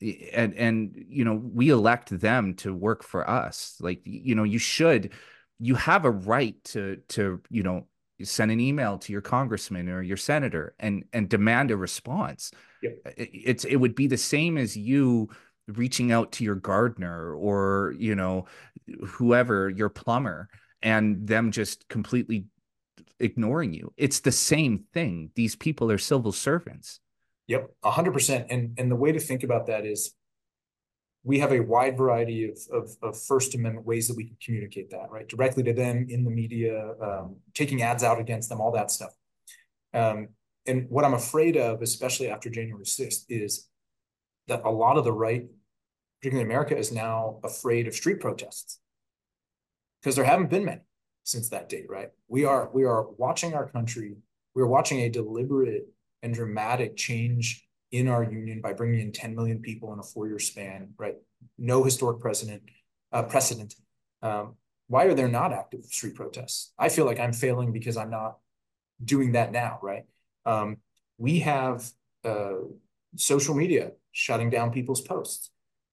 yep. 0.00 0.16
and 0.34 0.54
and 0.54 1.04
you 1.08 1.24
know 1.24 1.34
we 1.34 1.70
elect 1.70 2.10
them 2.18 2.54
to 2.54 2.74
work 2.74 3.04
for 3.04 3.28
us 3.30 3.76
like 3.80 4.00
you 4.04 4.34
know 4.34 4.44
you 4.44 4.58
should 4.58 5.12
you 5.60 5.76
have 5.76 6.04
a 6.04 6.10
right 6.10 6.62
to 6.64 6.96
to 7.08 7.40
you 7.48 7.62
know 7.62 7.86
send 8.24 8.50
an 8.50 8.58
email 8.58 8.98
to 8.98 9.12
your 9.12 9.20
congressman 9.20 9.88
or 9.88 10.02
your 10.02 10.16
senator 10.16 10.74
and 10.80 11.04
and 11.12 11.28
demand 11.28 11.70
a 11.70 11.76
response 11.76 12.50
yep. 12.82 12.98
it's 13.16 13.64
it 13.64 13.76
would 13.76 13.94
be 13.94 14.08
the 14.08 14.16
same 14.16 14.58
as 14.58 14.76
you 14.76 15.28
reaching 15.68 16.12
out 16.12 16.32
to 16.32 16.44
your 16.44 16.54
gardener 16.54 17.34
or 17.34 17.94
you 17.98 18.14
know 18.14 18.46
whoever 19.06 19.68
your 19.68 19.88
plumber 19.88 20.48
and 20.82 21.26
them 21.26 21.50
just 21.50 21.88
completely 21.88 22.46
ignoring 23.20 23.74
you. 23.74 23.92
It's 23.96 24.20
the 24.20 24.32
same 24.32 24.84
thing. 24.94 25.30
These 25.34 25.56
people 25.56 25.90
are 25.90 25.98
civil 25.98 26.32
servants. 26.32 27.00
Yep 27.48 27.70
100% 27.84 28.46
and 28.50 28.78
and 28.78 28.90
the 28.90 28.96
way 28.96 29.12
to 29.12 29.20
think 29.20 29.42
about 29.42 29.66
that 29.66 29.86
is 29.86 30.14
we 31.24 31.40
have 31.40 31.52
a 31.52 31.60
wide 31.60 31.98
variety 31.98 32.48
of, 32.48 32.58
of, 32.72 32.90
of 33.02 33.20
first 33.20 33.54
amendment 33.54 33.86
ways 33.86 34.08
that 34.08 34.16
we 34.16 34.24
can 34.24 34.36
communicate 34.42 34.90
that 34.90 35.10
right? 35.10 35.28
Directly 35.28 35.62
to 35.64 35.72
them 35.72 36.06
in 36.08 36.24
the 36.24 36.30
media 36.30 36.94
um, 37.02 37.36
taking 37.54 37.82
ads 37.82 38.04
out 38.04 38.20
against 38.20 38.48
them 38.48 38.60
all 38.60 38.72
that 38.72 38.90
stuff. 38.90 39.10
Um, 39.94 40.28
and 40.68 40.88
what 40.90 41.04
i'm 41.04 41.14
afraid 41.14 41.56
of 41.56 41.82
especially 41.82 42.28
after 42.28 42.50
january 42.50 42.84
6th 42.84 43.24
is 43.28 43.68
that 44.46 44.62
a 44.64 44.70
lot 44.70 44.96
of 44.96 45.04
the 45.04 45.12
right 45.12 45.46
particularly 46.20 46.48
America, 46.48 46.76
is 46.76 46.92
now 46.92 47.40
afraid 47.44 47.86
of 47.86 47.94
street 47.94 48.20
protests 48.20 48.80
because 50.00 50.16
there 50.16 50.24
haven't 50.24 50.50
been 50.50 50.64
many 50.64 50.80
since 51.24 51.48
that 51.50 51.68
date, 51.68 51.86
right? 51.88 52.08
We 52.28 52.44
are 52.44 52.70
we 52.72 52.84
are 52.84 53.08
watching 53.10 53.54
our 53.54 53.68
country. 53.68 54.16
We 54.54 54.62
are 54.62 54.66
watching 54.66 55.00
a 55.00 55.08
deliberate 55.08 55.86
and 56.22 56.34
dramatic 56.34 56.96
change 56.96 57.66
in 57.92 58.08
our 58.08 58.24
union 58.24 58.60
by 58.60 58.72
bringing 58.72 59.00
in 59.00 59.12
10 59.12 59.34
million 59.34 59.60
people 59.60 59.92
in 59.92 59.98
a 59.98 60.02
four-year 60.02 60.38
span, 60.38 60.90
right? 60.98 61.16
No 61.56 61.84
historic 61.84 62.20
precedent. 62.20 62.62
Uh, 63.12 63.22
precedent. 63.22 63.74
Um, 64.20 64.56
why 64.88 65.04
are 65.04 65.14
there 65.14 65.28
not 65.28 65.52
active 65.52 65.84
street 65.84 66.14
protests? 66.14 66.72
I 66.78 66.88
feel 66.88 67.06
like 67.06 67.20
I'm 67.20 67.32
failing 67.32 67.72
because 67.72 67.96
I'm 67.96 68.10
not 68.10 68.38
doing 69.02 69.32
that 69.32 69.52
now, 69.52 69.78
right? 69.82 70.04
Um, 70.44 70.78
we 71.18 71.40
have 71.40 71.88
uh, 72.24 72.56
social 73.16 73.54
media 73.54 73.92
shutting 74.12 74.50
down 74.50 74.72
people's 74.72 75.00
posts 75.00 75.50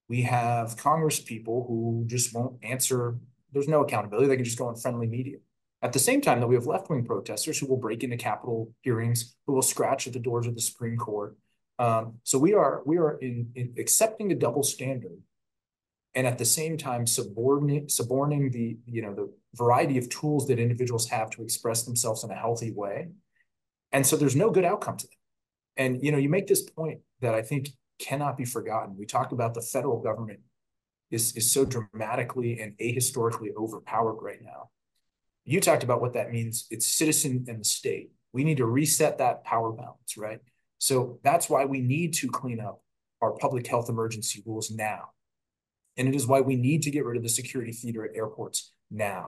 we 0.07 0.21
have 0.23 0.77
Congress 0.77 1.19
people 1.19 1.65
who 1.67 2.03
just 2.07 2.33
won't 2.33 2.57
answer. 2.63 3.17
There's 3.51 3.67
no 3.67 3.83
accountability. 3.83 4.27
They 4.27 4.35
can 4.35 4.45
just 4.45 4.57
go 4.57 4.67
on 4.67 4.75
friendly 4.75 5.07
media. 5.07 5.37
At 5.81 5.93
the 5.93 5.99
same 5.99 6.21
time, 6.21 6.39
that 6.39 6.47
we 6.47 6.55
have 6.55 6.67
left 6.67 6.89
wing 6.89 7.05
protesters 7.05 7.59
who 7.59 7.67
will 7.67 7.77
break 7.77 8.03
into 8.03 8.17
Capitol 8.17 8.73
hearings, 8.81 9.35
who 9.45 9.53
will 9.53 9.61
scratch 9.61 10.07
at 10.07 10.13
the 10.13 10.19
doors 10.19 10.47
of 10.47 10.55
the 10.55 10.61
Supreme 10.61 10.97
Court. 10.97 11.37
Um, 11.77 12.15
so 12.23 12.39
we 12.39 12.53
are 12.53 12.81
we 12.85 12.97
are 12.97 13.17
in, 13.17 13.49
in, 13.55 13.73
accepting 13.77 14.31
a 14.31 14.35
double 14.35 14.63
standard, 14.63 15.19
and 16.13 16.25
at 16.25 16.37
the 16.37 16.45
same 16.45 16.77
time 16.77 17.05
subordinate 17.05 17.91
suborning 17.91 18.49
the 18.51 18.77
you 18.85 19.01
know 19.01 19.13
the 19.13 19.31
variety 19.55 19.97
of 19.97 20.09
tools 20.09 20.47
that 20.47 20.59
individuals 20.59 21.09
have 21.09 21.29
to 21.31 21.43
express 21.43 21.83
themselves 21.83 22.23
in 22.23 22.31
a 22.31 22.35
healthy 22.35 22.71
way. 22.71 23.09
And 23.91 24.05
so 24.05 24.15
there's 24.15 24.35
no 24.35 24.49
good 24.49 24.65
outcome 24.65 24.97
to 24.97 25.07
them. 25.07 25.17
And 25.77 26.03
you 26.03 26.11
know 26.11 26.17
you 26.17 26.29
make 26.29 26.47
this 26.47 26.63
point 26.63 27.01
that 27.19 27.35
I 27.35 27.41
think 27.41 27.69
cannot 27.99 28.37
be 28.37 28.45
forgotten. 28.45 28.97
We 28.97 29.05
talk 29.05 29.31
about 29.31 29.53
the 29.53 29.61
federal 29.61 30.01
government 30.01 30.39
is, 31.11 31.35
is 31.35 31.51
so 31.51 31.65
dramatically 31.65 32.59
and 32.59 32.73
ahistorically 32.77 33.49
overpowered 33.55 34.21
right 34.21 34.41
now. 34.41 34.69
You 35.45 35.61
talked 35.61 35.83
about 35.83 36.01
what 36.01 36.13
that 36.13 36.31
means. 36.31 36.65
It's 36.71 36.87
citizen 36.87 37.45
and 37.47 37.59
the 37.59 37.65
state. 37.65 38.11
We 38.33 38.43
need 38.43 38.57
to 38.57 38.65
reset 38.65 39.19
that 39.19 39.43
power 39.43 39.71
balance, 39.71 40.17
right? 40.17 40.39
So 40.79 41.19
that's 41.23 41.49
why 41.49 41.65
we 41.65 41.79
need 41.79 42.13
to 42.15 42.27
clean 42.27 42.59
up 42.59 42.81
our 43.21 43.33
public 43.33 43.65
health 43.67 43.89
emergency 43.89 44.43
rules 44.45 44.71
now. 44.71 45.11
And 45.97 46.07
it 46.07 46.15
is 46.15 46.27
why 46.27 46.41
we 46.41 46.55
need 46.55 46.81
to 46.83 46.91
get 46.91 47.05
rid 47.05 47.17
of 47.17 47.23
the 47.23 47.29
security 47.29 47.71
theater 47.71 48.03
at 48.03 48.15
airports 48.15 48.73
now. 48.91 49.27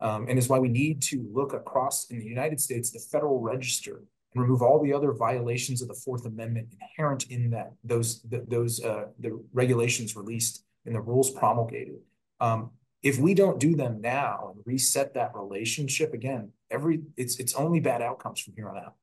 Um, 0.00 0.26
and 0.28 0.38
is 0.38 0.48
why 0.48 0.58
we 0.58 0.68
need 0.68 1.02
to 1.02 1.28
look 1.32 1.52
across 1.52 2.10
in 2.10 2.18
the 2.18 2.24
United 2.24 2.60
States, 2.60 2.90
the 2.90 2.98
Federal 2.98 3.40
Register 3.40 4.02
and 4.34 4.42
remove 4.42 4.62
all 4.62 4.82
the 4.82 4.92
other 4.92 5.12
violations 5.12 5.82
of 5.82 5.88
the 5.88 5.94
Fourth 5.94 6.26
Amendment 6.26 6.68
inherent 6.80 7.30
in 7.30 7.50
that 7.50 7.72
those 7.84 8.22
the, 8.22 8.44
those 8.48 8.82
uh, 8.84 9.06
the 9.18 9.42
regulations 9.52 10.16
released 10.16 10.64
and 10.86 10.94
the 10.94 11.00
rules 11.00 11.30
promulgated. 11.30 12.00
Um, 12.40 12.70
if 13.02 13.18
we 13.18 13.34
don't 13.34 13.58
do 13.58 13.74
them 13.74 14.00
now 14.00 14.52
and 14.54 14.62
reset 14.64 15.14
that 15.14 15.34
relationship 15.34 16.14
again, 16.14 16.52
every 16.70 17.02
it's 17.16 17.38
it's 17.38 17.54
only 17.54 17.80
bad 17.80 18.00
outcomes 18.00 18.40
from 18.40 18.54
here 18.54 18.68
on 18.68 18.76
out. 18.76 18.94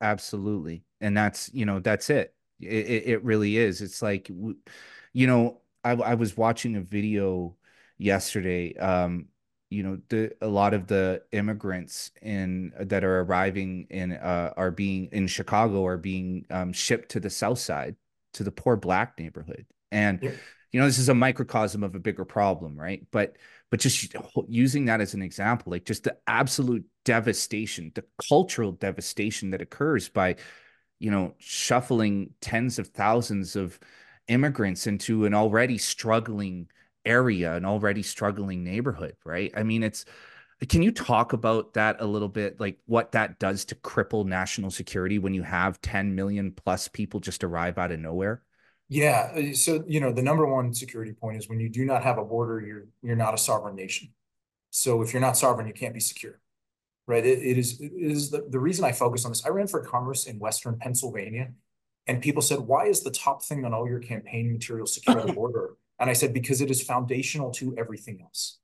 Absolutely, 0.00 0.84
and 1.00 1.16
that's 1.16 1.52
you 1.52 1.66
know 1.66 1.80
that's 1.80 2.10
it. 2.10 2.34
It 2.60 3.06
it 3.06 3.24
really 3.24 3.56
is. 3.56 3.82
It's 3.82 4.02
like, 4.02 4.28
you 4.28 5.26
know, 5.26 5.60
I 5.84 5.92
I 5.92 6.14
was 6.14 6.36
watching 6.36 6.76
a 6.76 6.80
video 6.80 7.56
yesterday. 7.98 8.74
Um, 8.76 9.26
you 9.70 9.84
know 9.84 9.98
the 10.08 10.32
a 10.42 10.48
lot 10.48 10.74
of 10.74 10.88
the 10.88 11.22
immigrants 11.32 12.10
in 12.20 12.72
that 12.78 13.04
are 13.04 13.20
arriving 13.20 13.86
in 13.88 14.12
uh, 14.12 14.52
are 14.56 14.72
being 14.72 15.08
in 15.12 15.28
Chicago 15.28 15.86
are 15.86 15.96
being 15.96 16.44
um, 16.50 16.72
shipped 16.72 17.10
to 17.10 17.20
the 17.20 17.30
south 17.30 17.58
side 17.58 17.94
to 18.34 18.42
the 18.42 18.50
poor 18.50 18.76
black 18.76 19.18
neighborhood 19.18 19.64
and 19.92 20.18
yeah. 20.22 20.32
you 20.72 20.80
know 20.80 20.86
this 20.86 20.98
is 20.98 21.08
a 21.08 21.14
microcosm 21.14 21.84
of 21.84 21.94
a 21.94 22.00
bigger 22.00 22.24
problem 22.24 22.76
right 22.78 23.06
but 23.12 23.36
but 23.70 23.78
just 23.78 24.14
using 24.48 24.86
that 24.86 25.00
as 25.00 25.14
an 25.14 25.22
example 25.22 25.70
like 25.70 25.84
just 25.84 26.02
the 26.04 26.16
absolute 26.26 26.84
devastation 27.04 27.92
the 27.94 28.04
cultural 28.28 28.72
devastation 28.72 29.50
that 29.50 29.62
occurs 29.62 30.08
by 30.08 30.34
you 30.98 31.10
know 31.10 31.34
shuffling 31.38 32.30
tens 32.40 32.78
of 32.78 32.88
thousands 32.88 33.54
of 33.54 33.78
immigrants 34.26 34.86
into 34.86 35.26
an 35.26 35.34
already 35.34 35.78
struggling 35.78 36.68
area, 37.04 37.54
an 37.54 37.64
already 37.64 38.02
struggling 38.02 38.64
neighborhood, 38.64 39.16
right? 39.24 39.52
I 39.56 39.62
mean, 39.62 39.82
it's 39.82 40.04
can 40.68 40.82
you 40.82 40.92
talk 40.92 41.32
about 41.32 41.72
that 41.74 41.96
a 42.00 42.06
little 42.06 42.28
bit 42.28 42.60
like 42.60 42.78
what 42.86 43.12
that 43.12 43.38
does 43.38 43.64
to 43.66 43.74
cripple 43.76 44.26
national 44.26 44.70
security 44.70 45.18
when 45.18 45.32
you 45.32 45.42
have 45.42 45.80
10 45.80 46.14
million 46.14 46.52
plus 46.52 46.86
people 46.86 47.18
just 47.18 47.42
arrive 47.42 47.78
out 47.78 47.92
of 47.92 48.00
nowhere? 48.00 48.42
Yeah, 48.88 49.30
uh, 49.34 49.54
so 49.54 49.84
you 49.86 50.00
know, 50.00 50.12
the 50.12 50.22
number 50.22 50.44
one 50.46 50.74
security 50.74 51.12
point 51.12 51.38
is 51.38 51.48
when 51.48 51.60
you 51.60 51.68
do 51.68 51.84
not 51.84 52.02
have 52.02 52.18
a 52.18 52.24
border, 52.24 52.60
you're 52.60 52.86
you're 53.02 53.16
not 53.16 53.34
a 53.34 53.38
sovereign 53.38 53.76
nation. 53.76 54.08
So 54.70 55.00
if 55.00 55.12
you're 55.12 55.22
not 55.22 55.36
sovereign, 55.36 55.68
you 55.68 55.72
can't 55.72 55.94
be 55.94 56.00
secure. 56.00 56.40
Right? 57.06 57.24
it, 57.24 57.38
it 57.38 57.58
is 57.58 57.80
it 57.80 57.92
is 57.96 58.30
the, 58.30 58.46
the 58.48 58.60
reason 58.60 58.84
I 58.84 58.92
focus 58.92 59.24
on 59.24 59.30
this. 59.30 59.46
I 59.46 59.48
ran 59.50 59.68
for 59.68 59.84
Congress 59.84 60.26
in 60.26 60.38
Western 60.38 60.76
Pennsylvania, 60.76 61.52
and 62.08 62.20
people 62.20 62.42
said, 62.42 62.58
"Why 62.58 62.86
is 62.86 63.02
the 63.02 63.12
top 63.12 63.44
thing 63.44 63.64
on 63.64 63.72
all 63.72 63.88
your 63.88 64.00
campaign 64.00 64.52
material 64.52 64.86
secure 64.86 65.22
the 65.22 65.32
border?" 65.40 65.76
And 66.00 66.10
I 66.10 66.14
said, 66.14 66.32
because 66.32 66.60
it 66.60 66.70
is 66.70 66.82
foundational 66.82 67.50
to 67.52 67.76
everything 67.78 68.20
else. 68.22 68.58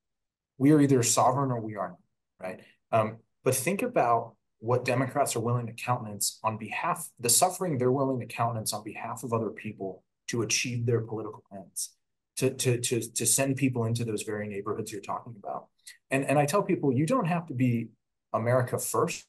We 0.58 0.72
are 0.72 0.80
either 0.80 1.02
sovereign 1.02 1.50
or 1.50 1.60
we 1.60 1.76
are 1.76 1.90
not, 1.90 1.98
right? 2.40 2.60
Um, 2.90 3.18
but 3.44 3.54
think 3.54 3.82
about 3.82 4.34
what 4.58 4.86
Democrats 4.86 5.36
are 5.36 5.40
willing 5.40 5.66
to 5.66 5.72
countenance 5.74 6.40
on 6.42 6.56
behalf, 6.56 7.10
the 7.20 7.28
suffering 7.28 7.76
they're 7.76 7.92
willing 7.92 8.18
to 8.20 8.26
countenance 8.26 8.72
on 8.72 8.82
behalf 8.82 9.22
of 9.22 9.34
other 9.34 9.50
people 9.50 10.02
to 10.28 10.40
achieve 10.42 10.86
their 10.86 11.02
political 11.02 11.44
ends, 11.54 11.90
to, 12.38 12.50
to, 12.54 12.78
to, 12.78 13.00
to 13.00 13.26
send 13.26 13.56
people 13.56 13.84
into 13.84 14.04
those 14.04 14.22
very 14.22 14.48
neighborhoods 14.48 14.90
you're 14.90 15.02
talking 15.02 15.34
about. 15.38 15.66
And, 16.10 16.24
and 16.24 16.38
I 16.38 16.46
tell 16.46 16.62
people, 16.62 16.90
you 16.90 17.04
don't 17.04 17.26
have 17.26 17.46
to 17.48 17.54
be 17.54 17.88
America 18.32 18.78
first, 18.78 19.26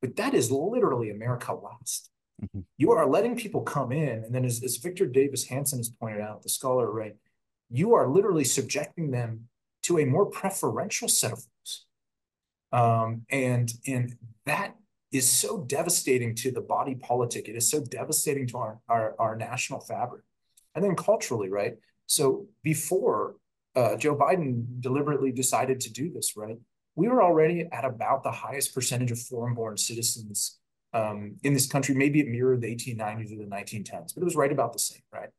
but 0.00 0.16
that 0.16 0.34
is 0.34 0.50
literally 0.52 1.10
America 1.10 1.52
last. 1.52 2.10
Mm-hmm. 2.42 2.60
You 2.78 2.92
are 2.92 3.06
letting 3.06 3.36
people 3.36 3.62
come 3.62 3.92
in. 3.92 4.24
And 4.24 4.34
then 4.34 4.44
as, 4.44 4.62
as 4.62 4.76
Victor 4.76 5.06
Davis 5.06 5.44
Hanson 5.44 5.80
has 5.80 5.90
pointed 5.90 6.20
out, 6.22 6.42
the 6.42 6.48
scholar, 6.48 6.90
right, 6.90 7.16
you 7.70 7.94
are 7.94 8.08
literally 8.08 8.44
subjecting 8.44 9.10
them 9.10 9.48
to 9.82 9.98
a 9.98 10.04
more 10.04 10.26
preferential 10.26 11.08
set 11.08 11.32
of 11.32 11.38
rules. 11.38 11.86
Um, 12.72 13.22
and, 13.30 13.72
and 13.86 14.16
that 14.46 14.76
is 15.12 15.28
so 15.28 15.62
devastating 15.62 16.34
to 16.36 16.50
the 16.50 16.60
body 16.60 16.94
politic. 16.94 17.48
It 17.48 17.56
is 17.56 17.68
so 17.68 17.82
devastating 17.82 18.46
to 18.48 18.58
our, 18.58 18.80
our, 18.88 19.14
our 19.18 19.36
national 19.36 19.80
fabric. 19.80 20.22
And 20.74 20.84
then 20.84 20.94
culturally, 20.94 21.48
right? 21.48 21.74
So 22.06 22.46
before 22.62 23.36
uh, 23.74 23.96
Joe 23.96 24.16
Biden 24.16 24.80
deliberately 24.80 25.32
decided 25.32 25.80
to 25.80 25.92
do 25.92 26.12
this, 26.12 26.36
right? 26.36 26.56
We 26.94 27.08
were 27.08 27.22
already 27.22 27.68
at 27.72 27.84
about 27.84 28.22
the 28.22 28.30
highest 28.30 28.74
percentage 28.74 29.10
of 29.10 29.20
foreign-born 29.20 29.76
citizens 29.76 30.58
um, 30.92 31.36
in 31.42 31.54
this 31.54 31.66
country. 31.66 31.94
Maybe 31.94 32.20
it 32.20 32.28
mirrored 32.28 32.60
the 32.60 32.74
1890s 32.74 33.32
or 33.32 33.36
the 33.36 33.50
1910s, 33.50 34.14
but 34.14 34.22
it 34.22 34.24
was 34.24 34.36
right 34.36 34.52
about 34.52 34.72
the 34.72 34.80
same, 34.80 35.02
right? 35.12 35.30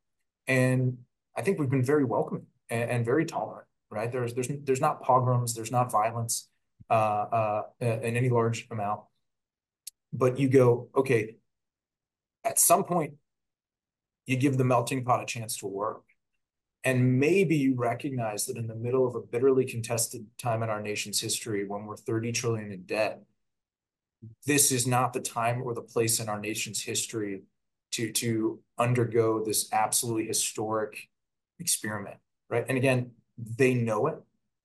And 0.48 0.98
I 1.36 1.42
think 1.42 1.60
we've 1.60 1.70
been 1.70 1.84
very 1.84 2.04
welcoming 2.04 2.48
and, 2.70 2.90
and 2.90 3.06
very 3.06 3.26
tolerant, 3.26 3.68
right? 3.90 4.12
There's 4.12 4.34
there's 4.34 4.50
there's 4.64 4.82
not 4.82 5.02
pogroms, 5.02 5.54
there's 5.54 5.72
not 5.72 5.92
violence 5.92 6.50
uh, 6.90 6.94
uh, 6.94 7.62
in 7.80 8.18
any 8.18 8.30
large 8.30 8.68
amount, 8.72 9.02
but 10.14 10.40
you 10.40 10.50
go, 10.50 10.90
okay, 10.96 11.36
at 12.44 12.60
some 12.60 12.84
point, 12.84 13.14
you 14.26 14.38
give 14.38 14.58
the 14.58 14.64
melting 14.64 15.04
pot 15.04 15.22
a 15.22 15.26
chance 15.26 15.58
to 15.58 15.68
work. 15.68 16.04
And 16.84 17.20
maybe 17.20 17.56
you 17.56 17.76
recognize 17.76 18.48
that 18.48 18.58
in 18.58 18.66
the 18.66 18.76
middle 18.76 19.08
of 19.08 19.14
a 19.14 19.22
bitterly 19.22 19.66
contested 19.66 20.26
time 20.40 20.64
in 20.64 20.70
our 20.70 20.82
nation's 20.82 21.22
history, 21.22 21.68
when 21.68 21.86
we're 21.86 21.96
30 21.96 22.32
trillion 22.32 22.72
in 22.72 22.84
debt, 22.84 23.22
this 24.48 24.72
is 24.72 24.88
not 24.88 25.14
the 25.14 25.20
time 25.20 25.62
or 25.62 25.74
the 25.74 25.82
place 25.82 26.20
in 26.20 26.28
our 26.28 26.40
nation's 26.40 26.82
history 26.82 27.44
to 27.92 28.12
to 28.12 28.60
undergo 28.78 29.44
this 29.44 29.72
absolutely 29.74 30.26
historic 30.26 31.10
experiment, 31.62 32.18
right? 32.50 32.66
And 32.68 32.78
again, 32.78 33.12
they 33.38 33.74
know 33.74 34.08
it 34.08 34.16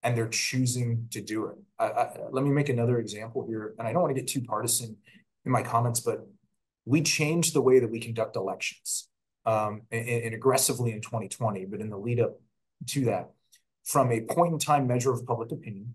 and 0.02 0.16
they're 0.16 0.28
choosing 0.28 1.08
to 1.10 1.20
do 1.20 1.46
it. 1.46 1.56
I, 1.78 1.86
I, 1.86 2.10
let 2.30 2.44
me 2.44 2.50
make 2.50 2.68
another 2.68 2.98
example 2.98 3.44
here, 3.46 3.74
and 3.78 3.86
I 3.86 3.92
don't 3.92 4.02
want 4.02 4.14
to 4.14 4.20
get 4.20 4.28
too 4.28 4.40
partisan 4.40 4.96
in 5.44 5.52
my 5.52 5.62
comments, 5.62 6.00
but 6.00 6.26
we 6.84 7.02
changed 7.02 7.54
the 7.54 7.60
way 7.60 7.78
that 7.78 7.90
we 7.90 8.00
conduct 8.00 8.36
elections 8.36 9.08
um, 9.44 9.82
and, 9.90 10.08
and 10.08 10.34
aggressively 10.34 10.92
in 10.92 11.00
2020, 11.00 11.66
but 11.66 11.80
in 11.80 11.90
the 11.90 11.96
lead 11.96 12.20
up 12.20 12.40
to 12.86 13.04
that, 13.06 13.30
from 13.84 14.10
a 14.10 14.20
point 14.20 14.52
in 14.52 14.58
time 14.58 14.86
measure 14.86 15.12
of 15.12 15.24
public 15.26 15.52
opinion 15.52 15.94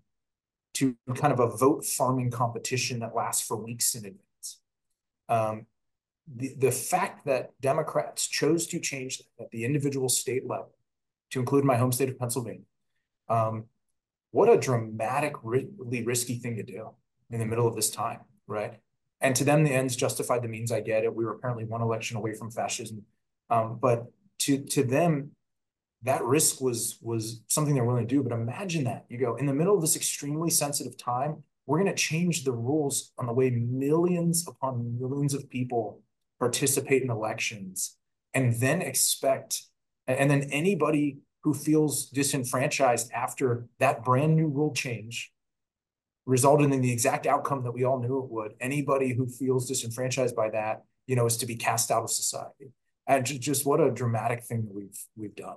to 0.74 0.96
kind 1.14 1.32
of 1.32 1.40
a 1.40 1.48
vote 1.48 1.84
farming 1.84 2.30
competition 2.30 3.00
that 3.00 3.14
lasts 3.14 3.46
for 3.46 3.56
weeks 3.56 3.94
in 3.94 4.04
advance. 4.04 4.60
Um, 5.28 5.66
the, 6.26 6.54
the 6.56 6.70
fact 6.70 7.26
that 7.26 7.52
Democrats 7.60 8.26
chose 8.26 8.66
to 8.68 8.80
change 8.80 9.18
that 9.18 9.44
at 9.44 9.50
the 9.50 9.64
individual 9.64 10.08
state 10.08 10.46
level, 10.46 10.74
to 11.32 11.40
include 11.40 11.64
my 11.64 11.76
home 11.76 11.92
state 11.92 12.08
of 12.08 12.18
Pennsylvania, 12.18 12.64
um, 13.28 13.64
what 14.30 14.48
a 14.48 14.56
dramatically 14.56 15.68
risky 16.04 16.38
thing 16.38 16.56
to 16.56 16.62
do 16.62 16.90
in 17.30 17.38
the 17.38 17.46
middle 17.46 17.66
of 17.66 17.74
this 17.74 17.90
time, 17.90 18.20
right? 18.46 18.74
And 19.20 19.36
to 19.36 19.44
them, 19.44 19.62
the 19.62 19.70
ends 19.70 19.94
justified 19.94 20.42
the 20.42 20.48
means. 20.48 20.72
I 20.72 20.80
get 20.80 21.04
it. 21.04 21.14
We 21.14 21.24
were 21.24 21.32
apparently 21.32 21.64
one 21.64 21.82
election 21.82 22.16
away 22.16 22.34
from 22.34 22.50
fascism, 22.50 23.02
um, 23.50 23.78
but 23.80 24.06
to 24.40 24.58
to 24.58 24.82
them, 24.82 25.32
that 26.02 26.24
risk 26.24 26.60
was 26.60 26.98
was 27.02 27.42
something 27.46 27.74
they're 27.74 27.84
willing 27.84 28.06
to 28.06 28.14
do. 28.14 28.22
But 28.22 28.32
imagine 28.32 28.84
that 28.84 29.04
you 29.08 29.18
go 29.18 29.36
in 29.36 29.46
the 29.46 29.54
middle 29.54 29.74
of 29.74 29.80
this 29.80 29.96
extremely 29.96 30.50
sensitive 30.50 30.96
time. 30.96 31.44
We're 31.66 31.78
going 31.78 31.94
to 31.94 32.02
change 32.10 32.42
the 32.42 32.52
rules 32.52 33.12
on 33.18 33.26
the 33.26 33.32
way 33.32 33.50
millions 33.50 34.48
upon 34.48 34.98
millions 34.98 35.32
of 35.32 35.48
people 35.48 36.00
participate 36.40 37.02
in 37.04 37.10
elections, 37.10 37.96
and 38.34 38.54
then 38.54 38.82
expect, 38.82 39.62
and 40.06 40.30
then 40.30 40.48
anybody 40.50 41.18
who 41.42 41.54
feels 41.54 42.06
disenfranchised 42.10 43.10
after 43.12 43.66
that 43.78 44.04
brand 44.04 44.36
new 44.36 44.48
rule 44.48 44.72
change 44.72 45.32
resulted 46.26 46.72
in 46.72 46.80
the 46.80 46.92
exact 46.92 47.26
outcome 47.26 47.64
that 47.64 47.72
we 47.72 47.84
all 47.84 48.00
knew 48.00 48.18
it 48.18 48.30
would. 48.30 48.52
Anybody 48.60 49.12
who 49.12 49.26
feels 49.26 49.66
disenfranchised 49.66 50.36
by 50.36 50.50
that, 50.50 50.84
you 51.06 51.16
know, 51.16 51.26
is 51.26 51.36
to 51.38 51.46
be 51.46 51.56
cast 51.56 51.90
out 51.90 52.04
of 52.04 52.10
society. 52.10 52.72
And 53.08 53.26
just 53.26 53.66
what 53.66 53.80
a 53.80 53.90
dramatic 53.90 54.44
thing 54.44 54.64
that 54.64 54.74
we've 54.74 54.98
we've 55.16 55.34
done 55.34 55.56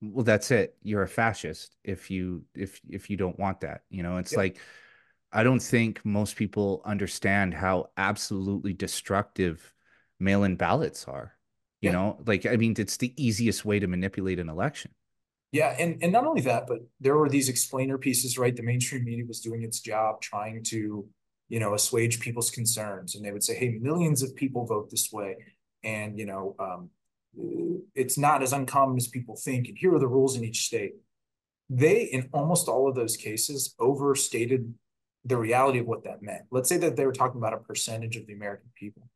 well 0.00 0.24
that's 0.24 0.50
it 0.50 0.76
you're 0.82 1.02
a 1.02 1.08
fascist 1.08 1.76
if 1.84 2.10
you 2.10 2.44
if 2.54 2.80
if 2.88 3.10
you 3.10 3.16
don't 3.16 3.38
want 3.38 3.60
that 3.60 3.82
you 3.90 4.02
know 4.02 4.18
it's 4.18 4.36
like 4.36 4.58
i 5.32 5.42
don't 5.42 5.62
think 5.62 6.04
most 6.04 6.36
people 6.36 6.82
understand 6.84 7.52
how 7.52 7.88
absolutely 7.96 8.72
destructive 8.72 9.74
mail-in 10.20 10.56
ballots 10.56 11.06
are 11.06 11.34
you 11.80 11.90
yeah. 11.90 11.92
know 11.92 12.18
like 12.26 12.46
i 12.46 12.56
mean 12.56 12.74
it's 12.78 12.96
the 12.96 13.12
easiest 13.16 13.64
way 13.64 13.78
to 13.78 13.86
manipulate 13.86 14.38
an 14.38 14.48
election 14.48 14.90
yeah 15.52 15.74
and 15.78 16.02
and 16.02 16.12
not 16.12 16.26
only 16.26 16.40
that 16.40 16.66
but 16.66 16.78
there 17.00 17.16
were 17.16 17.28
these 17.28 17.48
explainer 17.48 17.98
pieces 17.98 18.38
right 18.38 18.56
the 18.56 18.62
mainstream 18.62 19.04
media 19.04 19.24
was 19.26 19.40
doing 19.40 19.62
its 19.62 19.80
job 19.80 20.20
trying 20.20 20.62
to 20.62 21.06
you 21.48 21.60
know 21.60 21.74
assuage 21.74 22.20
people's 22.20 22.50
concerns 22.50 23.14
and 23.14 23.24
they 23.24 23.32
would 23.32 23.42
say 23.42 23.54
hey 23.54 23.78
millions 23.80 24.22
of 24.22 24.34
people 24.34 24.66
vote 24.66 24.90
this 24.90 25.10
way 25.12 25.36
and 25.84 26.18
you 26.18 26.26
know 26.26 26.54
um, 26.58 26.90
it's 27.94 28.18
not 28.18 28.42
as 28.42 28.52
uncommon 28.52 28.96
as 28.96 29.06
people 29.06 29.36
think. 29.36 29.68
And 29.68 29.78
here 29.78 29.94
are 29.94 29.98
the 29.98 30.08
rules 30.08 30.36
in 30.36 30.44
each 30.44 30.64
state. 30.66 30.94
They, 31.70 32.02
in 32.02 32.28
almost 32.32 32.68
all 32.68 32.88
of 32.88 32.94
those 32.94 33.16
cases, 33.16 33.74
overstated 33.78 34.74
the 35.24 35.36
reality 35.36 35.78
of 35.78 35.86
what 35.86 36.04
that 36.04 36.22
meant. 36.22 36.44
Let's 36.50 36.68
say 36.68 36.78
that 36.78 36.96
they 36.96 37.04
were 37.04 37.12
talking 37.12 37.38
about 37.38 37.52
a 37.52 37.58
percentage 37.58 38.16
of 38.16 38.26
the 38.26 38.32
American 38.32 38.70
people. 38.74 39.08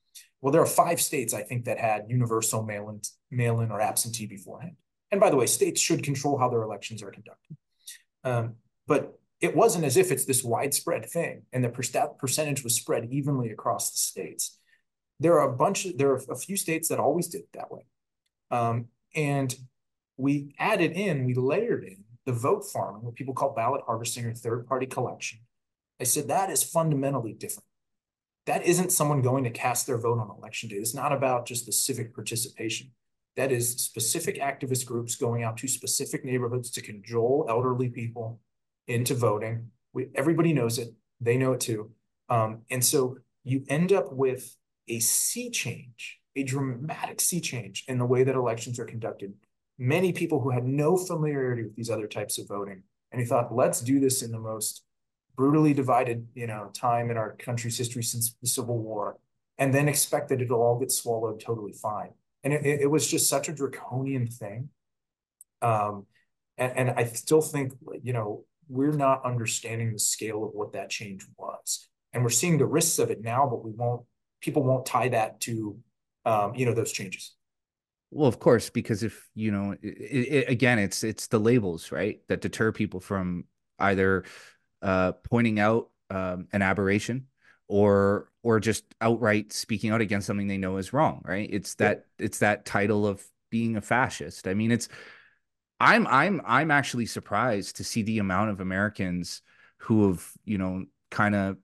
Well, 0.43 0.53
there 0.53 0.61
are 0.61 0.67
five 0.67 1.01
states, 1.01 1.33
I 1.33 1.43
think, 1.43 1.65
that 1.65 1.79
had 1.79 2.07
universal 2.09 2.63
mail-in, 2.65 3.01
mail-in 3.31 3.71
or 3.71 3.81
absentee 3.81 4.27
beforehand. 4.27 4.77
And 5.13 5.21
by 5.21 5.31
the 5.31 5.37
way, 5.37 5.47
states 5.47 5.81
should 5.81 6.03
control 6.03 6.37
how 6.37 6.51
their 6.51 6.63
elections 6.63 7.03
are 7.03 7.13
conducted. 7.13 7.57
Um, 8.25 8.57
but 8.87 9.19
it 9.41 9.55
wasn't 9.57 9.85
as 9.85 9.97
if 9.97 10.11
it's 10.11 10.25
this 10.25 10.43
widespread 10.43 11.09
thing, 11.09 11.43
and 11.53 11.63
the 11.63 11.69
per- 11.69 12.09
percentage 12.19 12.65
was 12.65 12.75
spread 12.75 13.09
evenly 13.11 13.51
across 13.51 13.93
the 13.93 13.99
states. 13.99 14.59
There 15.21 15.39
are 15.39 15.49
a 15.49 15.57
bunch. 15.57 15.87
Of, 15.87 15.99
there 15.99 16.11
are 16.11 16.21
a 16.31 16.37
few 16.37 16.57
states 16.57 16.89
that 16.89 16.99
always 16.99 17.29
did 17.29 17.43
it 17.43 17.53
that 17.55 17.71
way. 17.71 17.83
Um, 18.51 18.87
and 19.15 19.55
we 20.17 20.55
added 20.59 20.93
in, 20.93 21.25
we 21.25 21.35
layered 21.35 21.85
in 21.85 22.05
the 22.27 22.33
vote 22.33 22.65
farming, 22.73 23.03
what 23.03 23.15
people 23.15 23.35
call 23.35 23.55
ballot 23.55 23.83
harvesting 23.87 24.25
or 24.25 24.35
third 24.35 24.67
party 24.67 24.87
collection. 24.87 25.41
I 26.01 26.05
said 26.05 26.29
that 26.29 26.51
is 26.51 26.63
fundamentally 26.63 27.33
different. 27.33 27.67
That 28.47 28.65
isn't 28.65 28.93
someone 28.93 29.23
going 29.23 29.45
to 29.45 29.51
cast 29.51 29.87
their 29.87 29.99
vote 29.99 30.19
on 30.19 30.31
election 30.37 30.69
day. 30.69 30.77
It's 30.77 30.95
not 30.95 31.13
about 31.13 31.47
just 31.47 31.67
the 31.67 31.73
civic 31.73 32.15
participation. 32.15 32.91
That 33.37 33.53
is 33.53 33.71
specific 33.77 34.39
activist 34.39 34.85
groups 34.85 35.17
going 35.17 35.43
out 35.43 35.57
to 35.59 35.69
specific 35.69 36.25
neighborhoods 36.25 36.71
to 36.73 36.83
cajole 36.83 37.47
elderly 37.49 37.89
people 37.89 38.41
into 38.89 39.15
voting. 39.15 39.71
We, 39.93 40.09
everybody 40.15 40.53
knows 40.53 40.79
it. 40.79 40.89
They 41.21 41.37
know 41.37 41.53
it 41.53 41.61
too. 41.61 41.93
Um, 42.29 42.63
and 42.71 42.85
so 42.85 43.19
you 43.45 43.65
end 43.69 43.93
up 43.93 44.13
with 44.13 44.57
a 44.89 44.99
sea 44.99 45.51
change 45.51 46.21
a 46.37 46.43
dramatic 46.43 47.21
sea 47.21 47.41
change 47.41 47.85
in 47.89 47.99
the 47.99 48.07
way 48.07 48.25
that 48.25 48.35
elections 48.35 48.79
are 48.79 48.85
conducted. 48.85 49.35
Many 49.79 50.13
people 50.13 50.41
who 50.41 50.51
had 50.51 50.65
no 50.65 50.97
familiarity 50.97 51.65
with 51.65 51.77
these 51.77 51.91
other 51.91 52.07
types 52.07 52.39
of 52.39 52.49
voting, 52.49 52.83
and 53.11 53.21
he 53.21 53.27
thought, 53.27 53.55
let's 53.55 53.81
do 53.81 54.01
this 54.01 54.23
in 54.23 54.33
the 54.33 54.39
most 54.39 54.85
brutally 55.37 55.75
divided, 55.75 56.27
you 56.35 56.47
know, 56.47 56.71
time 56.75 57.11
in 57.11 57.17
our 57.17 57.33
country's 57.33 57.79
history 57.79 58.03
since 58.03 58.35
the 58.41 58.49
Civil 58.49 58.79
War, 58.79 59.19
and 59.59 59.73
then 59.73 59.89
expect 59.89 60.29
that 60.29 60.41
it'll 60.41 60.63
all 60.63 60.79
get 60.79 60.93
swallowed 60.93 61.41
totally 61.41 61.73
fine. 61.73 62.11
And 62.45 62.53
it, 62.53 62.65
it 62.65 62.91
was 62.91 63.07
just 63.07 63.29
such 63.29 63.49
a 63.49 63.53
draconian 63.53 64.27
thing. 64.27 64.69
Um, 65.61 66.07
and, 66.59 66.73
and 66.77 66.91
I 66.91 67.05
still 67.05 67.41
think, 67.41 67.73
you 68.03 68.13
know, 68.13 68.45
we're 68.69 68.93
not 68.93 69.25
understanding 69.25 69.93
the 69.93 69.99
scale 69.99 70.45
of 70.45 70.51
what 70.53 70.73
that 70.73 70.91
change 70.91 71.27
was. 71.37 71.89
And 72.13 72.23
we're 72.23 72.31
seeing 72.31 72.59
the 72.59 72.67
risks 72.67 72.99
of 72.99 73.11
it 73.11 73.23
now, 73.23 73.47
but 73.49 73.65
we 73.65 73.71
won't, 73.71 74.03
people 74.41 74.63
won't 74.63 74.87
tie 74.87 75.09
that 75.09 75.41
to 75.43 75.77
um, 76.25 76.55
you 76.55 76.67
know, 76.67 76.75
those 76.75 76.93
changes. 76.93 77.35
Well, 78.11 78.29
of 78.29 78.39
course, 78.39 78.71
because 78.71 79.03
if 79.03 79.29
you 79.35 79.51
know, 79.51 79.75
it, 79.83 79.87
it, 79.87 80.49
again, 80.49 80.79
it's 80.79 81.03
it's 81.03 81.29
the 81.29 81.41
labels, 81.41 81.91
right, 81.91 82.21
that 82.29 82.43
deter 82.43 82.71
people 82.71 83.01
from 83.01 83.45
either 83.79 84.25
uh, 84.83 85.13
pointing 85.13 85.59
out 85.61 85.89
um, 86.11 86.49
an 86.53 86.63
aberration 86.63 87.27
or 87.69 88.29
or 88.43 88.61
just 88.61 88.85
outright 89.01 89.53
speaking 89.53 89.91
out 89.91 90.01
against 90.01 90.27
something 90.27 90.49
they 90.49 90.59
know 90.59 90.77
is 90.77 90.93
wrong, 90.93 91.23
right? 91.25 91.49
It's 91.51 91.75
that 91.77 92.07
yeah. 92.19 92.27
it's 92.27 92.41
that 92.41 92.65
title 92.65 93.07
of 93.07 93.25
being 93.51 93.77
a 93.77 93.81
fascist. 93.81 94.47
I 94.49 94.55
mean, 94.55 94.71
it's 94.73 94.89
I'm 95.81 96.07
I'm 96.07 96.43
I'm 96.45 96.71
actually 96.71 97.07
surprised 97.07 97.77
to 97.77 97.85
see 97.85 98.03
the 98.03 98.19
amount 98.19 98.51
of 98.51 98.61
Americans 98.61 99.43
who 99.79 100.09
have 100.09 100.31
you 100.45 100.59
know 100.59 100.85
kind 101.11 101.35
of 101.35 101.57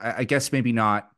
I, 0.00 0.14
I 0.18 0.24
guess 0.24 0.52
maybe 0.52 0.72
not 0.72 1.10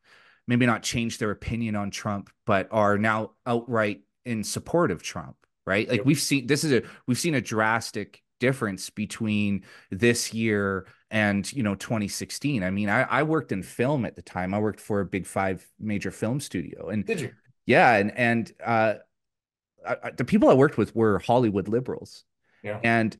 maybe 0.46 0.66
not 0.66 0.82
change 0.82 1.18
their 1.18 1.30
opinion 1.30 1.76
on 1.76 1.90
Trump, 1.90 2.30
but 2.44 2.68
are 2.70 2.98
now 2.98 3.32
outright 3.46 4.02
in 4.24 4.44
support 4.44 4.90
of 4.90 5.02
Trump, 5.02 5.36
right? 5.66 5.88
Like 5.88 5.98
yep. 5.98 6.06
we've 6.06 6.20
seen 6.20 6.46
this 6.46 6.64
is 6.64 6.72
a 6.72 6.82
we've 7.06 7.18
seen 7.18 7.34
a 7.34 7.40
drastic 7.40 8.22
difference 8.38 8.90
between 8.90 9.64
this 9.90 10.34
year 10.34 10.86
and 11.10 11.52
you 11.52 11.62
know 11.62 11.74
2016 11.74 12.62
i 12.62 12.70
mean 12.70 12.88
I, 12.88 13.02
I 13.02 13.22
worked 13.22 13.52
in 13.52 13.62
film 13.62 14.04
at 14.04 14.16
the 14.16 14.22
time 14.22 14.54
i 14.54 14.58
worked 14.58 14.80
for 14.80 15.00
a 15.00 15.06
big 15.06 15.26
five 15.26 15.66
major 15.78 16.10
film 16.10 16.40
studio 16.40 16.88
and 16.88 17.04
did 17.04 17.20
you 17.20 17.32
yeah 17.64 17.94
and 17.94 18.16
and 18.16 18.52
uh 18.64 18.94
I, 19.86 20.10
the 20.10 20.24
people 20.24 20.48
i 20.48 20.54
worked 20.54 20.78
with 20.78 20.96
were 20.96 21.20
hollywood 21.20 21.68
liberals 21.68 22.24
yeah 22.62 22.80
and 22.82 23.16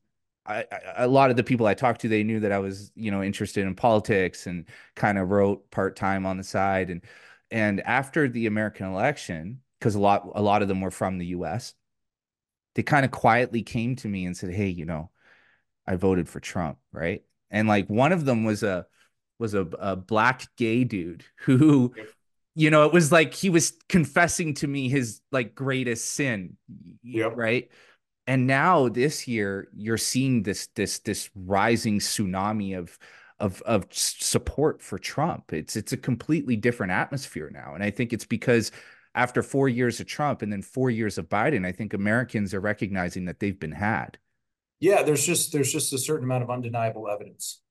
I, 0.48 0.64
a 0.96 1.08
lot 1.08 1.30
of 1.30 1.36
the 1.36 1.42
people 1.42 1.66
I 1.66 1.74
talked 1.74 2.02
to, 2.02 2.08
they 2.08 2.22
knew 2.22 2.40
that 2.40 2.52
I 2.52 2.58
was, 2.58 2.92
you 2.94 3.10
know, 3.10 3.22
interested 3.22 3.66
in 3.66 3.74
politics 3.74 4.46
and 4.46 4.66
kind 4.94 5.18
of 5.18 5.30
wrote 5.30 5.70
part 5.70 5.96
time 5.96 6.24
on 6.24 6.36
the 6.36 6.44
side. 6.44 6.90
And 6.90 7.02
and 7.50 7.80
after 7.80 8.28
the 8.28 8.46
American 8.46 8.86
election, 8.86 9.60
because 9.78 9.94
a 9.94 10.00
lot 10.00 10.30
a 10.34 10.42
lot 10.42 10.62
of 10.62 10.68
them 10.68 10.80
were 10.80 10.90
from 10.90 11.18
the 11.18 11.26
U.S., 11.26 11.74
they 12.74 12.82
kind 12.82 13.04
of 13.04 13.10
quietly 13.10 13.62
came 13.62 13.96
to 13.96 14.08
me 14.08 14.24
and 14.26 14.36
said, 14.36 14.52
"Hey, 14.52 14.68
you 14.68 14.84
know, 14.84 15.10
I 15.86 15.96
voted 15.96 16.28
for 16.28 16.40
Trump, 16.40 16.78
right?" 16.92 17.22
And 17.50 17.68
like 17.68 17.88
one 17.88 18.12
of 18.12 18.24
them 18.24 18.44
was 18.44 18.62
a 18.62 18.86
was 19.38 19.54
a, 19.54 19.62
a 19.78 19.96
black 19.96 20.46
gay 20.56 20.84
dude 20.84 21.24
who 21.36 21.94
you 22.54 22.70
know 22.70 22.86
it 22.86 22.92
was 22.92 23.12
like 23.12 23.34
he 23.34 23.50
was 23.50 23.74
confessing 23.88 24.54
to 24.54 24.66
me 24.66 24.88
his 24.88 25.20
like 25.30 25.54
greatest 25.54 26.12
sin 26.12 26.56
yep. 27.02 27.36
right 27.36 27.70
and 28.26 28.46
now 28.46 28.88
this 28.88 29.28
year 29.28 29.68
you're 29.76 29.98
seeing 29.98 30.42
this 30.42 30.68
this 30.68 31.00
this 31.00 31.28
rising 31.34 31.98
tsunami 31.98 32.76
of 32.76 32.98
of 33.38 33.62
of 33.62 33.86
support 33.90 34.82
for 34.82 34.98
Trump. 34.98 35.52
It's 35.52 35.76
it's 35.76 35.92
a 35.92 35.96
completely 35.96 36.56
different 36.56 36.92
atmosphere 36.92 37.50
now, 37.52 37.74
and 37.74 37.82
I 37.82 37.90
think 37.90 38.12
it's 38.12 38.24
because 38.24 38.72
after 39.14 39.42
four 39.42 39.68
years 39.68 40.00
of 40.00 40.06
Trump 40.06 40.42
and 40.42 40.52
then 40.52 40.62
four 40.62 40.90
years 40.90 41.18
of 41.18 41.28
Biden, 41.28 41.66
I 41.66 41.72
think 41.72 41.94
Americans 41.94 42.52
are 42.52 42.60
recognizing 42.60 43.24
that 43.26 43.40
they've 43.40 43.58
been 43.58 43.72
had. 43.72 44.18
Yeah, 44.80 45.02
there's 45.02 45.24
just 45.24 45.52
there's 45.52 45.72
just 45.72 45.92
a 45.92 45.98
certain 45.98 46.24
amount 46.24 46.44
of 46.44 46.50
undeniable 46.50 47.08
evidence, 47.08 47.62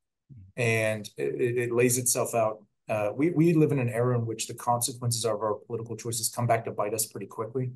and 0.58 1.08
it, 1.18 1.58
it 1.58 1.72
lays 1.72 1.98
itself 1.98 2.34
out. 2.34 2.64
Uh, 2.90 3.12
we 3.16 3.32
we 3.32 3.54
live 3.54 3.72
in 3.72 3.80
an 3.80 3.90
era 3.90 4.18
in 4.18 4.26
which 4.26 4.48
the 4.48 4.54
consequences 4.54 5.24
of 5.24 5.42
our 5.42 5.56
political 5.68 5.96
choices 5.96 6.30
come 6.30 6.48
back 6.48 6.66
to 6.66 6.72
bite 6.72 6.94
us 6.94 7.06
pretty 7.06 7.28
quickly, 7.28 7.72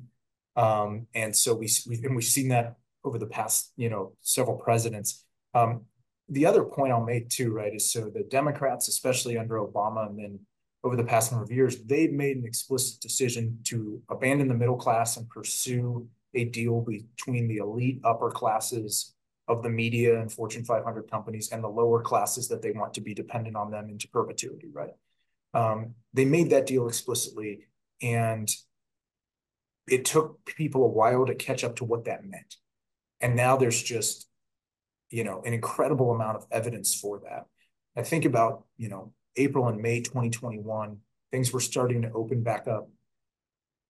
um, 0.56 1.06
and 1.14 1.34
so 1.34 1.54
we, 1.54 1.68
we 1.86 1.96
and 2.02 2.16
we've 2.16 2.24
seen 2.24 2.48
that 2.48 2.76
over 3.04 3.18
the 3.18 3.26
past 3.26 3.72
you 3.76 3.88
know 3.88 4.12
several 4.20 4.56
presidents. 4.56 5.24
Um, 5.54 5.82
the 6.28 6.46
other 6.46 6.64
point 6.64 6.92
I'll 6.92 7.04
make 7.04 7.28
too, 7.28 7.52
right, 7.52 7.74
is 7.74 7.92
so 7.92 8.10
the 8.10 8.22
Democrats, 8.22 8.88
especially 8.88 9.36
under 9.36 9.56
Obama, 9.56 10.08
and 10.08 10.18
then 10.18 10.40
over 10.82 10.96
the 10.96 11.04
past 11.04 11.30
number 11.30 11.44
of 11.44 11.52
years, 11.52 11.82
they've 11.84 12.12
made 12.12 12.36
an 12.36 12.46
explicit 12.46 13.00
decision 13.00 13.58
to 13.64 14.02
abandon 14.08 14.48
the 14.48 14.54
middle 14.54 14.76
class 14.76 15.16
and 15.16 15.28
pursue 15.28 16.08
a 16.34 16.44
deal 16.44 16.80
between 16.80 17.48
the 17.48 17.58
elite 17.58 18.00
upper 18.04 18.30
classes 18.30 19.14
of 19.50 19.64
the 19.64 19.68
media 19.68 20.20
and 20.20 20.32
Fortune 20.32 20.64
500 20.64 21.10
companies 21.10 21.50
and 21.50 21.62
the 21.62 21.68
lower 21.68 22.00
classes 22.00 22.46
that 22.48 22.62
they 22.62 22.70
want 22.70 22.94
to 22.94 23.00
be 23.00 23.14
dependent 23.14 23.56
on 23.56 23.72
them 23.72 23.90
into 23.90 24.06
perpetuity, 24.06 24.68
right? 24.72 24.94
Um, 25.52 25.96
they 26.14 26.24
made 26.24 26.50
that 26.50 26.66
deal 26.66 26.86
explicitly, 26.86 27.66
and 28.00 28.48
it 29.88 30.04
took 30.04 30.44
people 30.44 30.84
a 30.84 30.88
while 30.88 31.26
to 31.26 31.34
catch 31.34 31.64
up 31.64 31.74
to 31.76 31.84
what 31.84 32.04
that 32.04 32.24
meant. 32.24 32.56
And 33.20 33.34
now 33.34 33.56
there's 33.56 33.82
just, 33.82 34.28
you 35.10 35.24
know, 35.24 35.42
an 35.44 35.52
incredible 35.52 36.12
amount 36.12 36.36
of 36.36 36.46
evidence 36.52 36.94
for 36.94 37.18
that. 37.24 37.46
I 37.96 38.02
think 38.02 38.24
about, 38.24 38.66
you 38.76 38.88
know, 38.88 39.12
April 39.34 39.66
and 39.66 39.82
May 39.82 40.00
2021, 40.00 40.98
things 41.32 41.52
were 41.52 41.58
starting 41.58 42.02
to 42.02 42.12
open 42.12 42.44
back 42.44 42.68
up. 42.68 42.88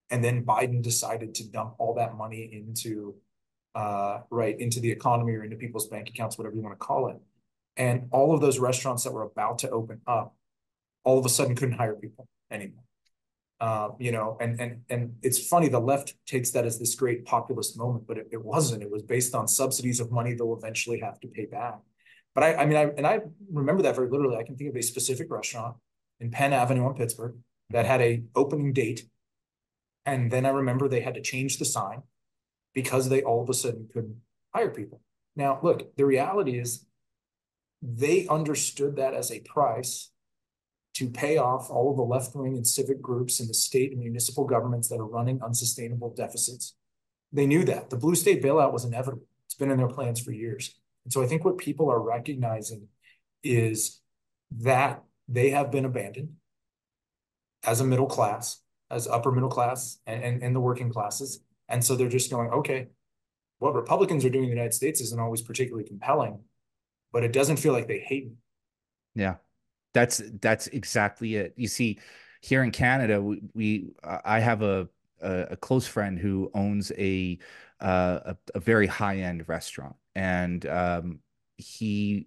And 0.09 0.25
then 0.25 0.47
Biden 0.47 0.81
decided 0.81 1.35
to 1.35 1.49
dump 1.51 1.75
all 1.79 1.95
that 1.97 2.17
money 2.17 2.49
into 2.51 3.17
uh, 3.75 4.21
right 4.31 4.59
into 4.59 4.81
the 4.81 4.91
economy 4.91 5.35
or 5.35 5.45
into 5.45 5.57
people's 5.57 5.89
bank 5.89 6.09
accounts, 6.09 6.37
whatever 6.39 6.57
you 6.57 6.63
want 6.63 6.79
to 6.79 6.85
call 6.85 7.09
it. 7.09 7.17
And 7.77 8.09
all 8.11 8.35
of 8.35 8.41
those 8.41 8.59
restaurants 8.59 9.05
that 9.05 9.13
were 9.13 9.23
about 9.23 9.59
to 9.61 9.71
open 9.71 10.01
up, 10.07 10.35
all 11.05 11.19
of 11.19 11.25
a 11.25 11.29
sudden 11.29 11.55
couldn't 11.55 11.77
hire 11.77 11.95
people 11.95 12.29
anymore. 12.51 12.83
Uh, 13.61 13.91
you 13.99 14.11
know, 14.11 14.39
and 14.41 14.59
and 14.59 14.81
and 14.89 15.15
it's 15.23 15.47
funny 15.47 15.69
the 15.69 15.79
left 15.79 16.15
takes 16.27 16.51
that 16.51 16.65
as 16.65 16.79
this 16.79 16.95
great 16.95 17.27
populist 17.27 17.77
moment, 17.77 18.07
but 18.07 18.17
it, 18.17 18.29
it 18.33 18.43
wasn't. 18.43 18.83
It 18.83 18.91
was 18.91 19.03
based 19.03 19.35
on 19.35 19.47
subsidies 19.47 20.01
of 20.01 20.11
money 20.11 20.33
they'll 20.33 20.57
eventually 20.57 20.99
have 21.01 21.21
to 21.21 21.29
pay 21.29 21.45
back. 21.45 21.79
But 22.35 22.45
I, 22.45 22.55
I 22.55 22.67
mean, 22.67 22.79
I 22.79 22.85
and 22.97 23.07
I 23.07 23.21
remember 23.53 23.83
that 23.83 23.97
very 23.97 24.09
literally. 24.09 24.39
I 24.39 24.45
can 24.45 24.57
think 24.57 24.71
of 24.71 24.77
a 24.77 24.83
specific 24.83 25.31
restaurant 25.31 25.77
in 26.21 26.31
Penn 26.31 26.55
Avenue 26.55 26.89
in 26.89 26.95
Pittsburgh 26.95 27.35
that 27.69 27.85
had 27.85 28.01
a 28.01 28.23
opening 28.35 28.73
date, 28.73 29.05
and 30.07 30.31
then 30.31 30.47
I 30.47 30.51
remember 30.51 30.89
they 30.89 31.01
had 31.03 31.15
to 31.15 31.21
change 31.21 31.59
the 31.59 31.67
sign 31.67 32.03
because 32.75 33.09
they 33.09 33.23
all 33.23 33.43
of 33.43 33.51
a 33.51 33.55
sudden 33.55 33.89
couldn't 33.93 34.17
hire 34.55 34.71
people. 34.71 35.01
Now, 35.37 35.59
look, 35.63 35.97
the 35.97 36.05
reality 36.05 36.59
is 36.59 36.85
they 37.83 38.27
understood 38.29 38.97
that 38.97 39.15
as 39.15 39.31
a 39.31 39.41
price 39.41 40.11
to 40.95 41.09
pay 41.09 41.39
off 41.39 41.71
all 41.71 41.91
of 41.91 41.97
the 41.97 42.03
left 42.03 42.35
wing 42.35 42.57
and 42.57 42.67
civic 42.67 43.01
groups 43.01 43.41
in 43.41 43.49
the 43.49 43.55
state 43.55 43.93
and 43.93 44.01
municipal 44.01 44.45
governments 44.45 44.89
that 44.89 44.99
are 44.99 45.07
running 45.07 45.41
unsustainable 45.43 46.13
deficits. 46.15 46.75
They 47.33 47.47
knew 47.47 47.65
that. 47.65 47.91
The 47.91 47.97
blue 47.97 48.15
state 48.15 48.43
bailout 48.43 48.73
was 48.73 48.85
inevitable. 48.85 49.25
It's 49.47 49.55
been 49.55 49.71
in 49.71 49.79
their 49.79 49.89
plans 49.89 50.21
for 50.21 50.33
years. 50.33 50.75
And 51.05 51.13
so 51.13 51.23
I 51.23 51.27
think 51.27 51.45
what 51.45 51.59
people 51.59 51.91
are 51.91 52.01
recognizing 52.01 52.89
is 53.43 54.01
that 54.51 55.03
they 55.29 55.51
have 55.51 55.71
been 55.71 55.85
abandoned 55.85 56.35
as 57.65 57.81
a 57.81 57.85
middle 57.85 58.07
class, 58.07 58.61
as 58.91 59.07
upper 59.07 59.31
middle 59.31 59.49
class, 59.49 59.99
and, 60.07 60.23
and, 60.23 60.43
and 60.43 60.57
the 60.57 60.61
working 60.61 60.93
classes. 60.93 61.41
And 61.71 61.85
so 61.85 61.97
they're 61.97 62.09
just 62.09 62.31
going, 62.31 62.51
okay, 62.51 62.89
what 63.59 63.75
Republicans 63.75 64.25
are 64.25 64.31
doing 64.31 64.45
in 64.45 64.51
the 64.51 64.57
United 64.57 64.75
States 64.75 65.01
isn't 65.01 65.21
always 65.21 65.43
particularly 65.43 65.87
compelling, 65.87 66.41
but 67.13 67.25
it 67.25 67.33
doesn't 67.33 67.59
feel 67.59 67.73
like 67.73 67.87
they 67.87 68.01
hate 68.01 68.27
me. 68.27 68.33
Yeah, 69.15 69.37
that's 69.95 70.23
that's 70.41 70.67
exactly 70.69 71.37
it. 71.37 71.55
You 71.57 71.69
see, 71.69 71.99
here 72.41 72.63
in 72.63 72.71
Canada, 72.71 73.21
we, 73.21 73.43
we 73.55 73.91
I 74.03 74.41
have 74.41 74.63
a, 74.63 74.89
a, 75.21 75.47
a 75.51 75.57
close 75.57 75.87
friend 75.87 76.19
who 76.19 76.51
owns 76.55 76.91
a 76.97 77.39
uh, 77.81 78.21
a, 78.27 78.37
a 78.55 78.61
very 78.61 78.87
high 78.87 79.19
end 79.19 79.49
restaurant, 79.49 79.97
and 80.15 80.67
um, 80.67 81.19
he, 81.57 82.27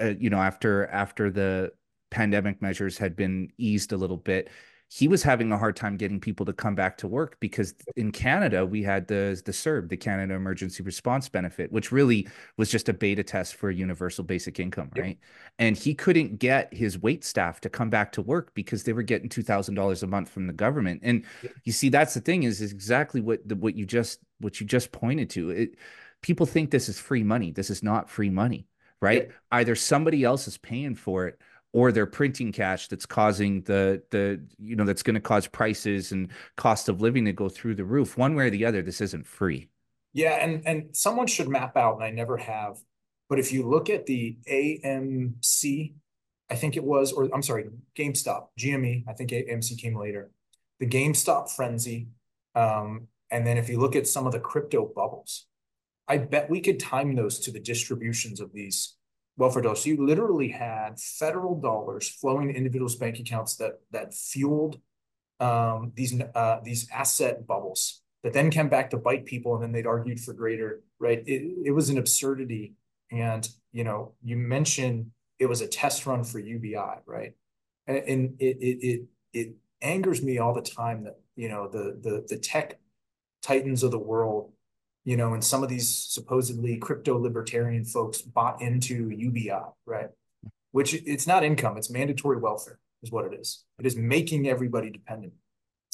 uh, 0.00 0.14
you 0.18 0.30
know, 0.30 0.40
after 0.40 0.86
after 0.88 1.30
the 1.30 1.72
pandemic 2.10 2.62
measures 2.62 2.98
had 2.98 3.16
been 3.16 3.50
eased 3.58 3.92
a 3.92 3.96
little 3.96 4.16
bit, 4.16 4.50
he 4.88 5.08
was 5.08 5.22
having 5.22 5.50
a 5.50 5.58
hard 5.58 5.74
time 5.74 5.96
getting 5.96 6.20
people 6.20 6.46
to 6.46 6.52
come 6.52 6.76
back 6.76 6.96
to 6.98 7.08
work 7.08 7.36
because 7.40 7.74
in 7.96 8.12
Canada 8.12 8.64
we 8.64 8.82
had 8.84 9.08
the 9.08 9.40
the 9.44 9.52
CERB, 9.52 9.88
the 9.88 9.96
Canada 9.96 10.34
Emergency 10.34 10.82
Response 10.82 11.28
Benefit, 11.28 11.72
which 11.72 11.90
really 11.90 12.28
was 12.56 12.70
just 12.70 12.88
a 12.88 12.92
beta 12.92 13.24
test 13.24 13.56
for 13.56 13.70
universal 13.70 14.22
basic 14.22 14.60
income, 14.60 14.90
right? 14.96 15.18
And 15.58 15.76
he 15.76 15.92
couldn't 15.92 16.38
get 16.38 16.72
his 16.72 17.00
wait 17.00 17.24
staff 17.24 17.60
to 17.62 17.68
come 17.68 17.90
back 17.90 18.12
to 18.12 18.22
work 18.22 18.54
because 18.54 18.84
they 18.84 18.92
were 18.92 19.02
getting 19.02 19.28
two 19.28 19.42
thousand 19.42 19.74
dollars 19.74 20.04
a 20.04 20.06
month 20.06 20.28
from 20.28 20.46
the 20.46 20.52
government. 20.52 21.00
And 21.02 21.24
you 21.64 21.72
see, 21.72 21.88
that's 21.88 22.14
the 22.14 22.20
thing 22.20 22.44
is, 22.44 22.60
is 22.60 22.72
exactly 22.72 23.20
what 23.20 23.46
the, 23.46 23.56
what 23.56 23.74
you 23.74 23.86
just 23.86 24.20
what 24.38 24.60
you 24.60 24.66
just 24.66 24.92
pointed 24.92 25.30
to. 25.30 25.50
It, 25.50 25.74
people 26.22 26.46
think 26.46 26.70
this 26.70 26.88
is 26.88 26.98
free 26.98 27.24
money. 27.24 27.50
This 27.50 27.70
is 27.70 27.82
not 27.82 28.08
free 28.08 28.30
money, 28.30 28.68
right? 29.00 29.30
Either 29.50 29.74
somebody 29.74 30.22
else 30.22 30.46
is 30.46 30.58
paying 30.58 30.94
for 30.94 31.26
it 31.26 31.40
or 31.76 31.92
they're 31.92 32.06
printing 32.06 32.52
cash 32.52 32.88
that's 32.88 33.04
causing 33.04 33.60
the 33.64 34.02
the 34.10 34.42
you 34.58 34.74
know 34.76 34.84
that's 34.84 35.02
going 35.02 35.14
to 35.14 35.20
cause 35.20 35.46
prices 35.46 36.10
and 36.10 36.30
cost 36.56 36.88
of 36.88 37.02
living 37.02 37.26
to 37.26 37.34
go 37.34 37.50
through 37.50 37.74
the 37.74 37.84
roof 37.84 38.16
one 38.16 38.34
way 38.34 38.46
or 38.46 38.50
the 38.50 38.64
other 38.64 38.80
this 38.80 39.02
isn't 39.02 39.26
free. 39.26 39.68
Yeah 40.14 40.42
and 40.42 40.66
and 40.66 40.96
someone 40.96 41.26
should 41.26 41.48
map 41.48 41.76
out 41.76 41.96
and 41.96 42.04
i 42.04 42.08
never 42.08 42.38
have 42.38 42.78
but 43.28 43.38
if 43.38 43.52
you 43.52 43.68
look 43.68 43.90
at 43.90 44.06
the 44.06 44.38
amc 44.50 45.92
i 46.48 46.54
think 46.54 46.78
it 46.78 46.84
was 46.84 47.12
or 47.12 47.28
i'm 47.34 47.42
sorry 47.42 47.66
gamestop 47.94 48.46
gme 48.58 49.04
i 49.06 49.12
think 49.12 49.30
amc 49.30 49.78
came 49.78 49.98
later. 49.98 50.30
The 50.80 50.86
gamestop 50.86 51.50
frenzy 51.50 52.08
um, 52.54 53.08
and 53.30 53.46
then 53.46 53.58
if 53.58 53.68
you 53.68 53.78
look 53.78 53.96
at 53.96 54.06
some 54.06 54.26
of 54.26 54.32
the 54.32 54.40
crypto 54.40 54.90
bubbles 54.96 55.44
i 56.08 56.16
bet 56.16 56.48
we 56.48 56.62
could 56.62 56.80
time 56.80 57.14
those 57.14 57.38
to 57.40 57.50
the 57.50 57.60
distributions 57.60 58.40
of 58.40 58.54
these 58.54 58.95
welfare 59.36 59.62
dollars. 59.62 59.82
So 59.82 59.90
you 59.90 60.06
literally 60.06 60.48
had 60.48 60.98
federal 60.98 61.60
dollars 61.60 62.08
flowing 62.08 62.48
to 62.48 62.54
individuals' 62.54 62.96
bank 62.96 63.18
accounts 63.18 63.56
that 63.56 63.80
that 63.90 64.14
fueled 64.14 64.80
um, 65.40 65.92
these 65.94 66.20
uh, 66.34 66.60
these 66.62 66.88
asset 66.90 67.46
bubbles 67.46 68.02
that 68.22 68.32
then 68.32 68.50
came 68.50 68.68
back 68.68 68.90
to 68.90 68.96
bite 68.96 69.26
people, 69.26 69.54
and 69.54 69.62
then 69.62 69.72
they'd 69.72 69.86
argued 69.86 70.20
for 70.20 70.32
greater 70.32 70.82
right. 70.98 71.22
It, 71.26 71.66
it 71.66 71.70
was 71.72 71.90
an 71.90 71.98
absurdity, 71.98 72.74
and 73.10 73.48
you 73.72 73.84
know 73.84 74.14
you 74.22 74.36
mentioned 74.36 75.10
it 75.38 75.46
was 75.46 75.60
a 75.60 75.68
test 75.68 76.06
run 76.06 76.24
for 76.24 76.38
UBI, 76.38 77.00
right? 77.06 77.34
And, 77.86 77.96
and 77.98 78.36
it 78.40 78.56
it 78.60 78.86
it 78.86 79.02
it 79.32 79.54
angers 79.82 80.22
me 80.22 80.38
all 80.38 80.54
the 80.54 80.62
time 80.62 81.04
that 81.04 81.20
you 81.34 81.48
know 81.48 81.68
the 81.68 81.98
the 82.02 82.24
the 82.28 82.38
tech 82.38 82.78
titans 83.42 83.82
of 83.82 83.90
the 83.90 83.98
world 83.98 84.52
you 85.06 85.16
know, 85.16 85.34
and 85.34 85.42
some 85.42 85.62
of 85.62 85.68
these 85.68 85.88
supposedly 85.88 86.76
crypto 86.78 87.16
libertarian 87.16 87.84
folks 87.84 88.20
bought 88.22 88.60
into 88.60 89.08
UBI, 89.10 89.52
right? 89.86 90.08
Which 90.72 90.94
it's 90.94 91.28
not 91.28 91.44
income, 91.44 91.78
it's 91.78 91.88
mandatory 91.88 92.38
welfare, 92.38 92.80
is 93.04 93.12
what 93.12 93.24
it 93.24 93.38
is. 93.38 93.64
It 93.78 93.86
is 93.86 93.96
making 93.96 94.48
everybody 94.48 94.90
dependent. 94.90 95.32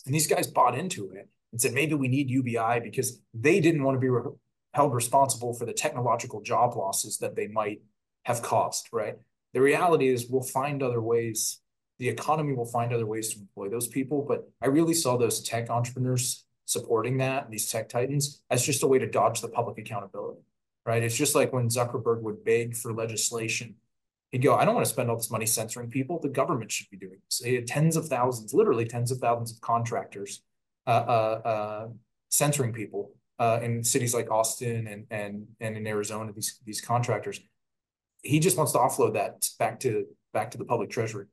And 0.06 0.14
these 0.14 0.26
guys 0.26 0.46
bought 0.46 0.76
into 0.76 1.10
it 1.10 1.28
and 1.52 1.60
said 1.60 1.74
maybe 1.74 1.94
we 1.94 2.08
need 2.08 2.30
UBI 2.30 2.80
because 2.82 3.20
they 3.34 3.60
didn't 3.60 3.84
want 3.84 3.96
to 3.96 4.00
be 4.00 4.08
re- 4.08 4.32
held 4.72 4.94
responsible 4.94 5.52
for 5.52 5.66
the 5.66 5.74
technological 5.74 6.40
job 6.40 6.74
losses 6.74 7.18
that 7.18 7.36
they 7.36 7.48
might 7.48 7.82
have 8.24 8.40
caused, 8.40 8.88
right? 8.92 9.16
The 9.52 9.60
reality 9.60 10.08
is 10.08 10.30
we'll 10.30 10.42
find 10.42 10.82
other 10.82 11.02
ways. 11.02 11.60
The 11.98 12.08
economy 12.08 12.54
will 12.54 12.64
find 12.64 12.94
other 12.94 13.06
ways 13.06 13.34
to 13.34 13.40
employ 13.40 13.68
those 13.68 13.88
people. 13.88 14.24
But 14.26 14.48
I 14.62 14.68
really 14.68 14.94
saw 14.94 15.18
those 15.18 15.42
tech 15.42 15.68
entrepreneurs 15.68 16.46
supporting 16.72 17.18
that, 17.18 17.50
these 17.50 17.70
tech 17.70 17.88
titans, 17.88 18.42
as 18.50 18.64
just 18.64 18.82
a 18.82 18.86
way 18.86 18.98
to 18.98 19.06
dodge 19.06 19.40
the 19.40 19.48
public 19.48 19.78
accountability, 19.78 20.40
right? 20.86 21.02
It's 21.02 21.16
just 21.16 21.34
like 21.34 21.52
when 21.52 21.68
Zuckerberg 21.68 22.22
would 22.22 22.44
beg 22.44 22.76
for 22.76 22.92
legislation. 22.92 23.76
He'd 24.30 24.42
go, 24.42 24.54
I 24.54 24.64
don't 24.64 24.74
want 24.74 24.86
to 24.86 24.92
spend 24.92 25.10
all 25.10 25.16
this 25.16 25.30
money 25.30 25.44
censoring 25.44 25.90
people. 25.90 26.18
The 26.18 26.30
government 26.30 26.72
should 26.72 26.88
be 26.90 26.96
doing 26.96 27.18
this. 27.26 27.42
He 27.44 27.54
had 27.54 27.66
tens 27.66 27.96
of 27.96 28.08
thousands, 28.08 28.54
literally 28.54 28.86
tens 28.86 29.10
of 29.10 29.18
thousands 29.18 29.52
of 29.52 29.60
contractors 29.60 30.42
uh, 30.86 30.90
uh, 30.90 31.40
uh, 31.44 31.88
censoring 32.30 32.72
people 32.72 33.12
uh, 33.38 33.60
in 33.62 33.84
cities 33.84 34.14
like 34.14 34.30
Austin 34.30 34.86
and 34.86 35.06
and 35.10 35.46
and 35.60 35.76
in 35.76 35.86
Arizona. 35.86 36.32
These 36.32 36.60
these 36.64 36.80
contractors. 36.80 37.40
He 38.22 38.38
just 38.38 38.56
wants 38.56 38.72
to 38.72 38.78
offload 38.78 39.14
that 39.14 39.46
back 39.58 39.80
to 39.80 40.06
back 40.32 40.50
to 40.52 40.58
the 40.58 40.64
public 40.64 40.88
treasury 40.88 41.26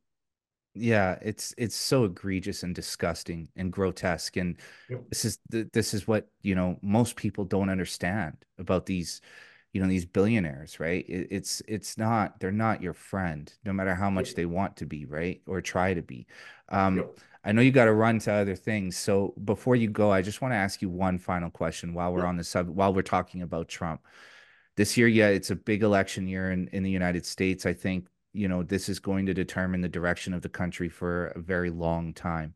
yeah 0.80 1.18
it's 1.22 1.54
it's 1.58 1.76
so 1.76 2.06
egregious 2.06 2.64
and 2.64 2.74
disgusting 2.74 3.50
and 3.56 3.72
grotesque 3.72 4.38
and 4.38 4.58
yep. 4.90 5.04
this 5.10 5.26
is 5.26 5.40
this 5.50 5.94
is 5.94 6.08
what 6.08 6.28
you 6.42 6.56
know 6.56 6.78
most 6.82 7.16
people 7.16 7.44
don't 7.46 7.70
understand 7.70 8.38
about 8.58 8.86
these 8.86 9.22
you 9.74 9.82
know 9.82 9.88
these 9.88 10.06
billionaires 10.06 10.80
right? 10.80 11.06
It, 11.08 11.28
it's 11.32 11.62
it's 11.68 11.98
not 11.98 12.40
they're 12.40 12.52
not 12.52 12.82
your 12.82 12.94
friend 12.94 13.52
no 13.64 13.74
matter 13.74 13.94
how 13.94 14.10
much 14.10 14.34
they 14.34 14.46
want 14.46 14.78
to 14.78 14.86
be 14.86 15.06
right 15.06 15.42
or 15.46 15.62
try 15.62 15.94
to 15.94 16.02
be. 16.02 16.28
Um 16.70 16.98
Yep. 16.98 17.20
i 17.46 17.52
know 17.52 17.62
you 17.62 17.72
got 17.72 17.86
to 17.86 17.94
run 17.94 18.20
to 18.20 18.32
other 18.34 18.56
things 18.56 18.98
so 18.98 19.34
before 19.46 19.76
you 19.76 19.88
go 19.90 20.12
i 20.12 20.22
just 20.22 20.42
want 20.42 20.52
to 20.52 20.58
ask 20.58 20.82
you 20.82 20.90
one 20.90 21.18
final 21.18 21.50
question 21.50 21.94
while 21.94 22.12
we're 22.14 22.26
on 22.26 22.38
the 22.38 22.44
sub 22.44 22.68
while 22.68 22.94
we're 22.94 23.02
talking 23.02 23.42
about 23.42 23.68
trump. 23.70 24.02
This 24.76 24.98
year 24.98 25.08
yeah 25.08 25.28
it's 25.28 25.52
a 25.52 25.56
big 25.56 25.84
election 25.84 26.28
year 26.28 26.52
in 26.52 26.68
in 26.70 26.84
the 26.84 26.92
united 26.92 27.26
states 27.26 27.66
i 27.66 27.74
think 27.74 28.08
you 28.34 28.48
know 28.48 28.64
this 28.64 28.90
is 28.90 29.00
going 29.00 29.26
to 29.26 29.34
determine 29.34 29.82
the 29.82 29.90
direction 29.90 30.34
of 30.34 30.42
the 30.42 30.50
country 30.50 30.90
for 30.90 31.28
a 31.28 31.40
very 31.40 31.70
long 31.70 32.14
time 32.14 32.54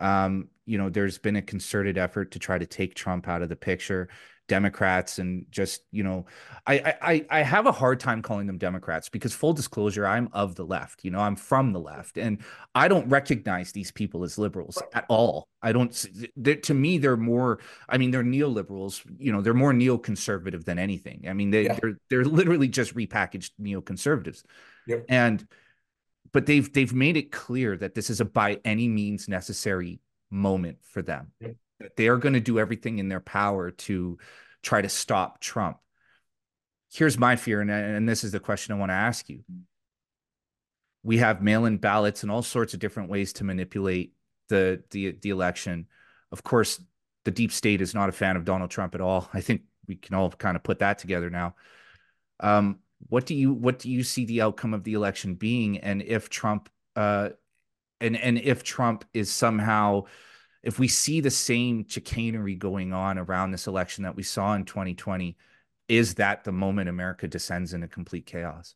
um, 0.00 0.48
you 0.66 0.78
know, 0.78 0.90
there's 0.90 1.18
been 1.18 1.36
a 1.36 1.42
concerted 1.42 1.96
effort 1.96 2.32
to 2.32 2.38
try 2.38 2.58
to 2.58 2.66
take 2.66 2.94
Trump 2.94 3.28
out 3.28 3.42
of 3.42 3.48
the 3.48 3.56
picture. 3.56 4.08
Democrats 4.48 5.18
and 5.18 5.44
just, 5.50 5.82
you 5.90 6.04
know, 6.04 6.24
I 6.68 6.94
I 7.02 7.26
I 7.30 7.42
have 7.42 7.66
a 7.66 7.72
hard 7.72 7.98
time 7.98 8.22
calling 8.22 8.46
them 8.46 8.58
Democrats 8.58 9.08
because 9.08 9.32
full 9.32 9.52
disclosure, 9.52 10.06
I'm 10.06 10.28
of 10.32 10.54
the 10.54 10.64
left. 10.64 11.04
You 11.04 11.10
know, 11.10 11.18
I'm 11.18 11.34
from 11.34 11.72
the 11.72 11.80
left, 11.80 12.16
and 12.16 12.38
I 12.72 12.86
don't 12.86 13.08
recognize 13.08 13.72
these 13.72 13.90
people 13.90 14.22
as 14.22 14.38
liberals 14.38 14.80
at 14.94 15.04
all. 15.08 15.48
I 15.62 15.72
don't. 15.72 15.90
To 16.62 16.74
me, 16.74 16.98
they're 16.98 17.16
more. 17.16 17.58
I 17.88 17.98
mean, 17.98 18.12
they're 18.12 18.22
neoliberals. 18.22 19.02
You 19.18 19.32
know, 19.32 19.40
they're 19.40 19.52
more 19.52 19.72
neoconservative 19.72 20.64
than 20.64 20.78
anything. 20.78 21.24
I 21.28 21.32
mean, 21.32 21.50
they 21.50 21.64
Yeah. 21.64 21.78
they're 21.82 21.98
they're 22.08 22.24
literally 22.24 22.68
just 22.68 22.94
repackaged 22.94 23.50
neoconservatives, 23.60 24.44
Yep. 24.86 25.04
and 25.08 25.46
but 26.32 26.46
they've 26.46 26.72
they've 26.72 26.92
made 26.92 27.16
it 27.16 27.32
clear 27.32 27.76
that 27.76 27.94
this 27.94 28.10
is 28.10 28.20
a 28.20 28.24
by 28.24 28.60
any 28.64 28.88
means 28.88 29.28
necessary 29.28 30.00
moment 30.30 30.78
for 30.82 31.02
them. 31.02 31.32
Yep. 31.40 31.56
That 31.80 31.96
they 31.96 32.08
are 32.08 32.16
going 32.16 32.34
to 32.34 32.40
do 32.40 32.58
everything 32.58 32.98
in 32.98 33.08
their 33.08 33.20
power 33.20 33.70
to 33.70 34.18
try 34.62 34.80
to 34.80 34.88
stop 34.88 35.40
Trump. 35.40 35.78
Here's 36.92 37.18
my 37.18 37.36
fear, 37.36 37.60
and, 37.60 37.70
and 37.70 38.08
this 38.08 38.24
is 38.24 38.32
the 38.32 38.40
question 38.40 38.74
I 38.74 38.78
want 38.78 38.90
to 38.90 38.94
ask 38.94 39.28
you. 39.28 39.40
We 41.02 41.18
have 41.18 41.42
mail-in 41.42 41.76
ballots 41.76 42.22
and 42.22 42.32
all 42.32 42.42
sorts 42.42 42.74
of 42.74 42.80
different 42.80 43.10
ways 43.10 43.34
to 43.34 43.44
manipulate 43.44 44.14
the 44.48 44.82
the 44.90 45.12
the 45.20 45.30
election. 45.30 45.86
Of 46.32 46.42
course, 46.42 46.80
the 47.24 47.30
deep 47.30 47.52
state 47.52 47.80
is 47.80 47.94
not 47.94 48.08
a 48.08 48.12
fan 48.12 48.36
of 48.36 48.44
Donald 48.44 48.70
Trump 48.70 48.94
at 48.94 49.00
all. 49.00 49.28
I 49.34 49.40
think 49.40 49.62
we 49.86 49.96
can 49.96 50.14
all 50.14 50.30
kind 50.30 50.56
of 50.56 50.62
put 50.62 50.78
that 50.78 50.98
together 50.98 51.30
now. 51.30 51.54
Um, 52.40 52.80
what 53.08 53.26
do 53.26 53.34
you 53.34 53.52
what 53.52 53.78
do 53.78 53.90
you 53.90 54.02
see 54.02 54.24
the 54.24 54.42
outcome 54.42 54.74
of 54.74 54.84
the 54.84 54.94
election 54.94 55.34
being, 55.34 55.78
and 55.78 56.02
if 56.02 56.28
Trump 56.28 56.68
uh, 56.94 57.30
and 58.00 58.16
and 58.16 58.38
if 58.38 58.62
Trump 58.62 59.04
is 59.12 59.30
somehow 59.30 60.04
if 60.66 60.80
we 60.80 60.88
see 60.88 61.20
the 61.20 61.30
same 61.30 61.86
chicanery 61.86 62.56
going 62.56 62.92
on 62.92 63.18
around 63.18 63.52
this 63.52 63.68
election 63.68 64.02
that 64.02 64.16
we 64.16 64.24
saw 64.24 64.54
in 64.54 64.64
2020, 64.64 65.36
is 65.88 66.14
that 66.14 66.42
the 66.42 66.50
moment 66.50 66.88
America 66.88 67.28
descends 67.28 67.72
into 67.72 67.86
complete 67.86 68.26
chaos? 68.26 68.74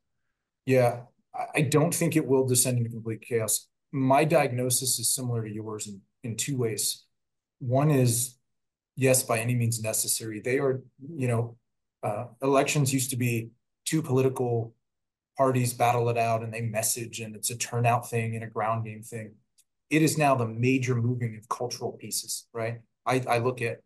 Yeah, 0.67 1.01
I, 1.53 1.63
don't 1.63 1.93
think 1.93 2.15
it 2.15 2.25
will 2.25 2.47
descend 2.47 2.79
into 2.79 2.91
complete 2.91 3.23
chaos. 3.23 3.67
My 3.91 4.25
diagnosis 4.25 5.01
is 5.01 5.13
similar 5.13 5.43
to 5.43 5.53
yours 5.53 5.89
in, 5.89 6.01
in 6.23 6.37
two 6.37 6.57
ways. 6.57 7.07
One 7.59 7.91
is, 7.91 8.37
yes, 8.95 9.25
by 9.25 9.41
any 9.41 9.57
means 9.57 9.83
necessary. 9.83 10.41
They 10.41 10.59
are, 10.59 10.83
you 11.17 11.27
know, 11.27 11.57
uh, 12.05 12.27
elections 12.41 12.95
used 12.95 13.11
to 13.11 13.17
be 13.17 13.51
two 13.91 14.03
political 14.03 14.73
parties 15.37 15.75
battle 15.75 16.09
it 16.09 16.17
out 16.17 16.43
and 16.43 16.55
they 16.55 16.61
message 16.61 17.19
and 17.19 17.35
it's 17.35 17.51
a 17.51 17.57
turnout 17.57 18.09
thing 18.09 18.37
and 18.37 18.45
a 18.45 18.47
ground 18.47 18.85
game 18.85 19.03
thing. 19.03 19.33
It 19.91 20.03
is 20.03 20.17
now 20.17 20.37
the 20.37 20.47
major 20.47 20.95
moving 20.95 21.37
of 21.37 21.49
cultural 21.49 21.93
pieces, 21.93 22.47
right? 22.55 22.81
I, 23.05 23.25
I 23.29 23.39
look 23.39 23.61
at 23.61 23.81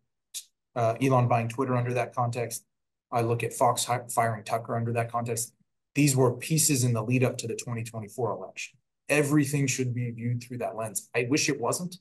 uh, 0.75 0.93
Elon 1.01 1.27
buying 1.27 1.49
Twitter 1.49 1.75
under 1.75 1.93
that 1.93 2.13
context. 2.13 2.63
I 3.11 3.21
look 3.21 3.41
at 3.41 3.53
Fox 3.53 3.87
firing 4.13 4.43
Tucker 4.43 4.75
under 4.75 4.93
that 4.93 5.11
context. 5.11 5.53
These 5.95 6.15
were 6.15 6.33
pieces 6.33 6.83
in 6.83 6.93
the 6.93 7.01
lead 7.01 7.23
up 7.23 7.37
to 7.39 7.47
the 7.47 7.55
2024 7.55 8.31
election. 8.31 8.77
Everything 9.09 9.65
should 9.65 9.95
be 9.95 10.11
viewed 10.11 10.43
through 10.43 10.59
that 10.59 10.75
lens. 10.75 11.09
I 11.15 11.25
wish 11.29 11.49
it 11.49 11.59
wasn't. 11.59 11.95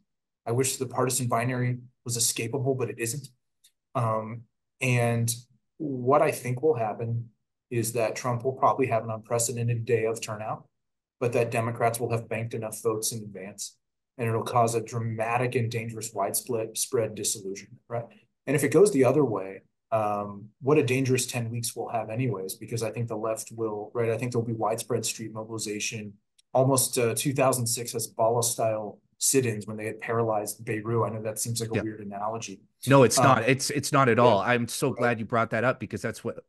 I 0.46 0.52
wish 0.52 0.76
the 0.76 0.86
partisan 0.86 1.28
binary 1.28 1.78
was 2.04 2.18
escapable, 2.18 2.76
but 2.76 2.90
it 2.90 2.98
isn't. 2.98 3.28
Um, 3.94 4.42
and 4.80 5.32
what 5.78 6.20
I 6.20 6.32
think 6.32 6.62
will 6.62 6.74
happen 6.74 7.30
is 7.74 7.92
that 7.92 8.14
Trump 8.14 8.44
will 8.44 8.52
probably 8.52 8.86
have 8.86 9.02
an 9.04 9.10
unprecedented 9.10 9.84
day 9.84 10.04
of 10.04 10.20
turnout, 10.20 10.64
but 11.18 11.32
that 11.32 11.50
Democrats 11.50 11.98
will 11.98 12.10
have 12.10 12.28
banked 12.28 12.54
enough 12.54 12.80
votes 12.82 13.12
in 13.12 13.18
advance, 13.22 13.76
and 14.16 14.28
it'll 14.28 14.44
cause 14.44 14.74
a 14.76 14.80
dramatic 14.80 15.56
and 15.56 15.70
dangerous 15.70 16.12
widespread 16.14 16.78
spread 16.78 17.14
disillusionment, 17.16 17.80
right? 17.88 18.04
And 18.46 18.54
if 18.54 18.62
it 18.62 18.68
goes 18.68 18.92
the 18.92 19.04
other 19.04 19.24
way, 19.24 19.62
um, 19.90 20.50
what 20.60 20.78
a 20.78 20.82
dangerous 20.84 21.26
10 21.26 21.50
weeks 21.50 21.74
we'll 21.74 21.88
have 21.88 22.10
anyways, 22.10 22.54
because 22.54 22.82
I 22.82 22.90
think 22.90 23.08
the 23.08 23.16
left 23.16 23.50
will, 23.52 23.90
right? 23.92 24.10
I 24.10 24.18
think 24.18 24.32
there'll 24.32 24.46
be 24.46 24.52
widespread 24.52 25.04
street 25.04 25.32
mobilization, 25.32 26.12
almost 26.52 26.96
uh, 26.98 27.14
2006 27.16 27.92
Hezbollah 27.92 28.44
style 28.44 29.00
sit-ins 29.18 29.66
when 29.66 29.76
they 29.76 29.86
had 29.86 30.00
paralyzed 30.00 30.64
Beirut. 30.64 31.10
I 31.10 31.14
know 31.14 31.22
that 31.22 31.38
seems 31.38 31.60
like 31.60 31.70
a 31.70 31.76
Yeah. 31.76 31.82
weird 31.82 32.00
analogy. 32.00 32.60
No, 32.86 33.02
it's 33.04 33.18
Um, 33.18 33.24
not. 33.24 33.48
It's 33.48 33.70
it's 33.70 33.90
not 33.92 34.08
at 34.08 34.18
all. 34.18 34.40
I'm 34.40 34.68
so 34.68 34.92
glad 34.92 35.18
you 35.18 35.24
brought 35.24 35.50
that 35.50 35.64
up 35.64 35.80
because 35.80 36.02
that's 36.02 36.22
what. 36.22 36.44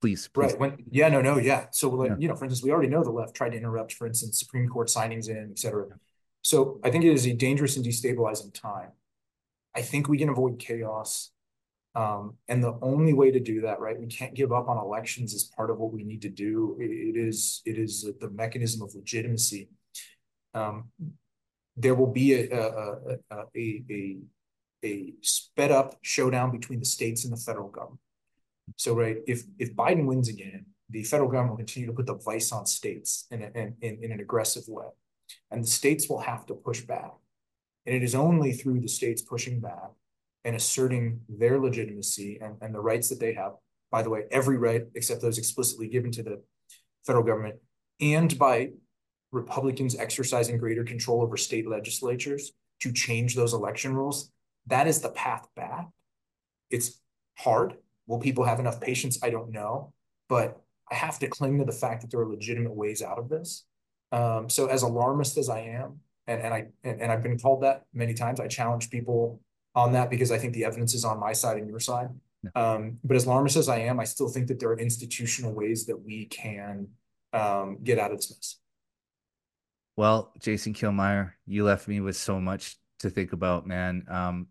Please, 0.00 0.28
please. 0.28 0.52
Right. 0.52 0.60
When, 0.60 0.84
yeah, 0.90 1.08
no, 1.08 1.22
no, 1.22 1.38
yeah. 1.38 1.66
So, 1.72 1.88
like, 1.90 2.10
Yeah. 2.10 2.16
you 2.18 2.28
know, 2.28 2.36
for 2.36 2.44
instance, 2.44 2.62
we 2.62 2.70
already 2.70 2.88
know 2.88 3.02
the 3.02 3.10
left 3.10 3.34
tried 3.34 3.50
to 3.50 3.56
interrupt, 3.56 3.92
for 3.94 4.06
instance, 4.06 4.38
Supreme 4.38 4.68
Court 4.68 4.88
signings 4.88 5.28
in, 5.28 5.48
et 5.50 5.58
cetera. 5.58 5.86
So 6.42 6.80
I 6.84 6.90
think 6.90 7.04
it 7.04 7.12
is 7.12 7.26
a 7.26 7.32
dangerous 7.32 7.76
and 7.76 7.84
destabilizing 7.84 8.52
time. 8.52 8.90
I 9.74 9.82
think 9.82 10.08
we 10.08 10.18
can 10.18 10.28
avoid 10.28 10.58
chaos. 10.58 11.30
Um, 11.94 12.34
and 12.46 12.62
the 12.62 12.78
only 12.82 13.14
way 13.14 13.30
to 13.30 13.40
do 13.40 13.62
that, 13.62 13.80
right? 13.80 13.98
We 13.98 14.06
can't 14.06 14.34
give 14.34 14.52
up 14.52 14.68
on 14.68 14.76
elections 14.76 15.34
as 15.34 15.44
part 15.44 15.70
of 15.70 15.78
what 15.78 15.94
we 15.94 16.04
need 16.04 16.20
to 16.22 16.28
do. 16.28 16.76
It, 16.78 16.90
it 16.90 17.16
is, 17.18 17.62
it 17.64 17.78
is 17.78 18.06
the 18.20 18.28
mechanism 18.28 18.82
of 18.82 18.94
legitimacy. 18.94 19.70
Um, 20.52 20.90
there 21.74 21.94
will 21.94 22.12
be 22.12 22.34
a, 22.34 22.50
a, 22.50 22.64
a, 23.30 23.36
a, 23.56 23.82
a, 23.90 24.16
a 24.84 25.14
sped 25.22 25.72
up 25.72 25.96
showdown 26.02 26.50
between 26.52 26.80
the 26.80 26.86
states 26.86 27.24
and 27.24 27.32
the 27.32 27.38
federal 27.38 27.68
government. 27.68 28.00
So, 28.74 28.94
right, 28.94 29.18
if 29.26 29.44
if 29.58 29.74
Biden 29.74 30.06
wins 30.06 30.28
again, 30.28 30.66
the 30.90 31.04
federal 31.04 31.30
government 31.30 31.52
will 31.52 31.58
continue 31.58 31.86
to 31.88 31.94
put 31.94 32.06
the 32.06 32.14
vice 32.14 32.52
on 32.52 32.66
states 32.66 33.26
in, 33.30 33.42
a, 33.42 33.50
in, 33.54 33.76
in, 33.80 34.12
an 34.12 34.20
aggressive 34.20 34.64
way. 34.68 34.86
And 35.50 35.62
the 35.62 35.68
states 35.68 36.08
will 36.08 36.20
have 36.20 36.46
to 36.46 36.54
push 36.54 36.82
back. 36.82 37.12
And 37.86 37.94
it 37.94 38.02
is 38.02 38.14
only 38.14 38.52
through 38.52 38.80
the 38.80 38.88
states 38.88 39.22
pushing 39.22 39.60
back 39.60 39.90
and 40.44 40.54
asserting 40.54 41.20
their 41.28 41.58
legitimacy 41.58 42.38
and, 42.40 42.56
and 42.60 42.74
the 42.74 42.80
rights 42.80 43.08
that 43.08 43.18
they 43.18 43.34
have, 43.34 43.52
by 43.90 44.02
the 44.02 44.10
way, 44.10 44.24
every 44.30 44.58
right 44.58 44.84
except 44.94 45.22
those 45.22 45.38
explicitly 45.38 45.88
given 45.88 46.12
to 46.12 46.22
the 46.22 46.42
federal 47.04 47.24
government, 47.24 47.56
and 48.00 48.38
by 48.38 48.70
Republicans 49.32 49.96
exercising 49.96 50.58
greater 50.58 50.84
control 50.84 51.22
over 51.22 51.36
state 51.36 51.68
legislatures 51.68 52.52
to 52.80 52.92
change 52.92 53.34
those 53.34 53.54
election 53.54 53.94
rules, 53.94 54.30
that 54.66 54.86
is 54.86 55.00
the 55.00 55.08
path 55.10 55.46
back. 55.56 55.88
It's 56.70 57.00
hard. 57.38 57.74
Will 58.06 58.18
people 58.18 58.44
have 58.44 58.60
enough 58.60 58.80
patience? 58.80 59.18
I 59.22 59.30
don't 59.30 59.50
know. 59.50 59.92
But 60.28 60.60
I 60.90 60.94
have 60.94 61.18
to 61.20 61.28
cling 61.28 61.58
to 61.58 61.64
the 61.64 61.72
fact 61.72 62.02
that 62.02 62.10
there 62.10 62.20
are 62.20 62.28
legitimate 62.28 62.74
ways 62.74 63.02
out 63.02 63.18
of 63.18 63.28
this. 63.28 63.64
Um, 64.12 64.48
so 64.48 64.66
as 64.66 64.82
alarmist 64.82 65.36
as 65.36 65.48
I 65.48 65.60
am, 65.60 66.00
and, 66.26 66.40
and 66.40 66.54
I 66.54 66.66
and, 66.84 67.00
and 67.00 67.12
I've 67.12 67.22
been 67.22 67.38
called 67.38 67.62
that 67.62 67.84
many 67.92 68.14
times, 68.14 68.40
I 68.40 68.48
challenge 68.48 68.90
people 68.90 69.40
on 69.74 69.92
that 69.92 70.10
because 70.10 70.30
I 70.32 70.38
think 70.38 70.54
the 70.54 70.64
evidence 70.64 70.94
is 70.94 71.04
on 71.04 71.20
my 71.20 71.32
side 71.32 71.58
and 71.58 71.68
your 71.68 71.80
side. 71.80 72.08
Um, 72.54 72.98
but 73.02 73.16
as 73.16 73.26
alarmist 73.26 73.56
as 73.56 73.68
I 73.68 73.78
am, 73.78 73.98
I 73.98 74.04
still 74.04 74.28
think 74.28 74.46
that 74.48 74.60
there 74.60 74.70
are 74.70 74.78
institutional 74.78 75.52
ways 75.52 75.86
that 75.86 75.96
we 75.96 76.26
can 76.26 76.88
um, 77.32 77.78
get 77.82 77.98
out 77.98 78.12
of 78.12 78.18
this 78.18 78.30
mess. 78.30 78.56
Well, 79.96 80.32
Jason 80.40 80.74
Killmeyer, 80.74 81.32
you 81.46 81.64
left 81.64 81.88
me 81.88 82.00
with 82.00 82.16
so 82.16 82.40
much 82.40 82.76
to 83.00 83.10
think 83.10 83.32
about, 83.32 83.66
man. 83.66 84.04
Um, 84.08 84.46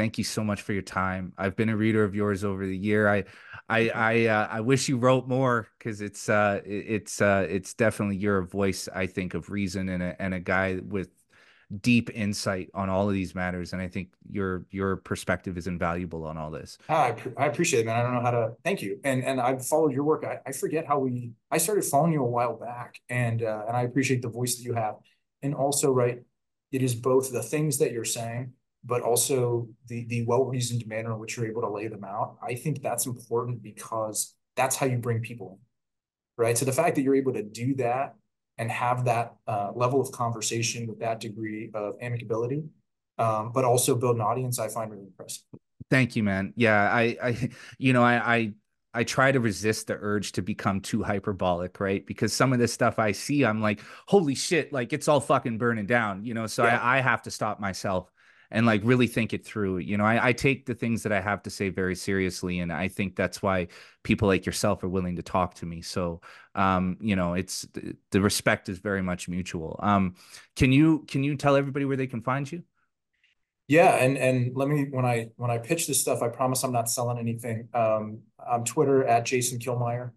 thank 0.00 0.16
you 0.16 0.24
so 0.24 0.42
much 0.42 0.62
for 0.62 0.72
your 0.72 0.82
time. 0.82 1.32
I've 1.36 1.56
been 1.56 1.68
a 1.68 1.76
reader 1.76 2.02
of 2.04 2.14
yours 2.14 2.42
over 2.42 2.66
the 2.66 2.76
year. 2.76 3.06
I, 3.06 3.24
I, 3.68 3.90
I, 3.90 4.26
uh, 4.26 4.48
I 4.50 4.60
wish 4.60 4.88
you 4.88 4.96
wrote 4.96 5.28
more 5.28 5.68
because 5.78 6.00
it's, 6.00 6.28
uh, 6.28 6.62
it's, 6.64 7.20
uh, 7.20 7.46
it's 7.48 7.74
definitely 7.74 8.16
your 8.16 8.42
voice. 8.42 8.88
I 8.94 9.06
think 9.06 9.34
of 9.34 9.50
reason 9.50 9.90
and 9.90 10.02
a 10.02 10.20
and 10.22 10.32
a 10.32 10.40
guy 10.40 10.80
with 10.82 11.10
deep 11.82 12.10
insight 12.14 12.68
on 12.74 12.88
all 12.88 13.08
of 13.08 13.14
these 13.14 13.34
matters, 13.34 13.72
and 13.72 13.80
I 13.80 13.88
think 13.88 14.08
your 14.28 14.66
your 14.70 14.96
perspective 14.96 15.56
is 15.56 15.66
invaluable 15.66 16.24
on 16.24 16.36
all 16.36 16.50
this. 16.50 16.78
Ah, 16.88 17.14
I, 17.38 17.44
I 17.44 17.46
appreciate 17.46 17.80
it, 17.80 17.86
man. 17.86 17.96
I 17.96 18.02
don't 18.02 18.14
know 18.14 18.22
how 18.22 18.30
to 18.32 18.52
thank 18.64 18.82
you. 18.82 18.98
And 19.04 19.22
and 19.22 19.40
I've 19.40 19.64
followed 19.64 19.92
your 19.92 20.04
work. 20.04 20.24
I, 20.24 20.38
I 20.44 20.52
forget 20.52 20.86
how 20.86 20.98
we 20.98 21.32
I 21.50 21.58
started 21.58 21.84
following 21.84 22.12
you 22.12 22.24
a 22.24 22.26
while 22.28 22.56
back 22.56 23.00
and 23.08 23.42
uh, 23.42 23.64
and 23.68 23.76
I 23.76 23.82
appreciate 23.82 24.22
the 24.22 24.28
voice 24.28 24.56
that 24.56 24.62
you 24.62 24.74
have. 24.74 24.96
And 25.42 25.54
also, 25.54 25.92
right, 25.92 26.18
it 26.72 26.82
is 26.82 26.94
both 26.94 27.32
the 27.32 27.42
things 27.42 27.78
that 27.78 27.92
you're 27.92 28.04
saying, 28.04 28.52
but 28.84 29.02
also 29.02 29.68
the 29.88 30.06
the 30.06 30.24
well-reasoned 30.26 30.86
manner 30.86 31.12
in 31.12 31.18
which 31.18 31.36
you're 31.36 31.46
able 31.46 31.62
to 31.62 31.70
lay 31.70 31.88
them 31.88 32.04
out. 32.04 32.36
I 32.42 32.54
think 32.54 32.82
that's 32.82 33.06
important 33.06 33.62
because 33.62 34.34
that's 34.56 34.76
how 34.76 34.86
you 34.86 34.98
bring 34.98 35.20
people 35.20 35.52
in. 35.52 35.58
Right. 36.44 36.56
So 36.56 36.64
the 36.64 36.72
fact 36.72 36.96
that 36.96 37.02
you're 37.02 37.16
able 37.16 37.34
to 37.34 37.42
do 37.42 37.74
that 37.76 38.14
and 38.56 38.70
have 38.70 39.04
that 39.06 39.34
uh, 39.46 39.72
level 39.74 40.00
of 40.00 40.10
conversation 40.12 40.86
with 40.86 41.00
that 41.00 41.20
degree 41.20 41.70
of 41.74 41.98
amicability, 41.98 42.66
um, 43.18 43.52
but 43.52 43.64
also 43.64 43.94
build 43.94 44.16
an 44.16 44.22
audience, 44.22 44.58
I 44.58 44.68
find 44.68 44.90
really 44.90 45.04
impressive. 45.04 45.42
Thank 45.90 46.16
you, 46.16 46.22
man. 46.22 46.52
Yeah, 46.56 46.78
I, 46.80 47.16
I, 47.22 47.50
you 47.78 47.92
know, 47.92 48.02
I, 48.02 48.36
I, 48.36 48.52
I 48.92 49.04
try 49.04 49.32
to 49.32 49.40
resist 49.40 49.86
the 49.86 49.96
urge 50.00 50.32
to 50.32 50.42
become 50.42 50.80
too 50.80 51.02
hyperbolic, 51.02 51.78
right? 51.78 52.04
Because 52.04 52.32
some 52.32 52.52
of 52.52 52.58
this 52.58 52.72
stuff 52.72 52.98
I 52.98 53.12
see, 53.12 53.44
I'm 53.44 53.60
like, 53.60 53.80
holy 54.06 54.34
shit, 54.34 54.72
like 54.72 54.92
it's 54.92 55.08
all 55.08 55.20
fucking 55.20 55.58
burning 55.58 55.86
down, 55.86 56.24
you 56.24 56.34
know. 56.34 56.46
So 56.46 56.64
yeah. 56.64 56.80
I, 56.80 56.98
I 56.98 57.00
have 57.00 57.22
to 57.22 57.30
stop 57.30 57.60
myself 57.60 58.10
and 58.50 58.66
like 58.66 58.80
really 58.84 59.06
think 59.06 59.32
it 59.32 59.44
through. 59.44 59.78
You 59.78 59.96
know, 59.96 60.04
I, 60.04 60.28
I 60.28 60.32
take 60.32 60.66
the 60.66 60.74
things 60.74 61.02
that 61.04 61.12
I 61.12 61.20
have 61.20 61.42
to 61.44 61.50
say 61.50 61.68
very 61.68 61.94
seriously, 61.94 62.60
and 62.60 62.72
I 62.72 62.88
think 62.88 63.16
that's 63.16 63.42
why 63.42 63.68
people 64.02 64.28
like 64.28 64.46
yourself 64.46 64.82
are 64.82 64.88
willing 64.88 65.16
to 65.16 65.22
talk 65.22 65.54
to 65.56 65.66
me. 65.66 65.82
So, 65.82 66.20
um, 66.54 66.96
you 67.00 67.16
know, 67.16 67.34
it's 67.34 67.66
the 68.10 68.20
respect 68.20 68.68
is 68.68 68.78
very 68.78 69.02
much 69.02 69.28
mutual. 69.28 69.78
Um, 69.82 70.14
can 70.56 70.72
you 70.72 71.04
can 71.08 71.22
you 71.22 71.36
tell 71.36 71.56
everybody 71.56 71.84
where 71.84 71.96
they 71.96 72.06
can 72.06 72.22
find 72.22 72.50
you? 72.50 72.62
Yeah, 73.68 73.94
and 73.94 74.18
and 74.18 74.56
let 74.56 74.68
me 74.68 74.88
when 74.90 75.04
I 75.04 75.28
when 75.36 75.52
I 75.52 75.58
pitch 75.58 75.86
this 75.86 76.00
stuff, 76.00 76.22
I 76.22 76.28
promise 76.28 76.64
I'm 76.64 76.72
not 76.72 76.90
selling 76.90 77.18
anything. 77.18 77.68
Um, 77.72 78.22
I'm 78.44 78.64
Twitter 78.64 79.04
at 79.04 79.24
Jason 79.24 79.60
Killmeyer, 79.60 80.10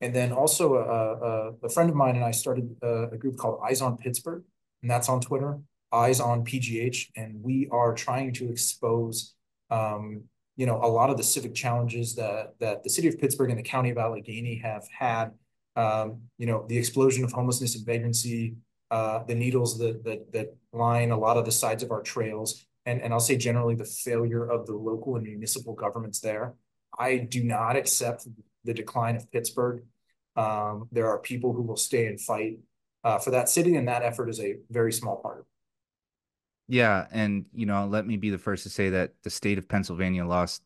and 0.00 0.12
then 0.12 0.32
also 0.32 0.74
a, 0.74 0.82
a, 0.82 1.66
a 1.66 1.68
friend 1.68 1.88
of 1.90 1.94
mine 1.94 2.16
and 2.16 2.24
I 2.24 2.32
started 2.32 2.74
a, 2.82 3.10
a, 3.12 3.16
group 3.16 3.36
called 3.36 3.60
Eyes 3.64 3.82
on 3.82 3.98
Pittsburgh, 3.98 4.42
and 4.82 4.90
that's 4.90 5.08
on 5.08 5.20
Twitter. 5.20 5.60
Eyes 5.92 6.20
on 6.20 6.44
PGH, 6.44 7.10
and 7.16 7.42
we 7.42 7.68
are 7.70 7.94
trying 7.94 8.32
to 8.34 8.50
expose, 8.50 9.34
um, 9.70 10.24
you 10.56 10.66
know, 10.66 10.80
a 10.82 10.86
lot 10.88 11.10
of 11.10 11.16
the 11.16 11.22
civic 11.22 11.54
challenges 11.54 12.14
that 12.16 12.54
that 12.60 12.82
the 12.82 12.90
city 12.90 13.08
of 13.08 13.18
Pittsburgh 13.18 13.50
and 13.50 13.58
the 13.58 13.62
county 13.62 13.90
of 13.90 13.98
Allegheny 13.98 14.56
have 14.56 14.86
had. 14.96 15.32
Um, 15.76 16.22
you 16.38 16.46
know, 16.46 16.66
the 16.68 16.76
explosion 16.76 17.22
of 17.24 17.30
homelessness 17.30 17.76
and 17.76 17.86
vagrancy, 17.86 18.56
uh, 18.90 19.22
the 19.24 19.34
needles 19.34 19.78
that 19.78 20.04
that 20.04 20.32
that 20.32 20.56
line 20.72 21.10
a 21.10 21.18
lot 21.18 21.36
of 21.36 21.44
the 21.44 21.52
sides 21.52 21.82
of 21.82 21.90
our 21.90 22.02
trails 22.02 22.66
and, 22.88 23.02
and 23.02 23.12
I'll 23.12 23.20
say 23.20 23.36
generally 23.36 23.74
the 23.74 23.84
failure 23.84 24.50
of 24.50 24.66
the 24.66 24.74
local 24.74 25.16
and 25.16 25.24
municipal 25.24 25.74
governments 25.74 26.20
there. 26.20 26.54
I 26.98 27.18
do 27.18 27.44
not 27.44 27.76
accept 27.76 28.26
the 28.64 28.72
decline 28.72 29.14
of 29.14 29.30
Pittsburgh. 29.30 29.82
Um, 30.36 30.88
there 30.90 31.08
are 31.08 31.18
people 31.18 31.52
who 31.52 31.60
will 31.60 31.76
stay 31.76 32.06
and 32.06 32.18
fight 32.18 32.60
uh, 33.04 33.18
for 33.18 33.30
that 33.32 33.50
city, 33.50 33.76
and 33.76 33.86
that 33.88 34.02
effort 34.02 34.30
is 34.30 34.40
a 34.40 34.56
very 34.70 34.92
small 34.92 35.16
part. 35.16 35.44
Yeah, 36.68 37.06
and 37.10 37.46
you 37.52 37.66
know, 37.66 37.86
let 37.86 38.06
me 38.06 38.16
be 38.16 38.30
the 38.30 38.38
first 38.38 38.62
to 38.64 38.70
say 38.70 38.90
that 38.90 39.14
the 39.22 39.30
state 39.30 39.58
of 39.58 39.68
Pennsylvania 39.68 40.24
lost 40.24 40.62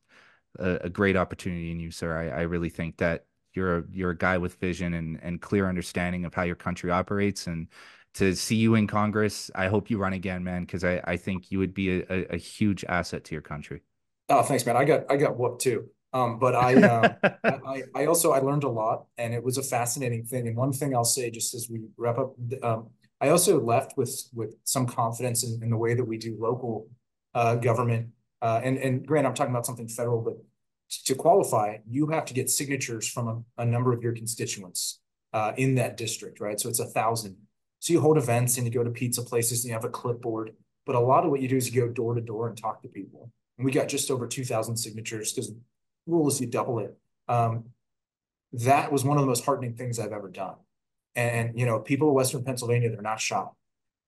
a, 0.59 0.78
a 0.82 0.90
great 0.90 1.16
opportunity 1.16 1.70
in 1.70 1.78
you, 1.78 1.90
sir. 1.90 2.16
I, 2.16 2.40
I 2.40 2.42
really 2.42 2.68
think 2.68 2.96
that 2.98 3.24
you're 3.55 3.78
a, 3.78 3.84
you're 3.90 4.11
a 4.11 4.16
guy 4.16 4.38
with 4.38 4.57
vision 4.57 4.94
and 4.94 5.20
and 5.22 5.40
clear 5.40 5.68
understanding 5.68 6.24
of 6.24 6.34
how 6.34 6.42
your 6.42 6.57
country 6.57 6.90
operates, 6.90 7.46
and 7.46 7.68
to 8.14 8.34
see 8.34 8.57
you 8.57 8.74
in 8.74 8.86
Congress. 8.86 9.50
I 9.55 9.68
hope 9.68 9.90
you 9.90 9.98
run 9.98 10.12
again, 10.12 10.42
man, 10.42 10.62
because 10.62 10.84
I, 10.84 11.00
I 11.05 11.16
think 11.16 11.50
you 11.50 11.59
would 11.61 11.72
be 11.72 12.03
a, 12.03 12.34
a, 12.34 12.36
huge 12.36 12.84
asset 12.84 13.24
to 13.24 13.34
your 13.34 13.42
country. 13.42 13.82
Oh, 14.28 14.42
thanks, 14.42 14.66
man. 14.66 14.76
I 14.76 14.84
got 14.84 15.11
I 15.11 15.16
got 15.16 15.38
whooped 15.38 15.62
too. 15.62 15.88
Um, 16.12 16.38
but 16.38 16.55
I, 16.55 16.74
uh, 16.82 17.14
I 17.44 17.82
I 17.94 18.07
also 18.07 18.32
I 18.32 18.40
learned 18.40 18.64
a 18.64 18.68
lot, 18.68 19.07
and 19.18 19.32
it 19.32 19.42
was 19.42 19.57
a 19.57 19.62
fascinating 19.62 20.24
thing. 20.24 20.48
And 20.48 20.57
one 20.57 20.72
thing 20.72 20.94
I'll 20.94 21.05
say, 21.05 21.30
just 21.30 21.55
as 21.55 21.68
we 21.70 21.82
wrap 21.96 22.18
up, 22.18 22.34
um, 22.62 22.90
I 23.22 23.28
also 23.28 23.60
left 23.60 23.96
with 23.96 24.28
with 24.34 24.56
some 24.64 24.86
confidence 24.86 25.44
in, 25.44 25.62
in 25.62 25.70
the 25.70 25.76
way 25.76 25.94
that 25.94 26.04
we 26.04 26.18
do 26.18 26.36
local 26.38 26.88
uh, 27.34 27.54
government. 27.54 28.08
Uh, 28.42 28.60
and 28.64 28.76
and 28.78 29.06
Grant, 29.06 29.26
I'm 29.26 29.34
talking 29.34 29.52
about 29.52 29.64
something 29.64 29.88
federal, 29.88 30.20
but 30.20 30.36
to 31.06 31.14
qualify, 31.14 31.78
you 31.88 32.08
have 32.08 32.24
to 32.26 32.34
get 32.34 32.50
signatures 32.50 33.08
from 33.08 33.28
a, 33.28 33.62
a 33.62 33.64
number 33.64 33.92
of 33.92 34.02
your 34.02 34.12
constituents 34.12 35.00
uh, 35.32 35.52
in 35.56 35.76
that 35.76 35.96
district, 35.96 36.40
right? 36.40 36.60
So 36.60 36.68
it's 36.68 36.80
a 36.80 36.86
thousand. 36.86 37.36
So 37.78 37.92
you 37.92 38.00
hold 38.00 38.18
events 38.18 38.58
and 38.58 38.66
you 38.66 38.72
go 38.72 38.84
to 38.84 38.90
pizza 38.90 39.22
places 39.22 39.64
and 39.64 39.70
you 39.70 39.74
have 39.74 39.84
a 39.84 39.88
clipboard. 39.88 40.52
But 40.84 40.96
a 40.96 41.00
lot 41.00 41.24
of 41.24 41.30
what 41.30 41.40
you 41.40 41.48
do 41.48 41.56
is 41.56 41.72
you 41.72 41.80
go 41.80 41.88
door 41.88 42.14
to 42.14 42.20
door 42.20 42.48
and 42.48 42.56
talk 42.56 42.82
to 42.82 42.88
people. 42.88 43.30
And 43.56 43.64
we 43.64 43.70
got 43.70 43.88
just 43.88 44.10
over 44.10 44.26
2,000 44.26 44.76
signatures 44.76 45.32
because 45.32 45.52
rule 46.06 46.28
is 46.28 46.40
you 46.40 46.46
double 46.48 46.80
it. 46.80 46.96
Um, 47.28 47.66
that 48.52 48.92
was 48.92 49.04
one 49.04 49.16
of 49.16 49.22
the 49.22 49.28
most 49.28 49.44
heartening 49.44 49.74
things 49.74 49.98
I've 49.98 50.12
ever 50.12 50.28
done. 50.28 50.56
And, 51.14 51.58
you 51.58 51.66
know, 51.66 51.78
people 51.78 52.08
of 52.08 52.14
Western 52.14 52.44
Pennsylvania, 52.44 52.90
they're 52.90 53.02
not 53.02 53.20
shy. 53.20 53.44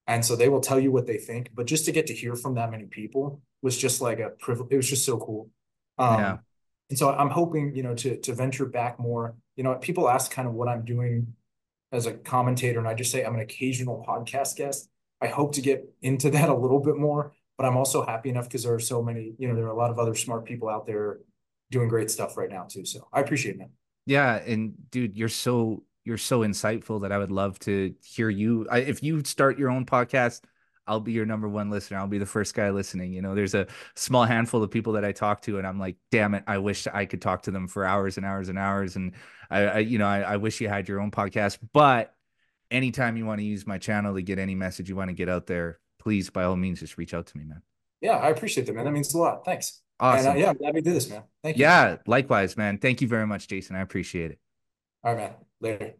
And 0.06 0.24
so 0.24 0.36
they 0.36 0.48
will 0.48 0.60
tell 0.60 0.78
you 0.78 0.92
what 0.92 1.06
they 1.06 1.18
think. 1.18 1.50
But 1.54 1.66
just 1.66 1.84
to 1.86 1.92
get 1.92 2.06
to 2.08 2.14
hear 2.14 2.34
from 2.34 2.54
that 2.54 2.70
many 2.70 2.84
people 2.86 3.40
was 3.62 3.76
just 3.76 4.00
like 4.00 4.20
a 4.20 4.30
privilege. 4.30 4.72
It 4.72 4.76
was 4.76 4.88
just 4.88 5.04
so 5.04 5.18
cool. 5.18 5.50
Um, 5.98 6.20
yeah. 6.20 6.36
And 6.90 6.98
so 6.98 7.10
I'm 7.10 7.30
hoping, 7.30 7.74
you 7.74 7.82
know, 7.82 7.94
to 7.94 8.18
to 8.20 8.34
venture 8.34 8.66
back 8.66 8.98
more. 9.00 9.36
You 9.56 9.64
know, 9.64 9.74
people 9.76 10.08
ask 10.08 10.30
kind 10.30 10.46
of 10.46 10.54
what 10.54 10.68
I'm 10.68 10.84
doing 10.84 11.34
as 11.92 12.06
a 12.06 12.12
commentator, 12.12 12.78
and 12.78 12.88
I 12.88 12.94
just 12.94 13.10
say 13.10 13.24
I'm 13.24 13.34
an 13.34 13.40
occasional 13.40 14.04
podcast 14.06 14.56
guest. 14.56 14.88
I 15.20 15.28
hope 15.28 15.54
to 15.54 15.62
get 15.62 15.88
into 16.02 16.28
that 16.30 16.48
a 16.48 16.54
little 16.54 16.80
bit 16.80 16.96
more, 16.96 17.32
but 17.56 17.66
I'm 17.66 17.76
also 17.76 18.04
happy 18.04 18.28
enough 18.28 18.44
because 18.44 18.64
there 18.64 18.74
are 18.74 18.80
so 18.80 19.02
many, 19.02 19.32
you 19.38 19.48
know, 19.48 19.54
there 19.54 19.64
are 19.64 19.72
a 19.72 19.76
lot 19.76 19.90
of 19.90 19.98
other 19.98 20.14
smart 20.14 20.44
people 20.44 20.68
out 20.68 20.86
there 20.86 21.20
doing 21.70 21.88
great 21.88 22.10
stuff 22.10 22.36
right 22.36 22.50
now 22.50 22.64
too. 22.68 22.84
So 22.84 23.08
I 23.12 23.20
appreciate 23.20 23.58
that. 23.58 23.70
Yeah, 24.06 24.36
and 24.36 24.74
dude, 24.90 25.16
you're 25.16 25.28
so 25.28 25.84
you're 26.04 26.18
so 26.18 26.40
insightful 26.40 27.02
that 27.02 27.12
I 27.12 27.18
would 27.18 27.32
love 27.32 27.58
to 27.60 27.94
hear 28.04 28.28
you. 28.28 28.66
I, 28.70 28.78
if 28.78 29.02
you 29.02 29.24
start 29.24 29.58
your 29.58 29.70
own 29.70 29.86
podcast, 29.86 30.42
I'll 30.86 31.00
be 31.00 31.12
your 31.12 31.24
number 31.24 31.48
one 31.48 31.70
listener. 31.70 31.98
I'll 31.98 32.06
be 32.06 32.18
the 32.18 32.26
first 32.26 32.54
guy 32.54 32.70
listening. 32.70 33.14
You 33.14 33.22
know, 33.22 33.34
there's 33.34 33.54
a 33.54 33.66
small 33.96 34.24
handful 34.24 34.62
of 34.62 34.70
people 34.70 34.92
that 34.94 35.04
I 35.04 35.12
talk 35.12 35.40
to, 35.42 35.56
and 35.56 35.66
I'm 35.66 35.78
like, 35.78 35.96
damn 36.10 36.34
it, 36.34 36.44
I 36.46 36.58
wish 36.58 36.86
I 36.86 37.06
could 37.06 37.22
talk 37.22 37.42
to 37.42 37.50
them 37.50 37.68
for 37.68 37.86
hours 37.86 38.18
and 38.18 38.26
hours 38.26 38.50
and 38.50 38.58
hours. 38.58 38.96
And 38.96 39.12
I, 39.50 39.60
I 39.62 39.78
you 39.78 39.98
know, 39.98 40.06
I, 40.06 40.20
I 40.20 40.36
wish 40.36 40.60
you 40.60 40.68
had 40.68 40.88
your 40.88 41.00
own 41.00 41.10
podcast. 41.10 41.58
But 41.72 42.14
anytime 42.70 43.16
you 43.16 43.24
want 43.24 43.40
to 43.40 43.46
use 43.46 43.66
my 43.66 43.78
channel 43.78 44.14
to 44.14 44.20
get 44.20 44.38
any 44.38 44.54
message 44.54 44.88
you 44.90 44.96
want 44.96 45.08
to 45.08 45.14
get 45.14 45.30
out 45.30 45.46
there, 45.46 45.80
please, 45.98 46.28
by 46.28 46.44
all 46.44 46.56
means, 46.56 46.80
just 46.80 46.98
reach 46.98 47.14
out 47.14 47.26
to 47.26 47.38
me, 47.38 47.44
man. 47.44 47.62
Yeah, 48.02 48.18
I 48.18 48.28
appreciate 48.28 48.66
that, 48.66 48.74
man. 48.74 48.84
That 48.84 48.92
means 48.92 49.14
a 49.14 49.18
lot. 49.18 49.46
Thanks. 49.46 49.80
Awesome. 49.98 50.32
And, 50.32 50.36
uh, 50.36 50.40
yeah, 50.40 50.50
I'm 50.50 50.56
glad 50.58 50.74
we 50.74 50.82
did 50.82 50.94
this, 50.94 51.08
man. 51.08 51.22
Thank 51.42 51.56
you. 51.56 51.62
Yeah, 51.62 51.96
likewise, 52.06 52.58
man. 52.58 52.76
Thank 52.76 53.00
you 53.00 53.08
very 53.08 53.26
much, 53.26 53.48
Jason. 53.48 53.74
I 53.74 53.80
appreciate 53.80 54.32
it. 54.32 54.38
All 55.04 55.14
right, 55.14 55.30
man. 55.30 55.34
Later. 55.60 55.94